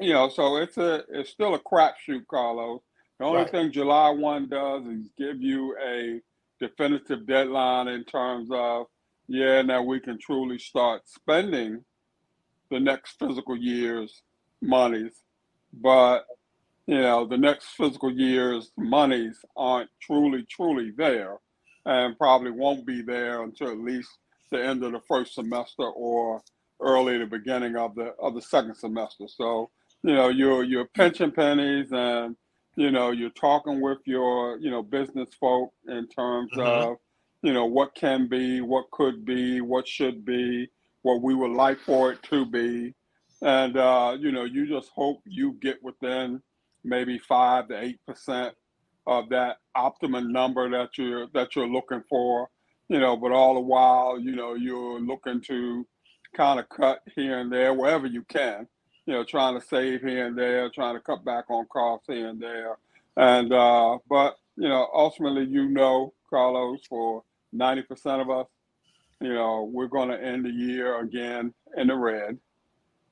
[0.00, 2.82] you know, so it's a it's still a crapshoot, Carlos.
[3.20, 3.46] The only Right.
[3.46, 6.20] thing July one does is give you a
[6.60, 8.86] definitive deadline in terms of
[9.28, 11.84] yeah, now we can truly start spending
[12.70, 14.22] the next physical year's
[14.62, 15.22] monies.
[15.72, 16.24] But
[16.86, 21.38] you know, the next physical year's monies aren't truly, truly there
[21.86, 24.10] and probably won't be there until at least
[24.50, 26.42] the end of the first semester or
[26.80, 29.26] early the beginning of the of the second semester.
[29.28, 29.70] So,
[30.02, 32.36] you know, you're you're pinching pennies and
[32.76, 36.56] you know, you're talking with your, you know, business folk in terms Mhm.
[36.56, 36.96] of,
[37.42, 40.68] you know, what can be, what could be, what should be,
[41.02, 42.94] what we would like for it to be.
[43.42, 46.42] And uh, you know, you just hope you get within
[46.84, 48.54] maybe five to eight percent
[49.08, 52.48] of that optimum number that you're that you're looking for.
[52.88, 55.86] You know, but all the while, you know, you're looking to
[56.36, 58.68] kind of cut here and there wherever you can.
[59.06, 62.28] You know, trying to save here and there, trying to cut back on costs here
[62.28, 62.76] and there.
[63.16, 68.46] And uh, but you know, ultimately, you know, Carlos, for ninety percent of us,
[69.20, 72.38] you know, we're going to end the year again in the red.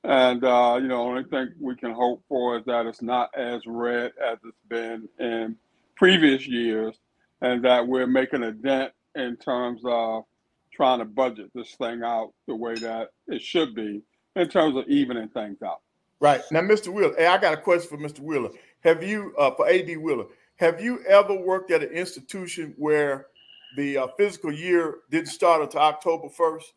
[0.03, 3.61] And, uh, you know, only thing we can hope for is that it's not as
[3.65, 5.57] red as it's been in
[5.97, 6.95] previous years
[7.41, 10.23] and that we're making a dent in terms of
[10.71, 14.01] trying to budget this thing out the way that it should be
[14.35, 15.81] in terms of evening things out.
[16.19, 16.87] Right now, Mr.
[16.89, 17.15] Wheeler.
[17.17, 18.19] Hey, I got a question for Mr.
[18.19, 18.49] Wheeler.
[18.81, 20.25] Have you, uh, for AD Wheeler,
[20.57, 23.27] have you ever worked at an institution where
[23.75, 26.73] the uh, physical year didn't start until October first?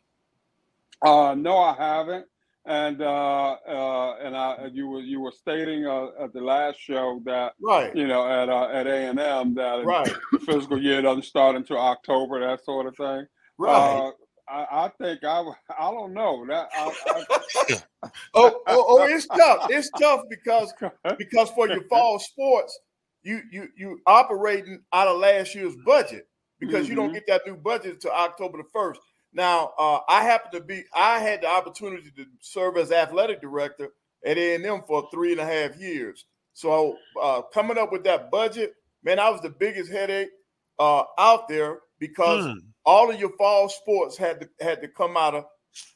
[1.02, 2.26] Uh, no, I haven't.
[2.66, 7.22] And uh, uh, and I, you were you were stating uh, at the last show
[7.24, 10.12] that right, you know, at uh, at A and M that right.
[10.32, 13.26] the fiscal year doesn't start until October, that sort of thing.
[13.56, 13.72] Right.
[13.72, 14.10] Uh,
[14.50, 15.42] I, I think I
[15.78, 16.68] I don't know that.
[16.76, 17.76] I, I,
[18.34, 19.66] oh, oh, oh, it's tough.
[19.70, 20.72] It's tough because
[21.18, 22.78] because for your fall sports,
[23.22, 26.26] you you you operating out of last year's budget
[26.58, 26.90] because mm-hmm.
[26.90, 27.14] you don't Mm-hmm.
[27.14, 29.00] get that new budget until October the first.
[29.32, 33.90] Now, uh, I happen to be I had the opportunity to serve as athletic director
[34.24, 36.26] at A and M for three and a half years.
[36.52, 38.74] So uh, coming up with that budget,
[39.04, 40.30] man, I was the biggest headache
[40.78, 42.58] uh, out there because Hmm.
[42.84, 45.46] all of your fall sports had to had to come out of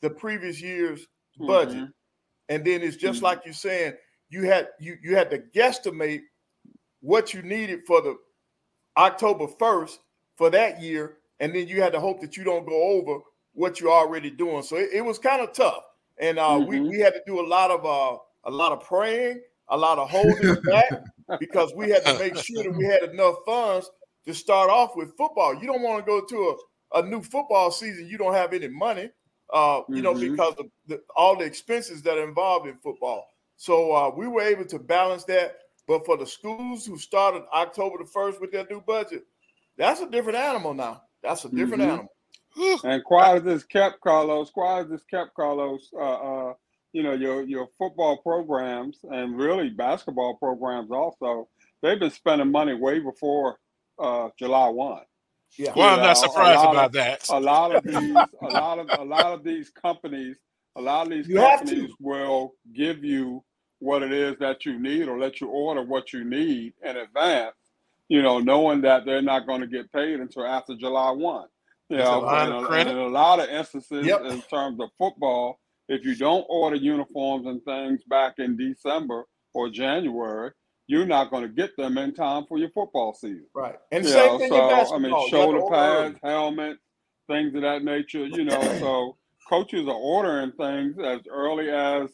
[0.01, 1.07] the previous year's
[1.47, 1.87] budget.
[1.87, 1.93] Mhm.
[2.49, 3.23] And then it's just Mhm.
[3.23, 3.95] like you're saying,
[4.29, 6.23] you had you you had to guesstimate
[7.01, 8.17] what you needed for the
[8.97, 10.01] October 1st
[10.37, 13.21] for that year, and then you had to hope that you don't go over
[13.53, 14.63] what you're already doing.
[14.63, 15.83] So it, it was kind of tough.
[16.19, 16.89] And uh, we, Mhm.
[16.89, 20.09] we had to do a lot of uh, a lot of praying, a lot of
[20.09, 20.93] holding back
[21.39, 23.91] because we had to make sure that we had enough funds
[24.27, 25.55] to start off with football.
[25.55, 26.57] You don't want to go to
[26.93, 29.11] a, a new football season, you don't have any money,
[29.53, 30.21] uh, you know, Mhm.
[30.21, 33.27] because of the, all the expenses that are involved in football.
[33.57, 35.59] So uh, we were able to balance that.
[35.87, 39.25] But for the schools who started October the 1st with their new budget,
[39.77, 41.03] that's a different animal now.
[41.25, 41.89] That's a different Mhm.
[41.89, 42.15] animal.
[42.85, 45.99] And quiet as this kept, Carlos, quiet as this kept, Carlos, uh,
[46.51, 46.55] uh,
[46.93, 51.49] you know, your your football programs and really basketball programs also,
[51.83, 53.59] they've been spending money way before
[53.99, 55.03] uh, July 1.
[55.59, 55.73] Yeah.
[55.77, 57.29] Well, I'm You not surprised about of- that.
[57.31, 57.95] A lot of these,
[58.43, 60.37] a lot of a lot of these companies,
[60.77, 63.45] a lot of these You companies will give you
[63.81, 67.57] what it is that you need or let you order what you need in advance,
[68.09, 71.47] you know, knowing that they're not going to get paid until after July 1.
[71.91, 74.23] You That's a know, line and a- in a lot of instances, Yep.
[74.27, 75.59] in terms of football,
[75.89, 80.51] if you don't order uniforms and things back in December or January,
[80.87, 83.47] you're not going to get them in time for your football season.
[83.55, 83.77] Right.
[83.93, 85.01] And You same know, thing so in I basketball.
[85.01, 86.81] mean, You have to shoulder pads, helmets,
[87.29, 88.27] things of that nature.
[88.27, 89.17] You know, so
[89.49, 92.11] coaches are ordering things as early as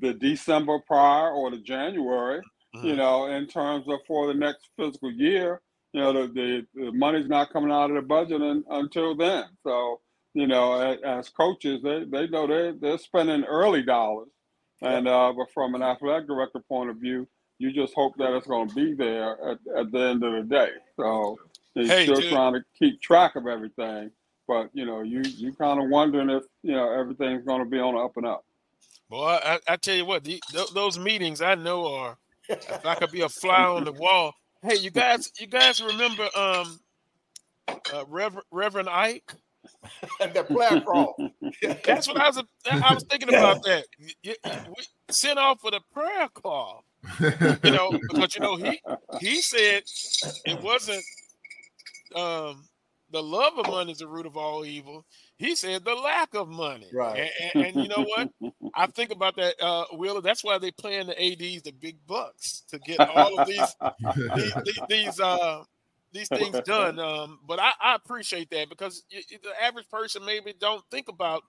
[0.00, 2.40] the December prior or the January.
[2.74, 2.86] Mm-hmm.
[2.86, 5.60] You know, in terms of for the next fiscal year,
[5.92, 9.44] you know, the the, the money's not coming out of the budget un, until then.
[9.64, 10.00] So
[10.34, 14.28] you know, as, as coaches, they they know they they're spending early dollars,
[14.82, 17.26] and uh, but from an athletic director point of view,
[17.58, 20.42] you just hope that it's going to be there at, at the end of the
[20.42, 20.70] day.
[20.96, 21.38] So
[21.74, 22.30] they're Hey, still dude.
[22.30, 24.12] trying to keep track of everything,
[24.46, 27.80] but you know, you you kind of wondering if you know everything's going to be
[27.80, 28.44] on the up and up.
[29.08, 32.16] Boy, I, I tell you what, the, th- those meetings I know are.
[32.50, 36.28] If I could be a fly on the wall, hey, you guys, you guys remember
[36.36, 36.80] um,
[37.92, 39.34] uh, Reverend Reverend Ike?
[40.20, 41.16] the crawl.
[41.86, 42.42] That's what I was.
[42.82, 43.86] I was thinking about that.
[44.00, 44.36] Y- y-
[44.66, 44.74] We
[45.10, 46.84] sent off for the prayer call,
[47.62, 48.80] you know, because you know he
[49.18, 49.82] he said
[50.44, 51.04] it wasn't
[52.14, 52.68] um,
[53.10, 55.04] the love of money is the root of all evil.
[55.40, 56.86] He said the lack of money.
[56.92, 57.30] Right.
[57.40, 58.52] And, and, and you know what?
[58.74, 60.20] I think about that, uh, Wheeler.
[60.20, 63.74] That's why they paying the ads the big bucks to get all of these
[64.36, 65.64] these, these, these uh
[66.12, 66.98] these things done.
[66.98, 71.42] Um, but I, I appreciate that because the average person maybe don't think about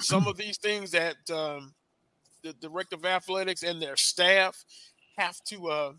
[0.00, 1.74] some of these things that um,
[2.42, 4.64] the director of athletics and their staff
[5.18, 5.92] have to uh,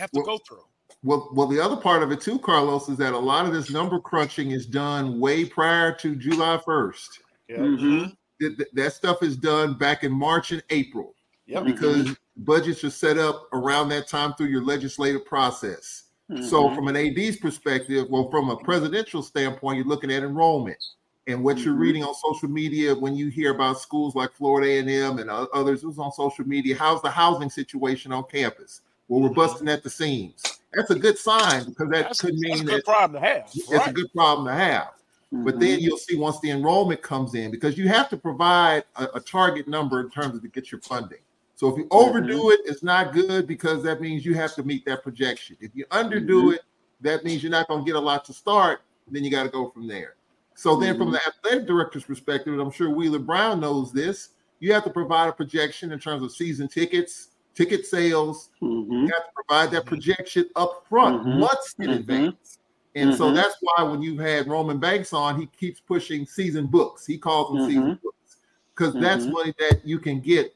[0.00, 0.64] have to Well- go through.
[1.04, 3.70] Well, well, the other part of it too, Carlos, is that a lot of this
[3.70, 7.20] number crunching is done way prior to July 1st.
[7.48, 7.58] Yeah.
[7.58, 8.16] Mhm.
[8.40, 11.14] That, that- that stuff is done back in March and April
[11.46, 11.64] Yep.
[11.66, 16.04] because budgets are set up around that time through your legislative process.
[16.48, 16.74] So, Mhm.
[16.74, 20.82] from an AD's perspective, well, from a presidential standpoint, you're looking at enrollment
[21.26, 21.80] and what you're Mhm.
[21.80, 25.82] reading on social media when you hear about schools like Florida A&M and o- others
[25.82, 26.74] who's on social media.
[26.76, 28.80] How's the housing situation on campus?
[29.08, 30.42] Well, we're busting at the seams.
[30.72, 33.28] That's a good sign because that That's, could that's a mean good that problem to
[33.28, 33.44] have.
[33.54, 33.88] it's right?
[33.88, 34.90] a good problem to have.
[35.30, 35.60] But Mhm.
[35.60, 39.20] then you'll see once the enrollment comes in, because you have to provide a, a
[39.20, 41.18] target number in terms of to get your funding.
[41.56, 44.84] So if you overdo it, it's not good because that means you have to meet
[44.86, 45.56] that projection.
[45.60, 46.54] If you underdo Mhm.
[46.54, 46.60] it,
[47.00, 48.80] that means you're not going to get a lot to start.
[49.10, 50.14] Then you got to go from there.
[50.54, 54.72] So then, from the athletic director's perspective, and I'm sure Wheeler Brown knows this, you
[54.72, 58.50] have to provide a projection in terms of season tickets, ticket sales.
[58.60, 58.90] Mhm.
[58.90, 61.40] You have to provide that projection up front Mhm.
[61.40, 61.96] months in Mhm.
[61.96, 62.58] advance.
[62.96, 63.34] And so Mhm.
[63.34, 67.04] that's why when you've had Roman Banks on, he keeps pushing season books.
[67.06, 68.02] He calls them season Mhm.
[68.02, 68.36] books
[68.74, 69.32] because that's Mhm.
[69.32, 70.54] money that you can get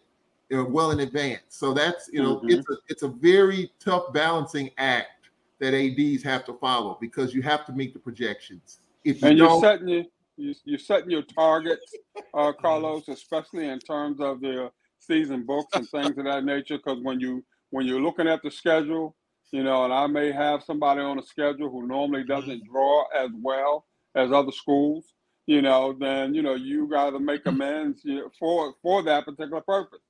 [0.51, 1.43] you know, well in advance.
[1.51, 6.47] So that's you know it's a it's a very tough balancing act that ads have
[6.47, 8.81] to follow because you have to meet the projections.
[9.05, 10.05] If you and you're setting your
[10.39, 11.95] you- you're setting your targets,
[12.33, 14.73] uh, Carlos, especially in terms of the
[15.09, 16.79] season books and things of that nature.
[16.79, 19.17] Because when you when you're looking at the schedule,
[19.53, 23.31] you know, and I may have somebody on a schedule who normally doesn't draw as
[23.43, 25.15] well as other schools,
[25.47, 29.25] you know, then you know you got to make amends you know, for for that
[29.25, 30.01] particular purpose.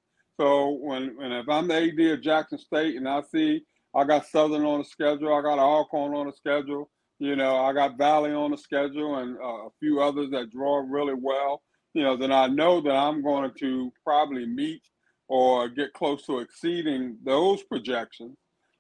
[0.41, 3.63] So when when if I'm the AD of Jackson State and I see
[3.95, 7.73] I got Southern on the schedule, I got Alcorn on the schedule, you know, I
[7.73, 11.63] got Valley on the schedule and uh, a few others that draw really well,
[11.95, 14.83] you know, then I know that I'm going to probably meet
[15.29, 18.37] or get close to exceeding those projections,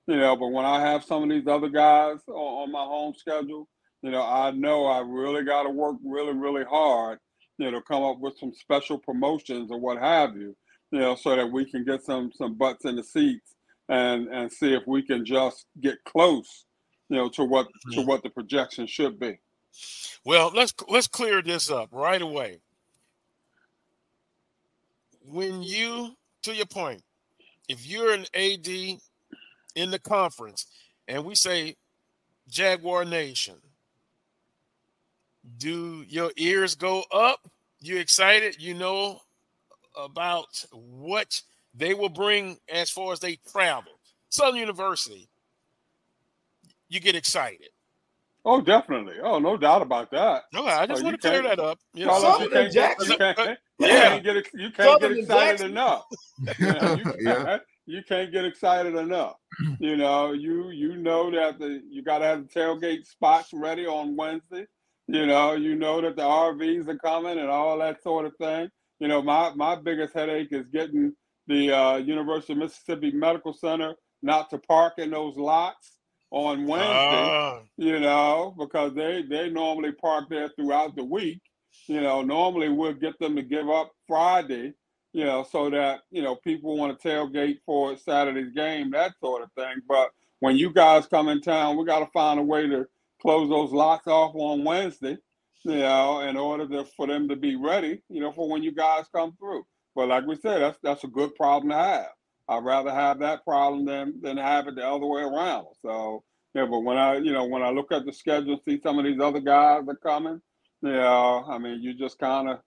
[0.07, 0.37] you know.
[0.37, 3.69] But when I have some of these other guys on, on my home schedule,
[4.03, 7.19] you know, I know I really got to work really, really hard,
[7.59, 10.57] you know, to come up with some special promotions or what have you,
[10.91, 13.55] you know, so that we can get some some butts in the seats
[13.89, 16.67] and and see if we can just get close,
[17.09, 18.09] you know, to what to mm-hmm.
[18.09, 19.39] what the projection should be.
[20.25, 22.61] Well, let's let's clear this up right away.
[25.31, 27.03] When you, to your point,
[27.69, 28.67] if you're an AD
[29.75, 30.67] in the conference
[31.07, 31.77] and we say
[32.49, 33.57] Jaguar Nation,
[35.59, 37.41] do your ears go up?
[37.81, 38.61] You excited?
[38.61, 39.21] You know
[39.97, 41.43] about what
[41.75, 43.93] they will bring as far as they travel.
[44.31, 45.29] Southern University,
[46.89, 47.69] you get excited.
[48.49, 49.17] Oh, definitely.
[49.23, 50.45] Oh, no doubt about that.
[50.55, 51.79] No, I just Oh, want to clear that up.
[51.95, 53.11] You know, Carlos, you can't, and get, Jackson.
[53.13, 53.39] you can't,
[53.79, 54.09] you Yeah.
[54.09, 56.05] can't get you can't get excited enough.
[56.61, 57.45] You, you, Yeah.
[57.45, 59.37] can't, you can't get excited enough.
[59.81, 63.87] You know, you you know that the you got to have the tailgate spots ready
[63.87, 64.67] on Wednesday.
[65.09, 68.71] You know, you know that the RVs are coming and all that sort of thing.
[69.01, 71.15] You know, my my biggest headache is getting
[71.49, 75.98] the uh, University of Mississippi Medical Center not to park in those lots
[76.31, 77.61] on Wednesday Ah.
[77.79, 81.41] you know, because they they normally park there throughout the week.
[81.89, 84.75] You know, normally we'll get them to give up Friday,
[85.13, 89.43] you know, so that you know people want to tailgate for Saturday's game, that sort
[89.43, 89.77] of thing.
[89.89, 90.11] But
[90.41, 92.87] when you guys come in town, we got to find a way to
[93.23, 95.19] close those lots off on Wednesday,
[95.65, 98.73] you know, in order to, for them to be ready, you know, for when you
[98.73, 99.67] guys come through.
[99.97, 102.09] But like we said, that's that's a good problem to have.
[102.49, 105.67] I'd rather have that problem than than have it the other way around.
[105.83, 108.99] So yeah, but when I you know when I look at the schedule, see some
[108.99, 110.41] of these other guys are coming.
[110.83, 112.61] Yeah, I mean you just kind of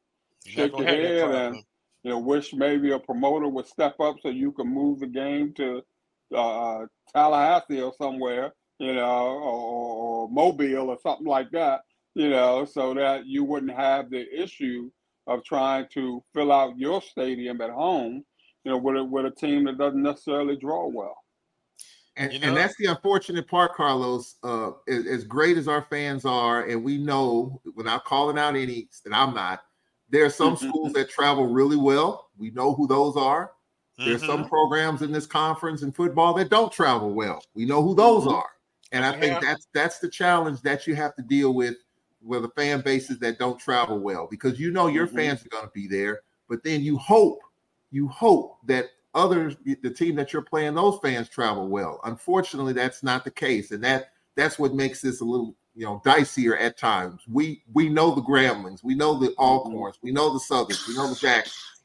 [0.46, 1.56] shake your gonna have that head and
[2.04, 5.54] you know wish maybe a promoter would step up so you can move the game
[5.54, 5.84] to
[6.36, 11.82] uh, Tallahassee or somewhere, you know, or, or Mobile or something like that,
[12.16, 14.90] you know, so that you wouldn't have the issue
[15.28, 18.24] of trying to fill out your stadium at home,
[18.64, 21.18] you know, with a, with a team that doesn't necessarily draw well.
[22.18, 24.36] And, You and that's the unfortunate part, Carlos.
[24.44, 28.90] Uh, as, as great as our fans are, and we know without calling out any,
[29.06, 29.64] and I'm not,
[30.10, 32.30] there are some schools that travel really well.
[32.38, 33.54] We know who those are.
[33.98, 34.50] There's some Mhm.
[34.50, 37.42] programs in this conference in football that don't travel well.
[37.54, 38.34] We know who those Mhm.
[38.34, 38.50] are.
[38.92, 39.40] And I think Yeah.
[39.40, 41.76] that's that's the challenge that you have to deal with
[42.22, 45.16] with the fan bases that don't travel well because you know your Mhm.
[45.16, 47.40] fans are going to be there, but then you hope
[47.92, 52.00] you hope that others the team that you're playing those fans travel well.
[52.06, 56.02] Unfortunately, that's not the case and that that's what makes this a little you know
[56.06, 57.22] dicier at times.
[57.28, 59.42] We we know the Gramblings, we know the mm-hmm.
[59.42, 61.84] Alcorns, we know the Southerns, we know the Jacksons,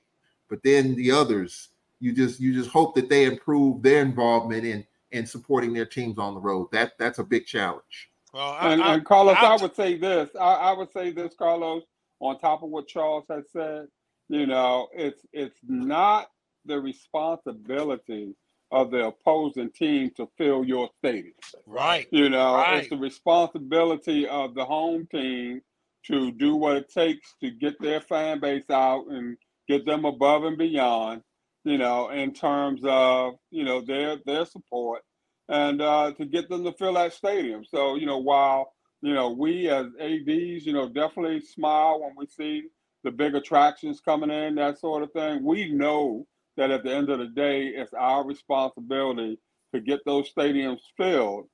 [0.48, 1.68] but then the others,
[2.00, 6.18] you just you just hope that they improve their involvement in in supporting their teams
[6.18, 6.68] on the road.
[6.72, 8.10] That that's a big challenge.
[8.32, 10.30] Well, I, And, I, and Carlos, I- I, would say this.
[10.38, 11.84] I, I would say this, Carlos.
[12.20, 13.88] On top of what Charles has said,
[14.28, 16.28] you know, it's it's not
[16.64, 18.34] the responsibility
[18.72, 21.34] of the opposing team to fill your stadium.
[21.66, 22.08] right.
[22.10, 22.78] You know, Right.
[22.78, 25.62] it's the responsibility of the home team
[26.06, 29.36] to do what it takes to get their fan base out and
[29.68, 31.22] get them above and beyond.
[31.64, 35.02] You know, in terms of you know their their support
[35.48, 37.64] and uh, to get them to fill that stadium.
[37.64, 38.72] So you know, while
[39.02, 42.64] you know we as ads, you know, definitely smile when we see
[43.04, 45.44] the big attractions coming in, that sort of thing.
[45.44, 49.38] We know that at the end of the day, it's our responsibility
[49.74, 51.48] to get those stadiums filled,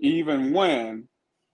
[0.00, 1.08] even when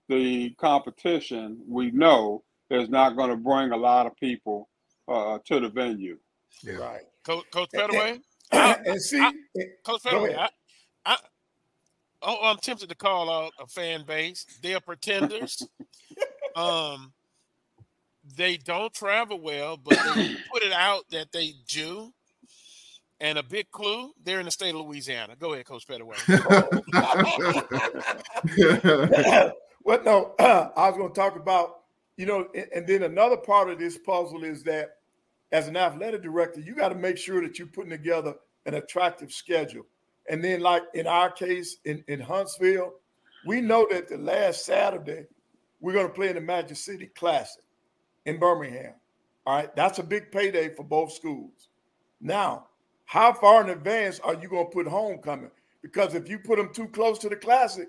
[0.09, 4.69] the competition we know is not going to bring a lot of people
[5.07, 6.17] uh, to the venue.
[6.65, 7.01] Right.
[7.23, 8.19] Coach, Coach Pettaway?
[8.51, 9.19] and see,
[9.85, 10.49] Coach go Pettaway, ahead.
[11.05, 11.17] I, I,
[12.23, 14.45] oh, I'm tempted to call out a fan base.
[14.61, 15.65] They are pretenders.
[16.55, 17.13] um,
[18.37, 22.13] they don't travel well, but they put it out that they do.
[23.19, 25.35] And a big clue, they're in the state of Louisiana.
[25.37, 26.17] Go ahead, Coach Pettaway.
[28.59, 29.51] Oh,
[29.83, 31.79] well, no, I was going to talk about,
[32.15, 34.97] you know, and, and then another part of this puzzle is that
[35.51, 38.35] as an athletic director, you got to make sure that you're putting together
[38.65, 39.85] an attractive schedule.
[40.29, 42.93] And then, like in our case in, in Huntsville,
[43.45, 45.25] we know that the last Saturday
[45.79, 47.63] we're going to play in the Magic City Classic
[48.27, 48.93] in Birmingham.
[49.45, 51.69] All right, that's a big payday for both schools.
[52.19, 52.67] Now,
[53.05, 55.49] how far in advance are you going to put homecoming?
[55.81, 57.87] Because if you put them too close to the Classic,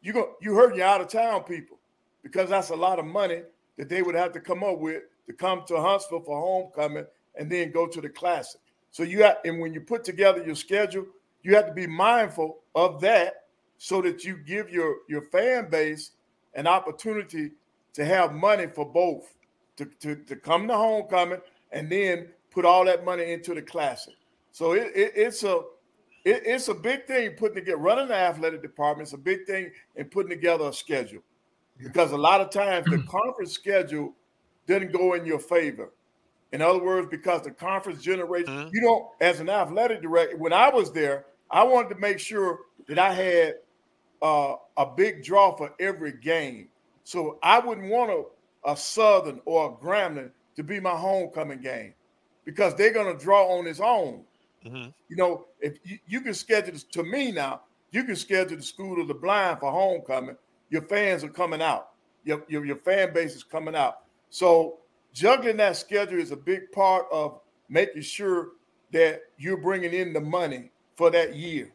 [0.00, 1.78] you go you hurt your out of town people
[2.22, 3.42] because that's a lot of money
[3.76, 7.06] that they would have to come up with to come to Huntsville for homecoming
[7.38, 8.60] and then go to the Classic.
[8.90, 11.06] So you have, and when you put together your schedule,
[11.42, 13.44] you have to be mindful of that
[13.76, 16.12] so that you give your your fan base
[16.54, 17.50] an opportunity
[17.92, 19.34] to have money for both
[19.76, 21.40] to, to, to come to homecoming
[21.72, 24.14] and then put all that money into the classic.
[24.52, 25.62] So it, it, it's a
[26.24, 29.06] it, it's a big thing putting together running the athletic department.
[29.06, 31.22] It's a big thing in putting together a schedule
[31.78, 34.14] because a lot of times the conference schedule
[34.66, 35.92] didn't go in your favor.
[36.52, 38.68] In other words, because the conference generates, mm-hmm.
[38.72, 42.60] you know, as an athletic director, when I was there, I wanted to make sure
[42.86, 43.54] that I had
[44.22, 46.68] uh, a big draw for every game.
[47.02, 48.22] So I wouldn't want a,
[48.64, 51.94] a Southern or a Grambling to be my homecoming game
[52.44, 54.24] because they're going to draw on its own.
[54.64, 54.90] Mm-hmm.
[55.08, 59.00] You know, if you, you can schedule to me now, you can schedule the school
[59.00, 60.36] of the blind for homecoming.
[60.70, 61.90] Your fans are coming out.
[62.24, 64.00] Your, your, your fan base is coming out.
[64.30, 64.78] So
[65.12, 68.48] juggling that schedule is a big part of making sure
[68.92, 71.72] that you're bringing in the money for that year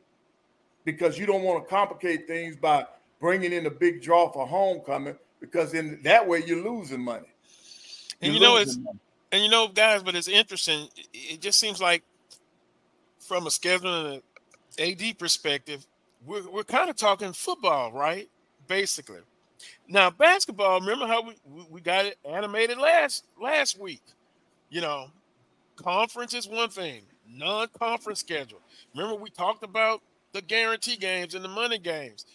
[0.85, 2.85] because you don't want to complicate things by
[3.19, 7.27] bringing in a big draw for homecoming because in that way you're losing money.
[8.21, 8.99] You're and you know it's money.
[9.31, 10.87] and you know guys, but it's interesting.
[11.13, 12.03] It just seems like
[13.19, 14.21] from a scheduling
[14.77, 15.85] and AD perspective,
[16.25, 18.29] we're we're kind of talking football, right?
[18.67, 19.19] Basically.
[19.87, 21.33] Now basketball, remember how we,
[21.69, 24.01] we got it animated last last week.
[24.69, 25.07] You know,
[25.75, 28.61] conference is one thing, non-conference schedule.
[28.95, 30.01] Remember we talked about
[30.33, 32.25] the guarantee games and the money games.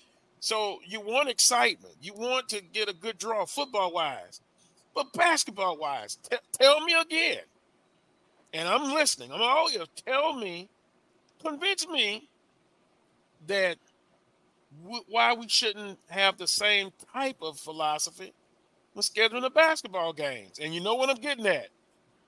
[0.45, 1.95] So you want excitement.
[2.03, 4.43] You want to get a good draw football wise.
[4.95, 7.41] But basketball wise, t- tell me again.
[8.53, 9.33] And I'm listening.
[9.33, 9.89] I'm all ears.
[10.07, 10.69] Tell me,
[11.43, 12.29] convince me
[13.47, 13.79] that
[14.83, 18.35] w- why we shouldn't have the same type of philosophy
[18.93, 20.59] when scheduling the basketball games.
[20.61, 21.69] And you know what I'm getting at.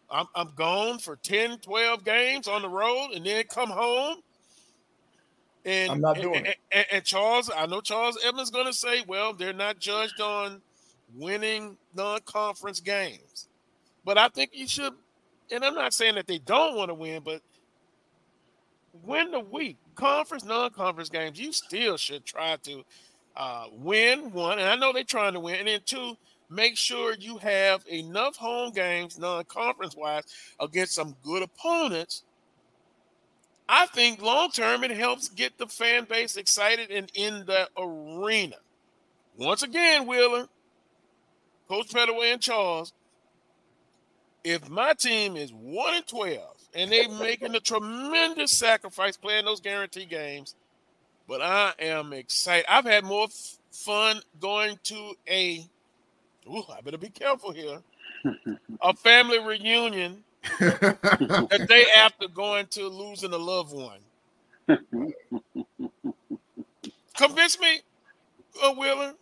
[0.09, 4.23] I'm, I'm gone for 10, 12 games on the road and then come home
[5.67, 6.57] and I'm not doing and, it.
[6.71, 10.63] And, and, Charles, I know Charles Evans going to say, well, they're not judged on
[11.15, 13.49] winning non-conference games,
[14.05, 14.93] but I think you should.
[15.51, 17.41] And I'm not saying that they don't want to win, but
[19.05, 22.85] win the week conference, non-conference games, you still should try to
[23.37, 24.59] uh, win one.
[24.59, 26.17] And I know they're trying to win, and then two,
[26.49, 30.25] make sure you have enough home games, non-conference wise,
[30.61, 32.23] against some good opponents
[33.69, 38.57] I think long term it helps get the fan base excited and in the arena.
[39.37, 40.49] Once again, Wheeler,
[41.69, 42.93] Coach Pettaway and Charles,
[44.45, 49.61] if my team is one and twelve and they're making a tremendous sacrifice playing those
[49.61, 50.55] guarantee games,
[51.27, 52.67] but I am excited.
[52.69, 55.65] I've had more f- fun going to a.
[56.49, 57.79] Ooh, I better be careful here.
[58.83, 60.23] a family reunion
[60.59, 64.01] the day after going to losing a loved one.
[67.17, 67.81] Convince me,
[68.63, 69.15] uh, Wheeler.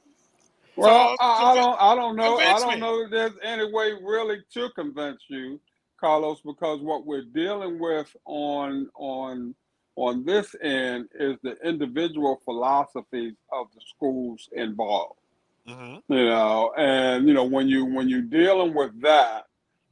[0.76, 1.80] Well, I, I, don't.
[1.80, 2.38] I don't know.
[2.38, 2.80] I don't me.
[2.80, 5.60] know if there's any way really to convince you,
[6.00, 9.54] Carlos, because what we're dealing with on on
[9.96, 15.20] on this end is the individual philosophies of the schools involved.
[15.68, 16.12] Mm-hmm.
[16.12, 19.44] You know, and you know when you when you're dealing with that,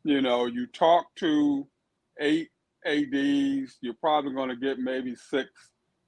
[0.04, 1.66] you know, you talk to
[2.20, 2.50] eight
[2.84, 5.50] ADs, you're probably going to get maybe six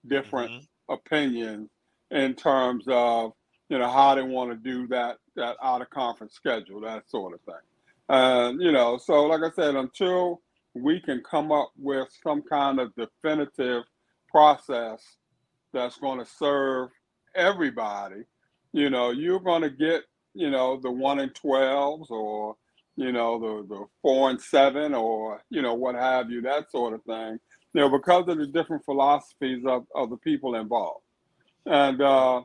[0.07, 0.93] different mm-hmm.
[0.93, 1.71] opinions
[2.11, 3.33] in terms of
[3.69, 7.35] you know how they want to do that that out of conference schedule, that sort
[7.35, 7.55] of thing.
[8.09, 10.43] And you know, so like I said, until
[10.75, 13.85] we can come up with some kind of definitive
[14.29, 15.03] process
[15.73, 16.91] that's going to serve
[17.35, 18.23] everybody,
[18.73, 20.03] you know, you're going to get
[20.35, 22.57] you know the one in twelves or
[22.97, 26.95] you know, the, the four and seven or, you know, what have you, that sort
[26.95, 27.39] of thing,
[27.73, 31.05] you know, because of the different philosophies of, of the people involved.
[31.67, 32.43] And uh,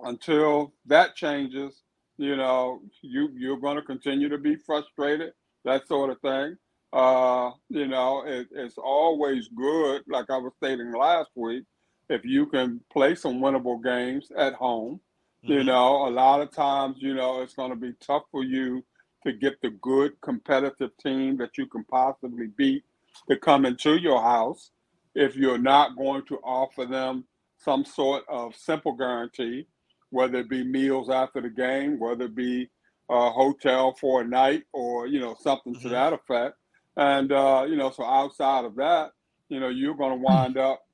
[0.00, 1.82] until that changes,
[2.18, 5.32] you know, you you're going to continue to be frustrated,
[5.64, 6.56] that sort of thing.
[6.92, 11.64] Uh, you know, it, it's always good, like I was stating last week,
[12.08, 15.00] if you can play some winnable games at home.
[15.42, 15.52] Mm-hmm.
[15.52, 18.84] You know, a lot of times, you know, it's going to be tough for you
[19.24, 22.84] to get the good competitive team that you can possibly beat
[23.28, 24.70] to come into your house
[25.14, 27.24] if you're not going to offer them
[27.56, 29.66] some sort of simple guarantee,
[30.10, 32.68] whether it be meals after the game, whether it be
[33.08, 35.82] a hotel for a night or, you know, something mm-hmm.
[35.82, 36.56] to that effect.
[36.96, 39.12] And, uh, you know, so outside of that,
[39.48, 40.86] you know, you're going to wind up,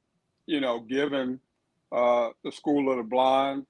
[0.46, 1.40] you know, giving
[1.92, 3.66] uh, the School of the Blind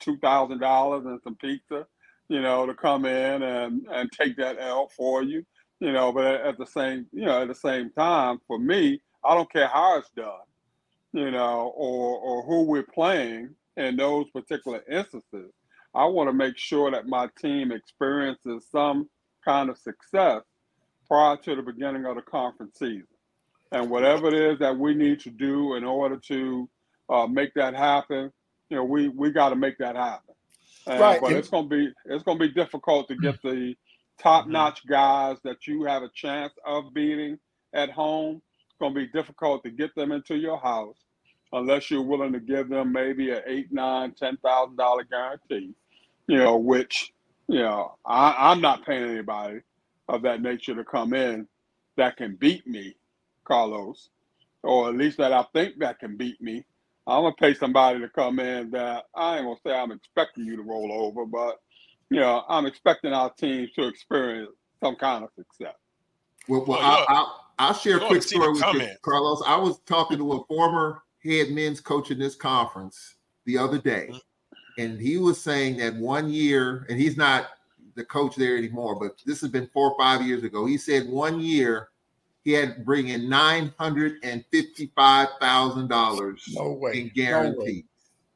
[0.00, 1.86] $2,000 and some pizza,
[2.30, 5.44] you know, to come in and, and take that L for you,
[5.80, 9.34] you know, but at the same, you know, at the same time, for me, I
[9.34, 10.46] don't care how it's done,
[11.12, 15.50] you know, or, or who we're playing in those particular instances.
[15.92, 19.10] I want to make sure that my team experiences some
[19.44, 20.42] kind of success
[21.08, 23.08] prior to the beginning of the conference season.
[23.72, 26.68] And whatever it is that we need to do in order to
[27.08, 28.30] uh, make that happen,
[28.68, 30.34] you know, we we got to make that happen.
[30.90, 31.20] And, right.
[31.20, 33.76] But it's gonna be it's gonna be difficult to get the
[34.18, 34.92] top notch mm-hmm.
[34.92, 37.38] guys that you have a chance of beating
[37.72, 38.42] at home.
[38.66, 40.96] It's gonna be difficult to get them into your house
[41.52, 45.74] unless you're willing to give them maybe a eight, nine, ten thousand dollar guarantee.
[46.26, 47.12] You know, which
[47.46, 49.60] you know I, I'm not paying anybody
[50.08, 51.46] of that nature to come in
[51.96, 52.96] that can beat me,
[53.44, 54.08] Carlos,
[54.64, 56.64] or at least that I think that can beat me.
[57.10, 60.56] I'm gonna pay somebody to come in that I ain't gonna say I'm expecting you
[60.56, 61.58] to roll over, but
[62.08, 64.50] you know I'm expecting our teams to experience
[64.82, 65.74] some kind of success.
[66.48, 69.42] Well, well, oh, I'll, I'll, share a quick story with you, Carlos.
[69.46, 74.08] I was talking to a former head men's coach in this conference the other day,
[74.10, 74.82] mm-hmm.
[74.82, 77.50] and he was saying that one year, and he's not
[77.94, 80.64] the coach there anymore, but this has been four or five years ago.
[80.64, 81.90] He said one year
[82.42, 86.92] he had to bring in nine hundred and fifty-five thousand dollars no way.
[87.00, 87.84] in guarantees.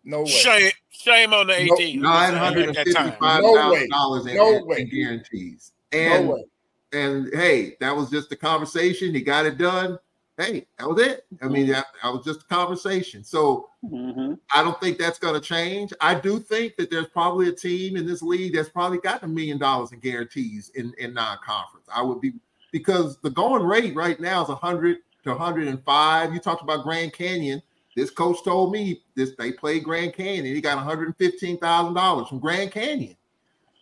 [0.05, 0.27] No way.
[0.27, 2.01] Shame, shame on the AD.
[2.01, 5.73] Nine hundred and fifty-five thousand dollars in, no in, guarantees.
[5.93, 6.45] And no
[6.95, 9.15] and hey, that was just a conversation.
[9.15, 9.99] He got it done.
[10.37, 11.27] Hey, that was it.
[11.43, 13.23] I mean, that, that was just a conversation.
[13.23, 14.35] So mm-hmm.
[14.53, 15.93] I don't think that's going to change.
[16.01, 19.29] I do think that there's probably a team in this league that's probably got a
[19.29, 21.87] million dollars in guarantees in, in non-conference.
[21.95, 22.33] I would be
[22.75, 26.35] because the going rate right now is 100 to 105.
[26.35, 27.63] You talked about Grand Canyon.
[27.95, 30.53] This coach told me this they played Grand Canyon.
[30.53, 33.17] He got 115 thousand dollars from Grand Canyon.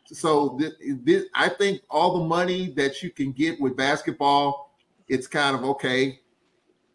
[0.09, 0.75] So this,
[1.05, 4.75] this, I think all the money that you can get with basketball,
[5.09, 6.21] it's kind of okay.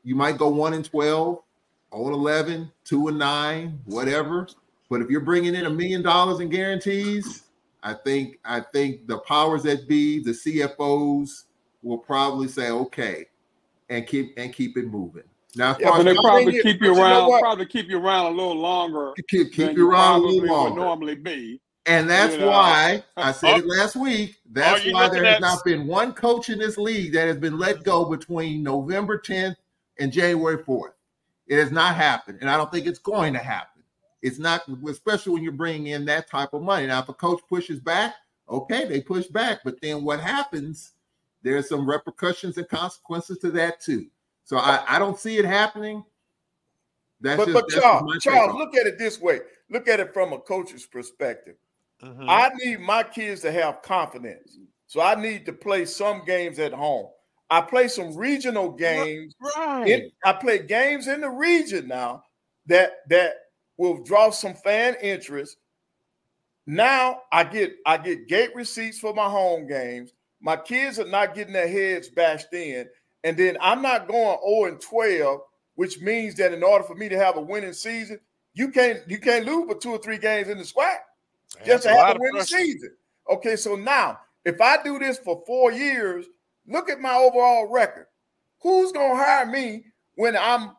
[0.03, 1.39] You might go one and 12,
[1.91, 4.47] 0 and 11, 2 and 9, whatever.
[4.87, 7.41] But if you're bringing in a million dollars in guarantees,
[7.81, 11.45] I think I think the powers that be, the CFOs,
[11.87, 13.25] will probably say okay
[13.89, 15.23] and keep and keep it moving.
[15.55, 17.25] Now, yeah, but they probably keep you around.
[17.25, 19.13] You know probably keep you around a little longer.
[19.29, 20.79] Keep, keep you around a little longer.
[20.79, 21.59] normally be.
[21.87, 22.47] And that's you know.
[22.47, 24.35] why I said it last week.
[24.51, 27.83] That's why there has not been one coach in this league that has been let
[27.83, 29.55] go between November 10th
[29.97, 30.91] and January 4th.
[31.47, 33.81] It has not happened, and I don't think it's going to happen.
[34.21, 36.87] It's not, especially when you're bringing in that type of money.
[36.87, 38.15] Now, if a coach pushes back,
[38.49, 39.59] okay, they push back.
[39.63, 40.91] But then what happens
[41.47, 44.07] there's some repercussions and consequences to that too.
[44.43, 46.03] So I, I don't see it happening.
[47.19, 49.39] That's but just, but Charles, Charles, look at it this way.
[49.69, 51.55] Look at it from a coach's perspective.
[52.03, 52.29] Mm-hmm.
[52.29, 54.57] I need my kids to have confidence.
[54.85, 57.07] So I need to play some games at home.
[57.49, 59.33] I play some regional games.
[59.55, 59.87] Right.
[59.87, 62.23] In, I play games in the region now
[62.67, 63.33] that that
[63.77, 65.57] will draw some fan interest.
[66.65, 70.13] Now I get I get gate receipts for my home games.
[70.39, 72.87] My kids are not getting their heads bashed in.
[73.23, 75.41] And then I'm not going 0 and 12,
[75.75, 78.19] which means that in order for me to have a winning season,
[78.53, 80.97] you can't you can't lose but two or three games in the SWAC
[81.65, 82.91] just to have a winning season.
[83.29, 86.25] Okay, so now if I do this for four years,
[86.65, 88.07] look at my overall record.
[88.61, 89.85] Who's gonna hire me
[90.15, 90.71] when I'm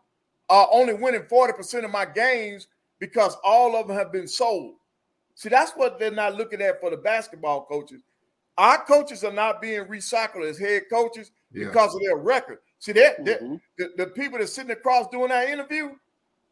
[0.51, 2.67] uh, only winning 40% of my games
[2.99, 4.75] because all of them have been sold?
[5.35, 8.03] See, that's what they're not looking at for the basketball coaches.
[8.59, 11.69] Our coaches are not being recycled as head coaches yeah.
[11.69, 12.59] because of their record.
[12.81, 13.55] See, that mm-hmm.
[13.79, 15.91] the, the people that sitting across doing that interview,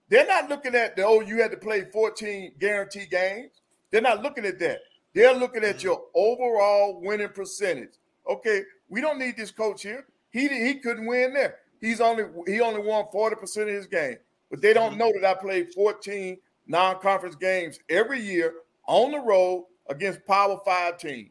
[0.09, 3.51] they're not looking at the oh, you had to play 14 guarantee games.
[3.91, 4.81] They're not looking at that.
[5.15, 5.87] They're looking at mm-hmm.
[5.87, 7.95] your overall winning percentage.
[8.29, 10.07] Okay, we don't need this coach here.
[10.31, 11.57] He he couldn't win there.
[11.81, 14.17] He's only he only won 40% of his game.
[14.51, 14.99] But they don't mm-hmm.
[14.99, 16.39] know that I played 14
[16.69, 18.55] non-conference games every year
[18.87, 21.31] on the road against Power Five teams,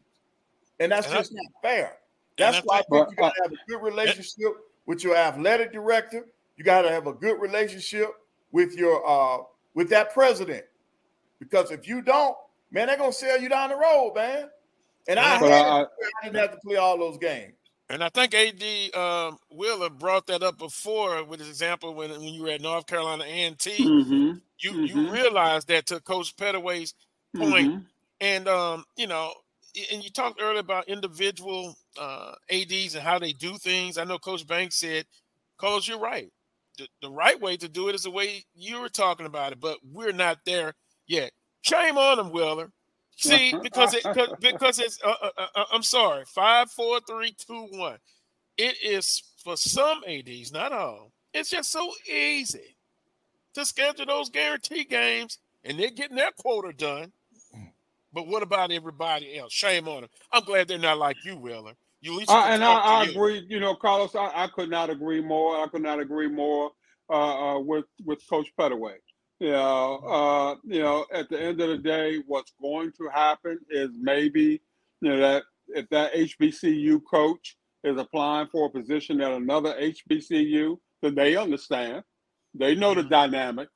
[0.80, 1.97] and that's And just I- not fair.
[2.38, 4.47] That's why I think But, you got to have a good relationship
[4.85, 6.27] with your athletic director.
[6.57, 8.10] You got to have a good relationship
[8.52, 9.43] with your uh
[9.73, 10.65] with that president,
[11.39, 12.35] because if you don't,
[12.72, 14.49] man, they're gonna sell you down the road, man.
[15.07, 15.85] And I, had I- I
[16.23, 17.53] didn't have to play all those games.
[17.89, 22.23] And I think AD um, Wheeler brought that up before with his example when, when
[22.23, 23.77] you were at North Carolina A&T.
[23.77, 24.41] Mhm.
[24.60, 24.88] You Mhm.
[24.89, 26.95] you realized that to Coach Pettaway's
[27.35, 27.85] point, Mhm.
[28.22, 29.44] and um, you know, i-
[29.91, 33.97] and you talked earlier about individual uh, ads and how they do things.
[33.97, 35.06] I know Coach Banks said,
[35.57, 36.31] "Coach, you're right.
[36.77, 39.60] The, the right way to do it is the way you were talking about it,
[39.61, 40.73] but we're not there
[41.07, 41.31] yet.
[41.61, 42.72] Shame on them, Wheeler.
[43.18, 47.34] See, because it 'cause- because it's uh, uh, uh, uh, I'm sorry, five, four, three,
[47.38, 47.97] two, one.
[48.57, 51.11] It is for some ads, not all.
[51.34, 52.77] It's just so easy
[53.53, 57.11] to schedule those guarantee games, and they're getting their quota done.
[58.16, 59.54] But what about everybody else?
[59.54, 60.10] Shame on them.
[60.32, 61.74] I'm glad they're not like you, Wheeler.
[62.02, 63.12] You least I, and I, I you.
[63.12, 63.46] agree.
[63.50, 65.62] You know, Carlos, I, I could not agree more.
[65.62, 66.72] I could not agree more
[67.10, 68.96] uh, uh, with with Coach Pettaway.
[69.40, 73.60] You know, uh, you know, at the end of the day, what's going to happen
[73.70, 74.62] is maybe
[75.02, 80.78] you know that if that HBCU coach is applying for a position at another HBCU,
[81.02, 82.04] then they understand.
[82.54, 83.74] They know the dynamics.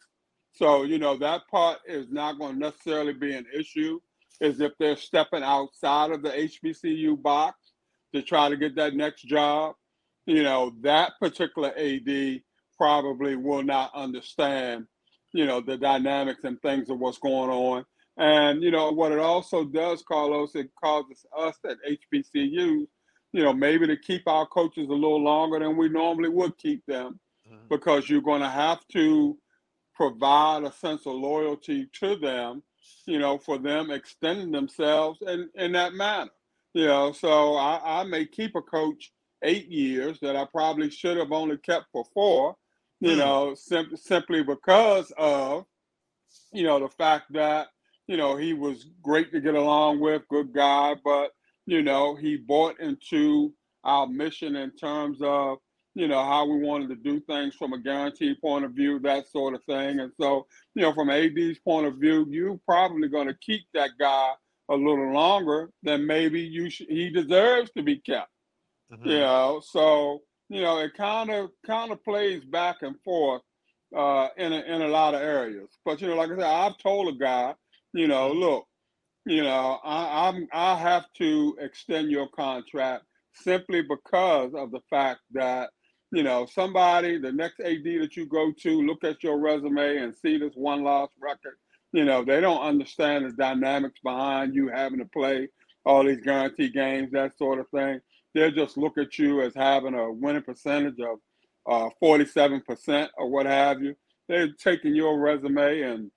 [0.54, 4.00] So, you know, that part is not going to necessarily be an issue,
[4.42, 7.74] is if they're stepping outside of the HBCU box
[8.14, 9.76] to try to get that next job.
[10.26, 12.42] You know, that particular AD
[12.78, 14.86] probably will not understand,
[15.34, 17.86] you know, the dynamics and things of what's going on.
[18.18, 22.86] And, you know, what it also does, Carlos, it causes us at HBCU,
[23.32, 26.86] you know, maybe to keep our coaches a little longer than we normally would keep
[26.86, 27.68] them mm-hmm.
[27.70, 29.38] because you're going to have to
[29.96, 32.62] provide a sense of loyalty to them,
[33.06, 36.32] you know, for them extending themselves in, in that manner.
[36.74, 39.12] You know, so I, I may keep a coach
[39.44, 42.56] eight years that I probably should have only kept for four,
[43.00, 43.20] you hmm.
[43.20, 45.66] know, sim- simply because of,
[46.54, 47.68] you know, the fact that,
[48.08, 51.32] you know, he was great to get along with, good guy, but,
[51.66, 53.54] you know, he bought into
[53.84, 55.58] our mission in terms of,
[55.96, 59.28] you know, how we wanted to do things from a guarantee point of view, that
[59.28, 60.00] sort of thing.
[60.00, 60.46] And so,
[60.76, 64.32] you know, from AD's point of view, you're probably going to keep that guy
[64.70, 68.30] a little longer than maybe you sh- he deserves to be kept.
[69.04, 73.44] You know, so you know it kind of kind of plays back and forth
[73.96, 75.70] uh, in a, in a lot of areas.
[75.86, 77.54] But you know, like I said, I've told a guy,
[77.94, 78.66] you know, look,
[79.26, 85.22] you know, I, I'm I have to extend your contract simply because of the fact
[85.34, 85.70] that
[86.12, 90.16] you know somebody, the next AD that you go to, look at your resume and
[90.16, 91.58] see this one loss record.
[91.92, 95.50] You know, they don't understand the dynamics behind you having to play
[95.86, 98.00] all these guarantee games, that sort of thing.
[98.36, 101.18] They'll just look at you as having a winning percentage of
[101.68, 103.96] uh, 47% or what have you.
[104.28, 106.12] They're taking your resume and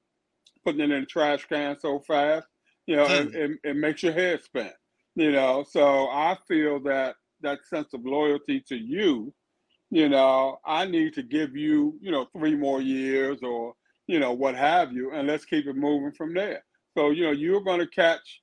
[0.65, 2.47] putting it in the trash can so fast,
[2.87, 4.71] you know, it, it, it makes your head spin,
[5.15, 5.65] you know.
[5.69, 9.33] So I feel that that sense of loyalty to you,
[9.93, 13.75] you know, I need to give you, you know, three more years or,
[14.07, 16.65] you know, what have you, and let's keep it moving from there.
[16.97, 18.41] So, you know, you're going to catch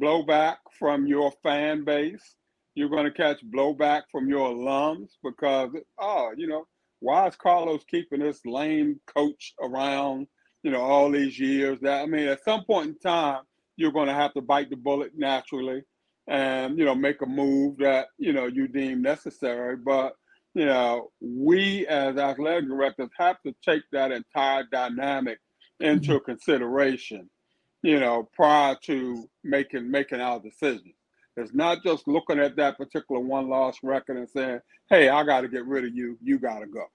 [0.00, 2.36] blowback from your fan base.
[2.76, 6.68] You're going to catch blowback from your alums because, oh, you know,
[7.00, 10.28] why is Carlos keeping this lame coach around,
[10.62, 11.80] you know, all these years?
[11.82, 13.42] That I mean, at some point in time,
[13.76, 15.82] you're going to have to bite the bullet naturally
[16.28, 19.76] and, you know, make a move that, you know, you deem necessary.
[19.76, 20.12] But,
[20.56, 25.38] you know, we as athletic directors have to take that entire dynamic
[25.80, 27.28] into consideration,
[27.82, 30.94] you know, prior to making making our decision.
[31.36, 35.42] It's not just looking at that particular one loss record and saying, "Hey, I got
[35.42, 36.16] to get rid of you.
[36.22, 36.86] You got to go."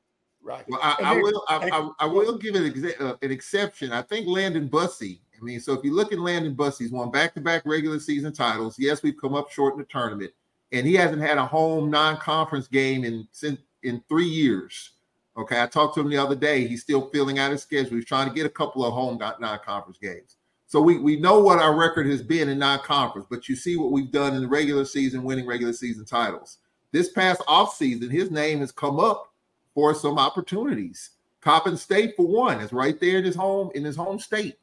[0.42, 0.66] Right.
[0.68, 1.44] Well, I, I will.
[1.48, 3.92] I, I, I will give an, exa- uh, an exception.
[3.92, 5.22] I think Landon Bussey.
[5.40, 8.80] I mean, so if you look at Landon Bussey, he's won back-to-back regular season titles.
[8.80, 10.32] Yes, we've come up short in the tournament,
[10.72, 14.92] and he hasn't had a home non-conference game in since in three years.
[15.38, 16.68] Okay, I talked to him the other day.
[16.68, 17.96] He's still filling out his schedule.
[17.96, 20.36] He's trying to get a couple of home non- non-conference games.
[20.68, 23.92] So we we know what our record has been in non-conference, but you see what
[23.92, 26.58] we've done in the regular season, winning regular season titles.
[26.92, 29.34] This past offseason, his name has come up
[29.74, 31.12] for some opportunities.
[31.42, 34.58] Coppin State, for one, is right there in his home in his home state.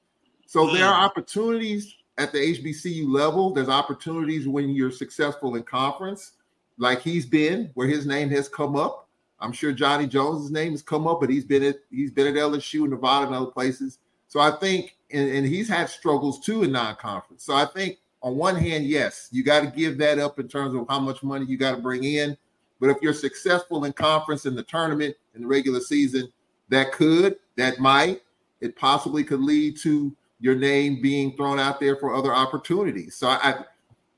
[0.46, 0.90] So there mm.
[0.90, 3.52] are opportunities at the HBCU level.
[3.52, 6.32] There's opportunities when you're successful in conference,
[6.76, 9.08] like he's been, where his name has come up.
[9.40, 12.34] I'm sure Johnny Jones's name has come up, but he's been at he's been at
[12.34, 13.98] LSU, Nevada, and other places.
[14.26, 17.44] So I think, and, and he's had struggles too in non-conference.
[17.44, 20.74] So I think on one hand, yes, you got to give that up in terms
[20.74, 22.36] of how much money you got to bring in.
[22.80, 26.30] But if you're successful in conference in the tournament in the regular season,
[26.68, 28.22] that could, that might,
[28.60, 33.16] it possibly could lead to your name being thrown out there for other opportunities.
[33.16, 33.64] So I,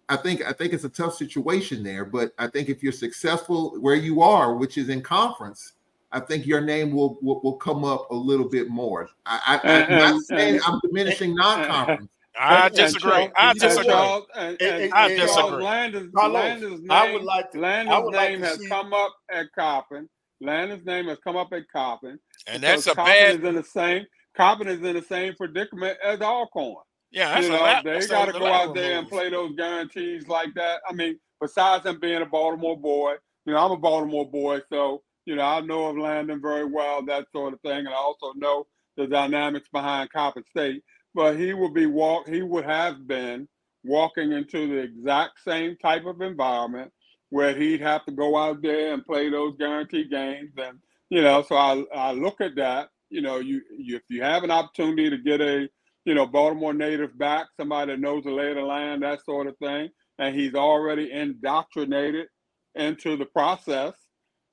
[0.08, 2.04] I think I think it's a tough situation there.
[2.04, 5.72] But I think if you're successful where you are, which is in conference,
[6.12, 9.08] I think your name will will, will come up a little bit more.
[9.24, 12.10] I, I, am not saying I'm diminishing non-conference.
[12.38, 13.28] I disagree.
[13.36, 13.92] I disagree.
[13.92, 15.64] I disagree.
[15.64, 18.68] Landon's, Landon's name, I would like to, Landon's would name like has see.
[18.68, 20.08] come up at Coppin.
[20.40, 22.18] Landon's name has come up at Coppin.
[22.46, 23.34] And that's a Coppin bad.
[23.40, 24.06] Is in the same.
[24.36, 26.84] Coppin is in the same predicament as Alcorn.
[27.10, 29.54] Yeah, that's you a know, la- they got to go out there and play those
[29.56, 30.80] guarantees like that.
[30.88, 35.02] I mean, besides them being a Baltimore boy, you know, I'm a Baltimore boy, so
[35.26, 38.32] you know, I know of Landon very well, that sort of thing, and I also
[38.36, 38.66] know
[38.96, 40.82] the dynamics behind Coppin State.
[41.14, 42.28] But he would be walk.
[42.28, 43.48] He would have been
[43.84, 46.92] walking into the exact same type of environment
[47.30, 50.78] where he'd have to go out there and play those guaranteed games, and
[51.08, 52.90] you know, so I I look at that.
[53.10, 55.68] You know, you, you if you have an opportunity to get a
[56.04, 59.46] you know, Baltimore native back, somebody that knows the lay of the land, that sort
[59.46, 59.90] of thing.
[60.18, 62.26] And he's already indoctrinated
[62.74, 63.94] into the process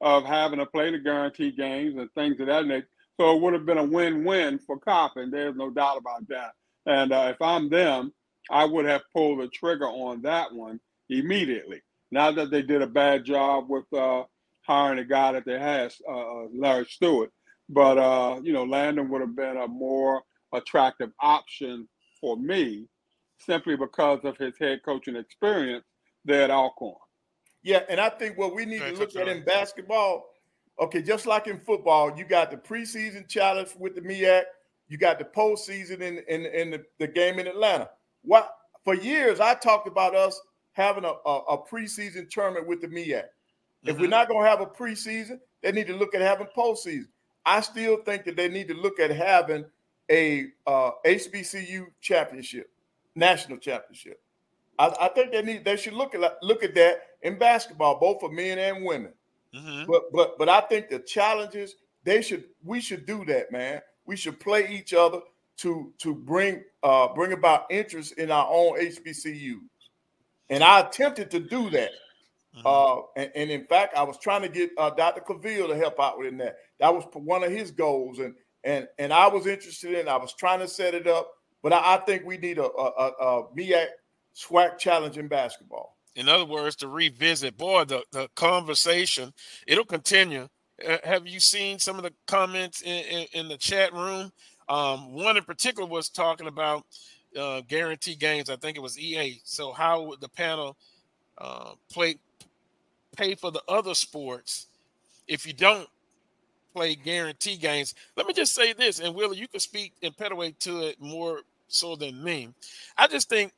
[0.02, 2.88] of having to play the guarantee games and things of that nature.
[3.20, 5.32] So it would have been a win-win for Coppin.
[5.32, 6.52] There's no doubt about that.
[6.86, 8.14] And uh, if I'm them,
[8.50, 10.80] I would have pulled the trigger on that one
[11.10, 11.82] immediately.
[12.12, 14.24] Now that they did a bad job with uh,
[14.62, 17.32] hiring a guy that they had, uh, Larry Stewart,
[17.69, 20.22] but uh, you know, Landon would have been a more
[20.53, 21.88] attractive option
[22.19, 22.88] for me
[23.39, 25.85] simply because of his head coaching experience
[26.26, 26.95] there at Alcorn.
[27.64, 30.26] Yeah, and I think what we need to look at in basketball,
[30.80, 34.44] okay, just like in football, you got the preseason challenge with the MEAC,
[34.88, 37.89] you got the postseason in in, in the, the game in Atlanta.
[38.23, 38.53] What
[38.84, 40.39] for years I talked about us
[40.73, 43.23] having a, a, a preseason tournament with the MEAC.
[43.84, 47.07] If we're not gonna have a preseason, they need to look at having postseason.
[47.48, 49.65] I still think that they need to look at having
[50.11, 52.69] a uh, HBCU championship,
[53.15, 54.22] national championship.
[54.78, 58.19] I, I, think they need they should look at look at that in basketball, both
[58.19, 59.14] for men and women.
[59.56, 59.90] Mm-hmm.
[59.90, 63.82] But but but I think the challenges they should we should do that, man.
[64.06, 65.22] We should play each other
[65.60, 69.61] to to bring uh bring about interest in our own HBCUs.
[70.49, 71.91] And I attempted to do that.
[72.58, 72.68] Mm-hmm.
[72.68, 75.22] Uh, and, and, in fact, I was trying to get uh, Dr.
[75.22, 76.58] Cavill to help out with that.
[76.80, 80.08] That was one of his goals, and and and I was interested in.
[80.08, 81.32] I was trying to set it up,
[81.62, 83.88] but I, I think we need a a, a, a MEAC
[84.36, 85.98] SWAC challenge in basketball.
[86.16, 89.34] In other words, to revisit, boy, the, the conversation,
[89.68, 90.48] it'll continue.
[90.86, 94.32] Uh, have you seen some of the comments in, in, in the chat room?
[94.68, 96.86] Um, one in particular was talking about
[97.38, 98.50] uh, guarantee games.
[98.50, 99.40] I think it was EA.
[99.44, 100.76] So how would the panel
[101.38, 102.18] uh, play
[103.18, 104.68] pay for the other sports
[105.27, 105.88] if you don't
[106.73, 107.95] play guarantee games?
[108.15, 111.41] Let me just say this, and Willie, you can speak in Pettaway to it more
[111.68, 112.49] so than me.
[112.98, 113.52] I just think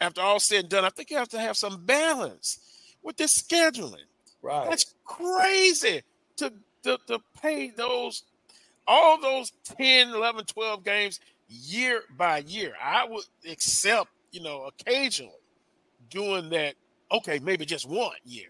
[0.00, 2.58] after all said and done, I think you have to have some balance
[3.02, 4.04] with this scheduling.
[4.42, 4.68] Right.
[4.68, 6.02] That's crazy
[6.38, 6.52] to,
[6.82, 8.24] to, to pay those
[8.86, 12.74] all those 10, 11, 12 games year by year.
[12.82, 15.32] I would accept, you know, occasionally
[16.10, 16.74] doing that.
[17.10, 18.48] Okay, maybe just one year.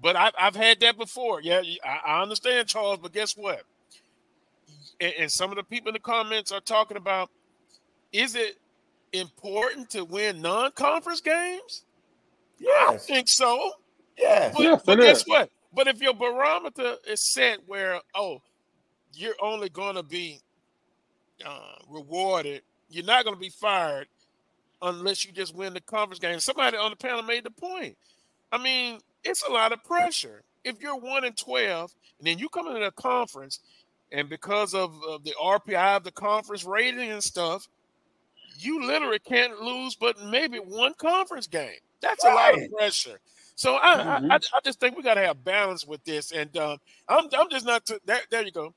[0.00, 1.40] But I've, I've had that before.
[1.40, 3.62] Yeah, I, I understand, Charles, but guess what?
[5.00, 7.30] And, and some of the people in the comments are talking about
[8.12, 8.56] is it
[9.12, 11.84] important to win non-conference games?
[12.58, 13.72] Yeah, I think so.
[14.16, 14.54] Yes.
[14.54, 15.24] But, Yes, but guess is.
[15.26, 15.50] what?
[15.74, 18.40] But if your barometer is set where, oh,
[19.12, 20.40] you're only going to be
[21.44, 24.08] uh, rewarded, you're not going to be fired
[24.80, 26.38] unless you just win the conference game.
[26.40, 27.96] Somebody on the panel made the point.
[28.52, 30.42] I mean, it's a lot of pressure.
[30.64, 33.60] If you're one and twelve, and then you come into a conference,
[34.12, 37.68] and because of, of the RPI of the conference rating and stuff,
[38.58, 41.78] you literally can't lose but maybe one conference game.
[42.00, 43.20] That's a lot of pressure.
[43.56, 44.30] So I, Mhm.
[44.30, 46.30] I, I, just think we got to have balance with this.
[46.30, 46.78] And um,
[47.08, 47.86] I'm, I'm just not.
[47.86, 48.74] T- there, there you go.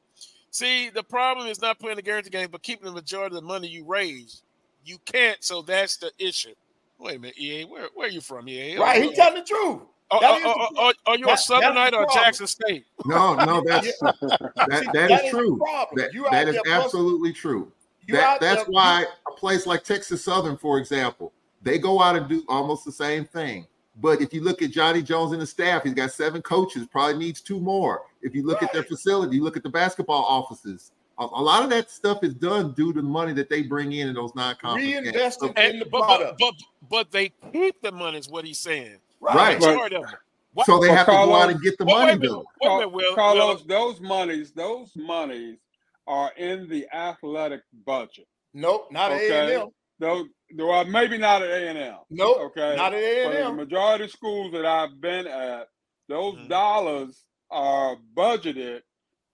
[0.52, 3.48] See, the problem is not playing the guarantee game, but keeping the majority of the
[3.48, 4.42] money you raise.
[4.86, 5.44] You can't.
[5.44, 6.56] So that's the issue.
[6.98, 7.66] Wait a minute, EA.
[7.66, 8.78] Where, where are you from, EA?
[8.78, 9.04] Right.
[9.04, 9.82] He telling the truth.
[10.12, 12.08] Are, are, are, are, are you a that- that's the Southernite or.
[12.14, 12.86] Jackson State?
[13.06, 15.60] No, no, that's See, that, that that is is true.
[15.96, 17.72] That, that is there busting- absolutely true.
[18.10, 21.32] That, that's there- why a place like Texas Southern, for example,
[21.62, 23.68] they go out and do almost the same thing.
[24.02, 27.18] But if you look at Johnny Jones and the staff, he's got seven coaches, probably
[27.18, 28.04] needs two more.
[28.22, 31.64] If you look at their facility, you look at the basketball offices, a, a lot
[31.64, 34.34] of that stuff is done due to the money that they bring in in those
[34.36, 35.08] non-conference games.
[35.10, 36.54] Reinvesting So- in the But, but, but
[36.90, 38.98] but they keep the money is what he's saying.
[39.22, 39.60] Right.
[39.60, 40.10] Majority of it.
[40.54, 42.18] What- So they Well, have to go out and get the Wait, money wait a
[42.20, 42.46] minute, though.
[42.62, 43.16] wait a minute, Will.
[43.16, 45.60] Carlos, those monies, those monies
[46.08, 48.28] are in the athletic budget.
[48.54, 49.30] Nope, not Okay.
[49.30, 49.70] A and M.
[50.00, 51.98] Those, well, maybe not at A and M.
[52.10, 55.68] Nope, Okay, not at A But and the majority of schools that I've been at,
[56.08, 56.48] those Mm-hmm.
[56.48, 58.82] dollars are budgeted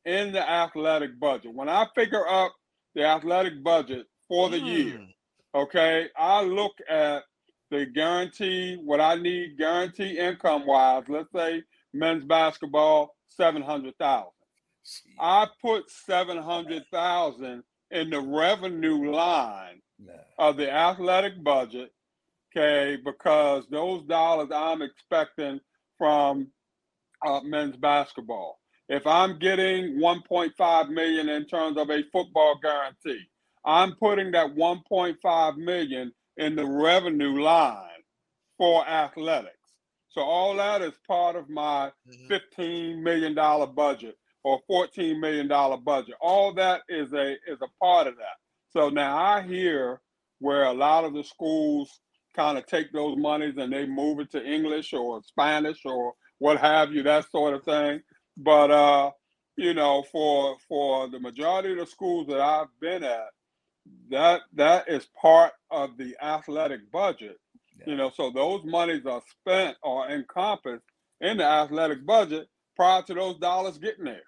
[0.06, 1.53] in the athletic budget.
[1.53, 2.53] When I figure up
[2.94, 5.14] the athletic budget for the year, Mm.
[5.53, 7.24] okay, I look at
[7.71, 11.03] the guarantee, what I need guarantee income wise.
[11.07, 11.63] Let's say
[11.93, 14.31] men's basketball, seven hundred thousand.
[15.19, 19.81] I put seven hundred thousand in the revenue line
[20.37, 21.91] of the athletic budget,
[22.55, 25.59] okay, because those dollars I'm expecting
[25.97, 26.47] from
[27.25, 28.59] uh, men's basketball.
[28.87, 33.23] If I'm getting 1.5 million in terms of a football guarantee,
[33.65, 37.90] I'm putting that 1.5 million in the revenue line
[38.57, 39.52] for athletics.
[40.10, 42.28] So all that is part of my Mm-hmm.
[42.30, 46.16] 15 million dollar budget or 14 million dollar budget.
[46.22, 48.38] All that is a is a part of that.
[48.72, 50.02] So now I hear
[50.40, 51.99] where a lot of the schools
[52.36, 56.60] kind of take those monies and they move it to English or Spanish or what
[56.60, 58.02] have you, that sort of thing.
[58.38, 59.12] But uh,
[59.57, 63.28] you know, for for the majority of the schools that I've been at,
[64.10, 67.38] that that is part of the athletic budget.
[67.86, 70.86] You know, so those monies are spent or encompassed
[71.22, 74.24] in the athletic budget prior to those dollars getting there.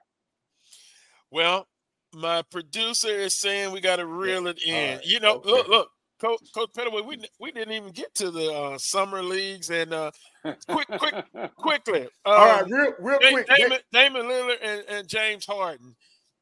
[1.31, 1.67] Well,
[2.13, 4.97] my producer is saying we got to reel it in.
[4.97, 5.49] right, You know, okay.
[5.49, 5.89] look, look,
[6.19, 10.11] Coach, Coach Pettaway, we we didn't even get to the uh, summer leagues and uh,
[10.67, 11.25] quick, quick,
[11.55, 12.01] quickly.
[12.01, 13.47] Um, All right, real, real Da- quick.
[13.55, 15.95] Damon, Damian Lillard and, and James Harden.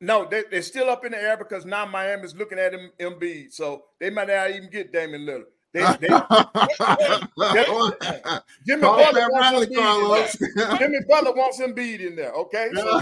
[0.06, 3.52] No, they, they're still up in the air because now Miami's looking at him Embiid,
[3.52, 5.46] so they might not even get Damian Lillard.
[5.74, 6.08] They, they,
[8.68, 10.36] Jimmy Butler that wants rally, Embiid Carlos.
[10.36, 10.78] in there.
[10.80, 12.34] Jimmy Butler wants Embiid in there.
[12.34, 13.02] Okay, so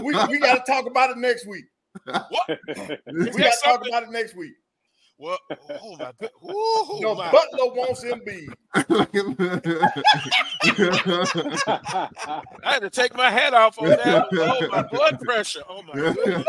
[0.00, 1.66] we, we got to talk about it next week.
[2.06, 2.58] What?
[3.12, 4.54] We got to talk about it next week.
[5.20, 5.38] Well,
[5.70, 7.30] oh my, good- ooh, No, my.
[7.32, 8.54] Butler wants Embiid.
[12.62, 14.26] I had to take my hat off on that.
[14.32, 15.60] Oh, my blood pressure.
[15.68, 16.44] Oh my goodness.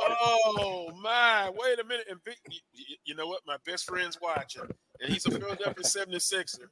[0.00, 1.50] Oh my.
[1.54, 2.06] Wait a minute.
[2.10, 3.40] And big, y- y- you know what?
[3.46, 4.62] My best friend's watching,
[5.00, 6.68] and he's a Philadelphia 76er.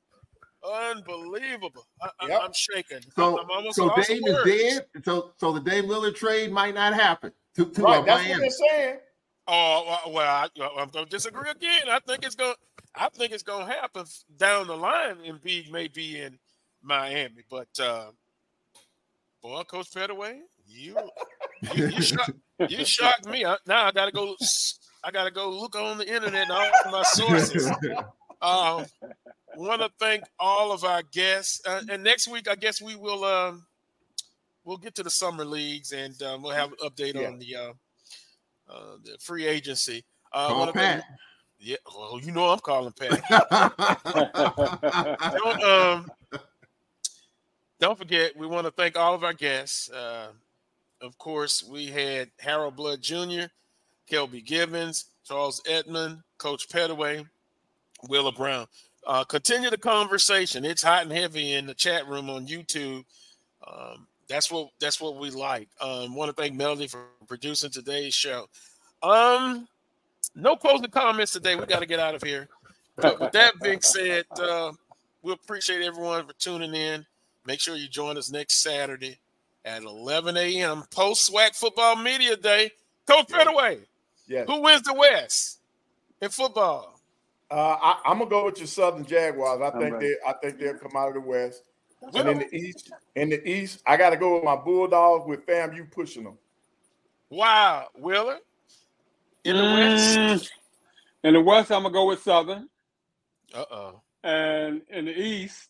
[0.64, 1.86] Unbelievable.
[2.01, 2.40] I, I, Yep.
[2.44, 3.01] I'm shaking.
[3.16, 4.86] So, I'm almost so Dame is dead.
[5.05, 8.51] So, so the Dame Lillard trade might not happen to, to Right, that's what they're
[8.51, 8.98] saying.
[9.48, 11.82] Oh well, well I, well, I'm going to disagree again.
[11.90, 12.55] I think it's going.
[12.94, 14.05] I think it's going to happen
[14.36, 15.16] down the line.
[15.27, 16.39] Embiid may be in
[16.82, 18.06] Miami, but uh,
[19.43, 20.97] boy, Coach Pettaway, you
[21.74, 22.31] you, you, shocked,
[22.69, 23.44] you shocked me.
[23.44, 24.36] I, now I got to go.
[25.05, 27.69] I got to go look on the internet and all my sources.
[28.40, 28.85] Um,
[29.56, 33.24] want to thank all of our guests, uh, and next week I guess we will.
[33.24, 33.64] Um,
[34.64, 37.28] we'll get to the summer leagues, and um, we'll have an update Yeah.
[37.28, 37.56] on the.
[37.56, 37.73] Uh,
[38.73, 40.05] uh, the free agency.
[40.32, 41.05] Uh, Call Pat.
[41.59, 43.23] yeah, well, you know I'm calling Pat.
[45.36, 46.11] don't um,
[47.81, 49.90] don't forget, we want to thank all of our guests.
[49.90, 50.28] Uh,
[51.01, 53.47] of course, we had Harold Blood Jr.,
[54.09, 57.27] Ckelby Givens, Charles Edmond, Coach Pettaway,
[58.09, 58.66] Wheeler Brown.
[59.05, 60.65] Uh, continue the conversation.
[60.65, 63.05] It's hot and heavy in the chat room on YouTube.
[63.66, 65.68] Um, that's what that's what we like.
[65.80, 68.46] Um, want to thank Melody for producing today's show.
[69.02, 69.68] Um,
[70.34, 71.54] no closing comments today.
[71.54, 72.48] We got to get out of here.
[72.96, 74.72] But with that being said, uh,
[75.22, 77.04] we appreciate everyone for tuning in.
[77.46, 79.18] Make sure you join us next Saturday
[79.64, 80.84] at 11 a.m.
[80.90, 82.70] post SWAC Football Media Day.
[83.06, 83.80] Coach Pettaway,
[84.28, 84.46] Yes.
[84.46, 85.59] who wins the West
[86.20, 87.00] in football?
[87.50, 89.60] Uh, I, I'm gonna go with your Southern Jaguars.
[89.60, 90.06] I think ready.
[90.06, 91.64] they, I think they'll come out of the West.
[92.15, 95.45] And in the East, in the East, I got to go with my Bulldogs with
[95.45, 95.73] fam.
[95.73, 96.39] You pushing them.
[97.31, 98.39] Wow, Wheeler.
[99.45, 100.16] In the West.
[100.19, 100.51] Mm,
[101.24, 102.69] In the West, I'm gonna go with Southern,
[103.55, 104.01] Uh oh.
[104.23, 105.69] and in the East,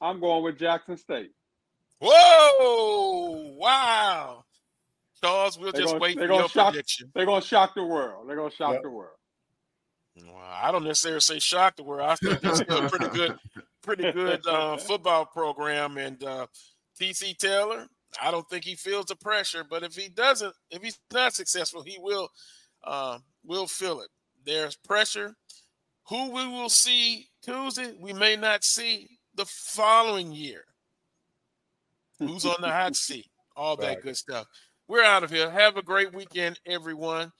[0.00, 1.30] I'm going with Jackson State.
[2.00, 3.54] Whoa!
[3.56, 4.44] Wow.
[5.20, 7.10] Charles, we'll They're just gonna- wait for they're your gonna shock- prediction.
[7.14, 8.28] They're gonna shock the world.
[8.28, 8.82] They're gonna shock Yep.
[8.82, 9.16] the world.
[10.24, 12.08] Well, I don't necessarily say shock the world.
[12.08, 13.38] I think that's still a pretty good,
[13.82, 15.98] pretty good uh, football program.
[15.98, 16.46] And uh,
[17.00, 17.86] TC Taylor,
[18.20, 19.64] I don't think he feels the pressure.
[19.68, 22.28] But if he doesn't, if he's not successful, he will
[22.84, 24.08] uh, will feel it.
[24.44, 25.34] There's pressure.
[26.08, 30.64] Who we will see Tuesday, we may not see the following year.
[32.18, 33.26] Who's on the hot seat?
[33.56, 34.02] All that Right.
[34.02, 34.46] good stuff.
[34.88, 35.50] we're out of here.
[35.50, 37.30] Have a great weekend, everyone.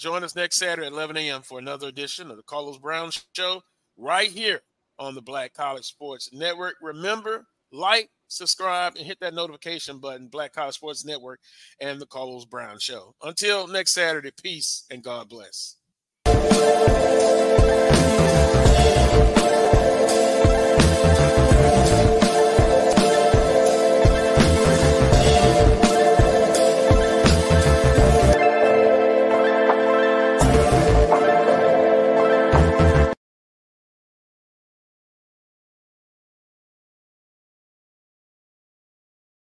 [0.00, 1.42] Join us next Saturday at 11 a.m.
[1.42, 3.62] for another edition of the Carlos Brown Show
[3.96, 4.62] right here
[4.98, 6.74] on the Black College Sports Network.
[6.80, 11.40] Remember, like, subscribe, and hit that notification button, Black College Sports Network
[11.80, 13.14] and the Carlos Brown Show.
[13.22, 15.76] Until next Saturday, peace and God bless.